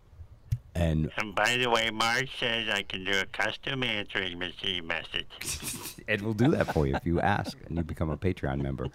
[0.75, 5.95] And And by the way, Marge says I can do a custom answering machine message.
[6.07, 8.87] Ed will do that for you if you ask and you become a Patreon member.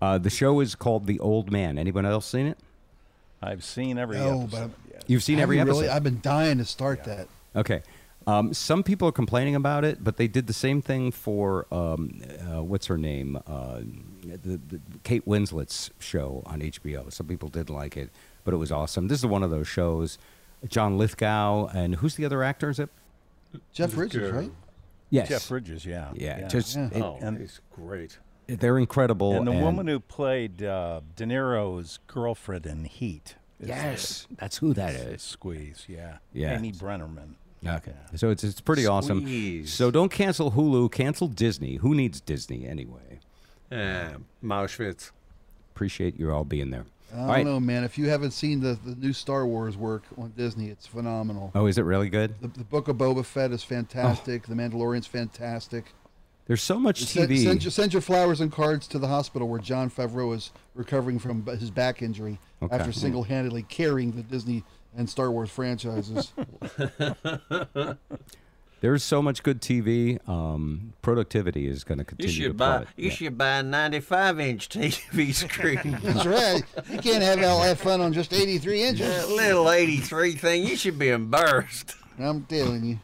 [0.00, 1.78] Uh, the show is called The Old Man.
[1.78, 2.58] Anyone else seen it?
[3.42, 4.50] I've seen every No, episode.
[4.52, 5.02] but I'm- yes.
[5.08, 5.80] You've seen Have every you episode?
[5.80, 7.26] Really, I've been dying to start that.
[7.54, 7.82] Okay.
[8.28, 12.20] Um, some people are complaining about it, but they did the same thing for um,
[12.40, 13.80] uh, what's her name, uh,
[14.22, 17.12] the, the Kate Winslet's show on HBO.
[17.12, 18.10] Some people did like it,
[18.44, 19.06] but it was awesome.
[19.08, 20.18] This is one of those shows.
[20.68, 22.70] John Lithgow and who's the other actor?
[22.70, 22.90] Is it?
[23.72, 24.50] Jeff Bridges, right?
[25.10, 25.28] Yes.
[25.28, 26.10] Jeff Bridges, yeah.
[26.14, 26.88] Yeah, just Yeah.
[26.92, 28.18] it- Oh, And- he's great.
[28.48, 29.34] they're incredible.
[29.34, 33.36] And the woman who played uh, De Niro's girlfriend in Heat.
[33.58, 35.22] is yes, that's who that is.
[35.22, 36.18] Squeeze, yeah.
[36.32, 36.56] Yeah.
[36.58, 37.36] Amy Brenneman.
[37.66, 39.20] Okay, so it's it's pretty awesome.
[39.22, 39.72] Squeeze.
[39.72, 40.92] So don't cancel Hulu.
[40.92, 41.76] Cancel Disney.
[41.76, 43.18] Who needs Disney anyway?
[43.72, 45.10] Uh, Mauschwitz.
[45.74, 46.84] Appreciate you all being there.
[47.12, 47.44] I don't right.
[47.44, 47.84] know, man.
[47.84, 51.52] If you haven't seen the, the new Star Wars work on Disney, it's phenomenal.
[51.54, 52.34] Oh, is it really good?
[52.40, 54.44] The, the Book of Boba Fett is fantastic.
[54.46, 54.54] Oh.
[54.54, 55.92] The Mandalorian's fantastic.
[56.46, 57.42] There's so much Send, TV.
[57.42, 61.18] send, your, send your flowers and cards to the hospital where Jon Favreau is recovering
[61.18, 62.74] from his back injury Okay.
[62.74, 62.98] after hmm.
[62.98, 64.64] single-handedly carrying the Disney
[64.96, 66.32] and Star Wars franchises.
[68.80, 70.18] There's so much good TV.
[70.28, 72.66] Um, productivity is going to You continue to should buy.
[72.68, 72.88] plummet.
[72.96, 73.14] You Yeah.
[73.14, 75.98] should buy a 95 inch TV screen.
[76.02, 76.62] That's right.
[76.90, 79.06] You can't have all that fun on just 83 inches.
[79.06, 79.30] that inches.
[79.32, 80.66] little 83 thing.
[80.66, 81.94] You should be embarrassed.
[82.18, 82.98] I'm telling you.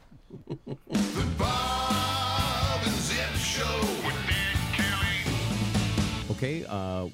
[6.31, 7.09] Okay, uh,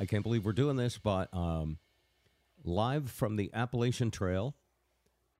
[0.00, 1.78] I can't believe we're doing this, but um,
[2.64, 4.56] live from the Appalachian Trail,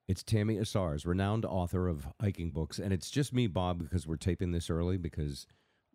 [0.09, 4.16] it's Tami Asars, renowned author of hiking books, and it's just me, Bob, because we're
[4.16, 5.47] taping this early because,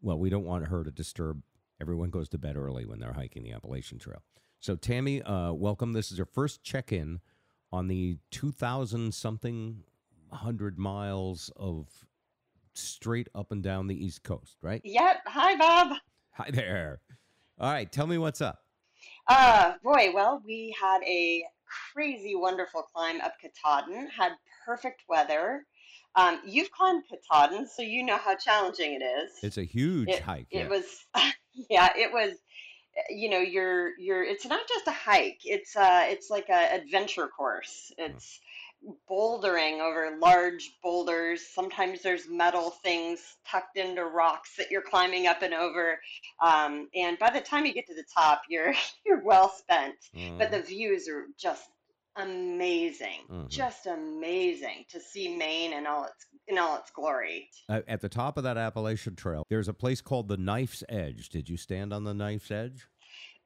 [0.01, 1.41] well, we don't want her to disturb.
[1.79, 4.23] Everyone goes to bed early when they're hiking the Appalachian Trail.
[4.59, 5.93] So, Tammy, uh, welcome.
[5.93, 7.19] This is your first check-in
[7.71, 9.83] on the two thousand something
[10.31, 11.87] hundred miles of
[12.73, 14.81] straight up and down the East Coast, right?
[14.83, 15.17] Yep.
[15.27, 15.97] Hi, Bob.
[16.31, 17.01] Hi there.
[17.59, 18.59] All right, tell me what's up.
[19.27, 21.43] Uh, boy, well, we had a
[21.93, 24.33] crazy, wonderful climb up Katahdin, had
[24.65, 25.65] perfect weather.
[26.15, 29.31] Um, you've climbed Katahdin, so you know how challenging it is.
[29.43, 30.47] It's a huge it, hike.
[30.51, 30.67] It yeah.
[30.67, 31.05] was,
[31.69, 32.37] yeah, it was.
[33.11, 34.23] You know, you're you're.
[34.23, 35.41] It's not just a hike.
[35.45, 37.91] It's uh, it's like a adventure course.
[37.99, 38.39] It's
[39.09, 41.41] bouldering over large boulders.
[41.53, 45.99] Sometimes there's metal things tucked into rocks that you're climbing up and over.
[46.41, 48.73] Um, and by the time you get to the top, you're
[49.05, 49.95] you're well spent.
[50.37, 51.63] But the views are just
[52.15, 53.47] amazing, Mhm.
[53.47, 57.49] just amazing to see Maine in all its in all its glory.
[57.67, 61.29] Uh, at the top of that Appalachian Trail, there's a place called the Knife's Edge.
[61.29, 62.87] Did you stand on the Knife's Edge?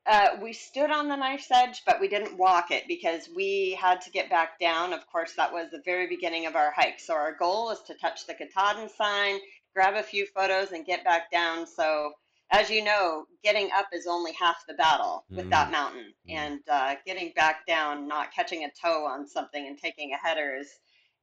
[0.08, 4.02] Uh, we stood on the knife's edge, but we didn't walk it because we had
[4.02, 4.94] to get back down.
[4.94, 7.00] Of course, that was the very beginning of our hike.
[7.00, 9.40] So our goal was to touch the Katahdin sign,
[9.76, 11.68] grab a few photos, and get back down.
[11.68, 12.14] So,
[12.50, 16.96] as you know, getting up is only half the battle with that mountain, and uh,
[17.06, 20.68] getting back down, not catching a toe on something and taking a header is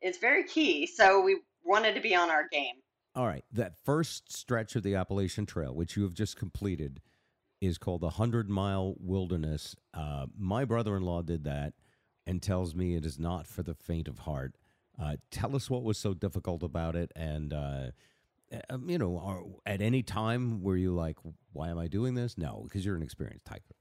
[0.01, 0.87] is very key.
[0.87, 2.77] So we wanted to be on our game.
[3.15, 7.01] All right, that first stretch of the Appalachian Trail, which you have just completed,
[7.61, 9.75] is called the Hundred Mile Wilderness.
[9.93, 11.75] Uh, my brother-in-law did that,
[12.27, 14.55] and tells me it is not for the faint of heart.
[15.01, 17.91] Uh, tell us what was so difficult about it, and uh,
[18.71, 21.17] um, you know, are, at any time were you like,
[21.53, 23.78] "Why am I doing this?" No, because you're an experienced hiker.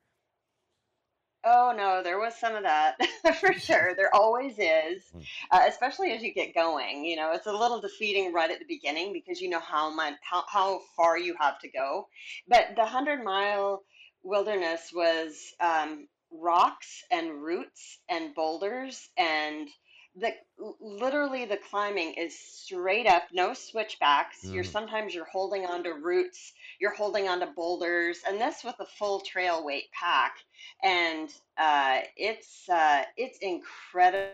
[1.50, 2.98] Oh no, there was some of that
[3.40, 3.96] for sure.
[3.96, 5.20] There always is, Hmm.
[5.52, 7.06] uh, especially as you get going.
[7.06, 10.16] You know, it's a little defeating right at the beginning because you know how much
[10.22, 12.08] how, how far you have to go.
[12.48, 13.84] But the hundred mile
[14.24, 19.70] wilderness was um, rocks and roots and boulders and
[20.16, 20.34] the
[20.80, 24.50] literally the climbing is straight up, no switchbacks.
[24.52, 24.72] You're Mhm.
[24.72, 29.66] sometimes you're holding onto roots, you're holding onto boulders, and this with a full trail
[29.66, 30.36] weight pack,
[30.84, 34.32] and uh, it's uh, it's incredibly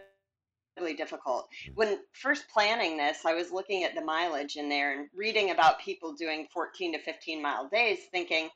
[0.97, 1.47] difficult.
[1.75, 5.79] When first planning this, I was looking at the mileage in there and reading about
[5.79, 8.49] people doing 14 to 15 mile days, thinking,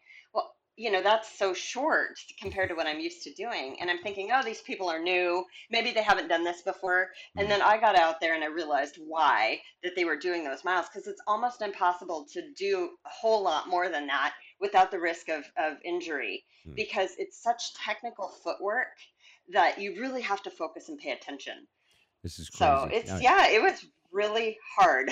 [0.78, 3.78] you know, that's so short compared to what I'm used to doing.
[3.82, 5.44] And I'm thinking, oh, these people are new.
[5.72, 7.10] Maybe they haven't done this before.
[7.36, 10.64] And then I got out there and I realized why that they were doing those
[10.64, 15.00] miles because it's almost impossible to do a whole lot more than that without the
[15.00, 16.74] risk of, of injury Hmm.
[16.76, 18.88] because it's such technical footwork
[19.54, 21.68] that you really have to focus and pay attention.
[22.24, 22.60] This is crazy.
[22.60, 25.10] So it's yeah, it was really hard.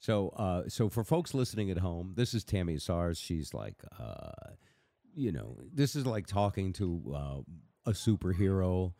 [0.00, 3.16] So, uh, so for folks listening at home, this is Tami Asars.
[3.18, 4.50] She's like, uh,
[5.14, 7.40] you know, this is like talking to uh,
[7.86, 8.92] a superhero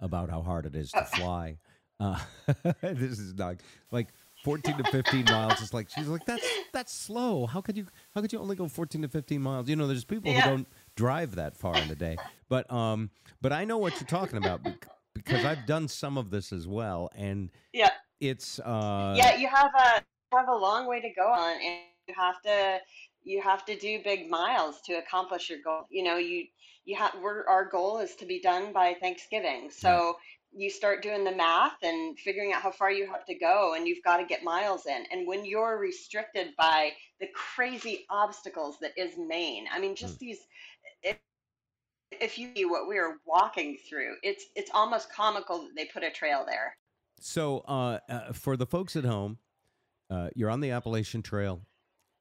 [0.00, 1.58] about how hard it is to fly.
[1.98, 2.18] Uh,
[2.82, 3.56] this is not
[3.90, 4.08] like
[4.42, 5.60] 14 to 15 miles.
[5.60, 7.46] It's like she's like that's that's slow.
[7.46, 9.68] How could you how could you only go 14 to 15 miles?
[9.68, 10.40] You know, there's people Yeah.
[10.40, 12.16] who don't drive that far in a day.
[12.48, 13.10] But um,
[13.42, 14.62] but I know what you're talking about
[15.14, 17.90] because I've done some of this as well, and Yeah.
[18.20, 20.04] it's uh, yeah, you have a
[20.36, 22.78] have a long way to go on, and you have to
[23.22, 25.84] you have to do big miles to accomplish your goal.
[25.90, 26.46] You know, you
[26.84, 30.16] you have we're, our goal is to be done by Thanksgiving, so
[30.52, 33.86] you start doing the math and figuring out how far you have to go, and
[33.86, 35.04] you've got to get miles in.
[35.12, 40.38] And when you're restricted by the crazy obstacles that is Maine, I mean, just these.
[41.02, 41.18] If,
[42.10, 46.02] if you see what we are walking through, it's it's almost comical that they put
[46.02, 46.76] a trail there.
[47.20, 49.38] So, uh, uh, for the folks at home,
[50.10, 51.60] uh, you're on the Appalachian Trail.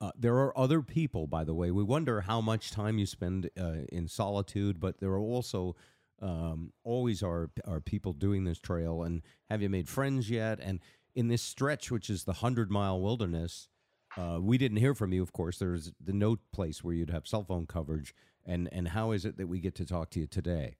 [0.02, 1.72] Uh, there are other people, by the way.
[1.72, 5.76] We wonder how much time you spend uh, in solitude, but there are also
[6.22, 9.04] um, always are are people doing this trail.
[9.04, 10.60] And have you made friends yet?
[10.62, 10.80] And
[11.16, 13.68] in this stretch, which is the hundred mile wilderness,
[14.18, 15.22] uh, we didn't hear from you.
[15.22, 18.14] Of course, there's the no place where you'd have cell phone coverage.
[18.46, 20.78] And and how is it that we get to talk to you today?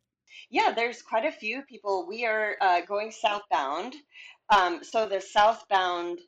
[0.50, 2.08] Yeah, there's quite a few people.
[2.08, 3.96] We are uh, going southbound.
[4.50, 6.20] Um, so the southbound,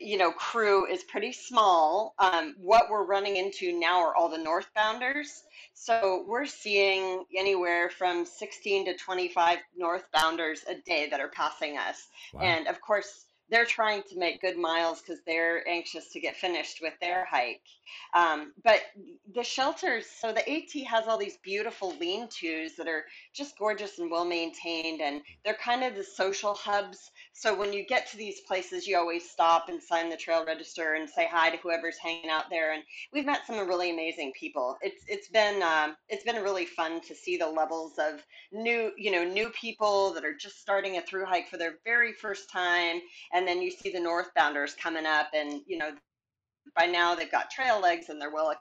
[0.00, 2.14] you know, crew is pretty small.
[2.18, 5.42] Um, what we're running into now are all the northbounders.
[5.74, 12.08] So we're seeing anywhere from 16 to 25 northbounders a day that are passing us.
[12.32, 12.42] Wow.
[12.42, 16.80] And of course, they're trying to make good miles because they're anxious to get finished
[16.80, 17.60] with their hike.
[18.14, 18.80] Um, but
[19.34, 23.04] the shelters, so the AT has all these beautiful lean tos that are
[23.34, 27.10] just gorgeous and well maintained, and they're kind of the social hubs.
[27.36, 30.94] So when you get to these places, you always stop and sign the trail register
[30.94, 32.72] and say hi to whoever's hanging out there.
[32.72, 34.78] And we've met some really amazing people.
[34.82, 39.10] It's it's been um, it's been really fun to see the levels of new you
[39.10, 43.00] know new people that are just starting a through hike for their very first time,
[43.32, 45.90] and then you see the northbounders coming up, and you know
[46.76, 48.54] by now they've got trail legs and they're well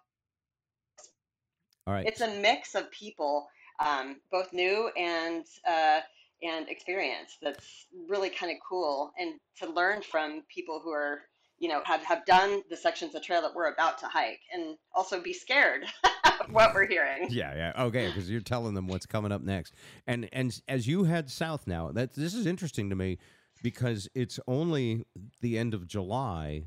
[1.85, 2.07] All right.
[2.07, 3.47] it's a mix of people,
[3.79, 5.99] um, both new and uh,
[6.43, 11.21] and experience that's really kind of cool, and to learn from people who are
[11.59, 14.77] you know have have done the sections of trail that we're about to hike, and
[14.93, 15.85] also be scared
[16.39, 17.27] of what we're hearing.
[17.29, 17.83] Yeah, yeah.
[17.85, 19.73] Okay, because you're telling them what's coming up next.
[20.07, 23.17] And and as you head south now, that this is interesting to me
[23.61, 25.05] because it's only
[25.41, 26.65] the end of July,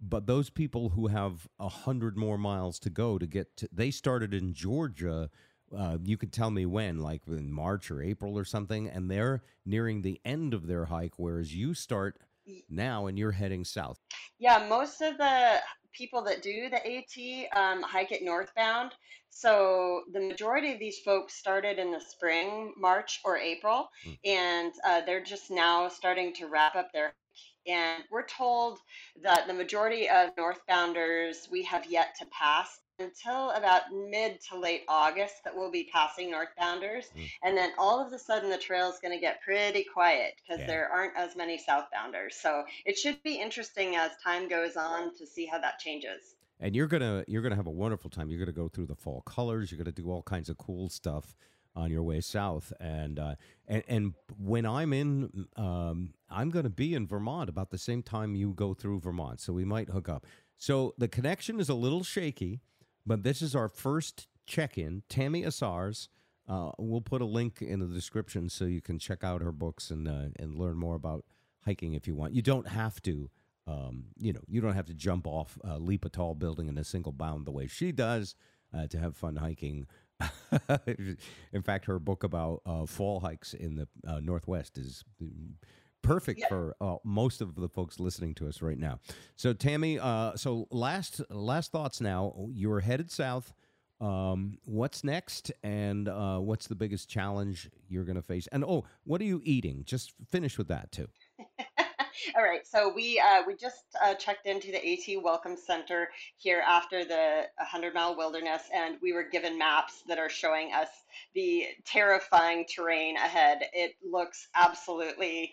[0.00, 3.90] but those people who have a hundred more miles to go to get to, they
[3.90, 5.30] started in Georgia.
[5.76, 9.42] Uh, you could tell me when, like in March or April or something, and they're
[9.64, 12.18] nearing the end of their hike, whereas you start
[12.68, 13.98] now and you're heading south.
[14.38, 15.60] Yeah, most of the
[15.92, 18.92] people that do the AT um, hike it northbound.
[19.30, 23.88] So the majority of these folks started in the spring, March or April,
[24.24, 27.14] and uh, they're just now starting to wrap up their.
[27.66, 28.78] And we're told
[29.22, 34.82] that the majority of northbounders we have yet to pass until about mid to late
[34.88, 37.04] August that we'll be passing northbounders.
[37.16, 37.30] Mm.
[37.42, 40.60] And then all of a sudden, the trail is going to get pretty quiet because
[40.60, 40.66] Yeah.
[40.66, 42.32] there aren't as many southbounders.
[42.32, 46.34] So it should be interesting as time goes on to see how that changes.
[46.58, 48.30] and you're gonna you're gonna have a wonderful time.
[48.30, 49.70] You're gonna go through the fall colors.
[49.70, 51.36] You're gonna do all kinds of cool stuff
[51.74, 52.72] on your way south.
[52.80, 53.34] And uh,
[53.68, 58.34] and and when I'm in, um, I'm gonna be in Vermont about the same time
[58.34, 59.38] you go through Vermont.
[59.42, 60.24] So we might hook up.
[60.56, 62.62] So the connection is a little shaky,
[63.06, 65.02] but this is our first check-in.
[65.08, 66.08] Tami Asars.
[66.48, 69.90] Uh, we'll put a link in the description so you can check out her books
[69.90, 71.24] and uh, and learn more about
[71.64, 72.34] hiking if you want.
[72.34, 73.28] You don't have to,
[73.66, 76.78] um, you know, you don't have to jump off, uh, leap a tall building in
[76.78, 78.36] a single bound the way she does
[78.72, 79.86] uh, to have fun hiking.
[81.52, 85.04] in fact, her book about uh, fall hikes in the uh, Northwest is
[86.06, 89.00] perfect for uh, most of the folks listening to us right now.
[89.34, 92.48] So, Tami, uh, so last last thoughts now.
[92.52, 93.52] You're headed south.
[94.00, 98.46] Um, what's next, and uh, what's the biggest challenge you're going to face?
[98.52, 99.82] And oh, what are you eating?
[99.84, 101.08] Just finish with that too.
[102.34, 106.62] All right, so we uh, we just uh, checked into the AT Welcome Center here
[106.66, 110.88] after the 100 Mile Wilderness, and we were given maps that are showing us
[111.34, 113.58] the terrifying terrain ahead.
[113.72, 115.52] It looks absolutely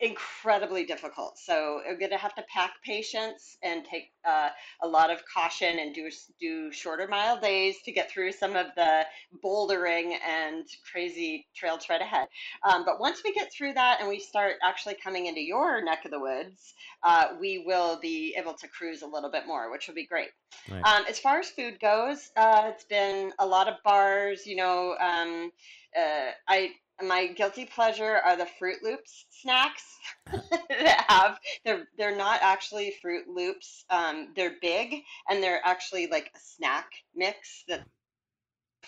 [0.00, 1.38] incredibly difficult.
[1.38, 4.50] So we're going to have to pack patience and take uh,
[4.82, 6.08] a lot of caution and do
[6.40, 9.04] do shorter mile days to get through some of the
[9.44, 12.28] bouldering and crazy trail tread ahead.
[12.62, 16.04] Um, but once we get through that and we start actually coming into your neck
[16.04, 19.88] of the woods, uh, we will be able to cruise a little bit more, which
[19.88, 20.28] will be great.
[20.70, 20.84] Right.
[20.84, 24.46] Um, as far as food goes, uh, it's been a lot of bars.
[24.46, 25.50] You know, um,
[25.98, 26.70] uh, I
[27.06, 29.84] my guilty pleasure are the Froot Loops snacks
[30.26, 33.84] that have they're they're not actually Froot Loops.
[33.90, 37.86] Um, they're big and they're actually like a snack mix that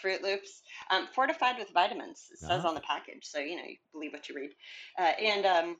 [0.03, 2.27] Froot Loops um, fortified with vitamins.
[2.32, 2.69] It says Ah.
[2.69, 4.51] on the package, so you know you believe what you read,
[4.99, 5.77] uh, and um,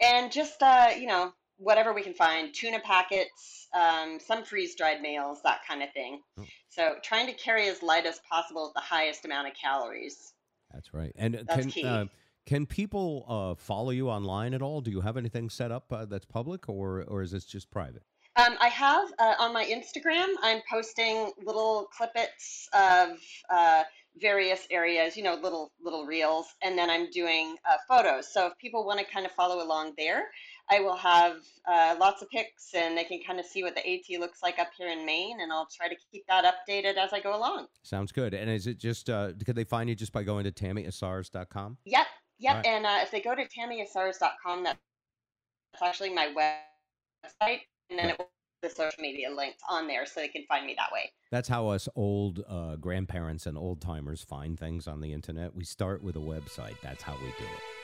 [0.00, 5.00] and just uh, you know whatever we can find tuna packets, um, some freeze dried
[5.00, 6.20] meals, that kind of thing.
[6.38, 6.44] Oh.
[6.68, 10.33] So trying to carry as light as possible with the highest amount of calories.
[10.74, 11.12] That's right.
[11.16, 12.06] And uh, That's can uh,
[12.46, 14.80] can people uh, follow you online at all?
[14.80, 18.02] Do you have anything set up uh, that's public, or or is this just private?
[18.36, 23.84] Um, I have uh, on my Instagram, I'm posting little clippets of uh,
[24.20, 28.32] various areas, you know, little little reels, and then I'm doing uh, photos.
[28.32, 30.24] So if people want to kind of follow along there,
[30.70, 31.36] I will have
[31.66, 34.58] uh, lots of pics, and they can kind of see what the AT looks like
[34.58, 37.66] up here in Maine, and I'll try to keep that updated as I go along.
[37.82, 38.34] Sounds good.
[38.34, 41.78] And is it just uh, could they find you just by going to tamiasars.com?
[41.84, 42.06] Yep,
[42.38, 42.54] yep.
[42.56, 42.66] Right.
[42.66, 44.78] And uh, if they go to tamiasars.com, that's
[45.82, 47.60] actually my website,
[47.90, 48.30] and then it will
[48.64, 51.12] the social media links on there so they can find me that way.
[51.30, 55.54] That's how us old uh, grandparents and old timers find things on the internet.
[55.54, 56.76] We start with a website.
[56.82, 57.83] That's how we do it.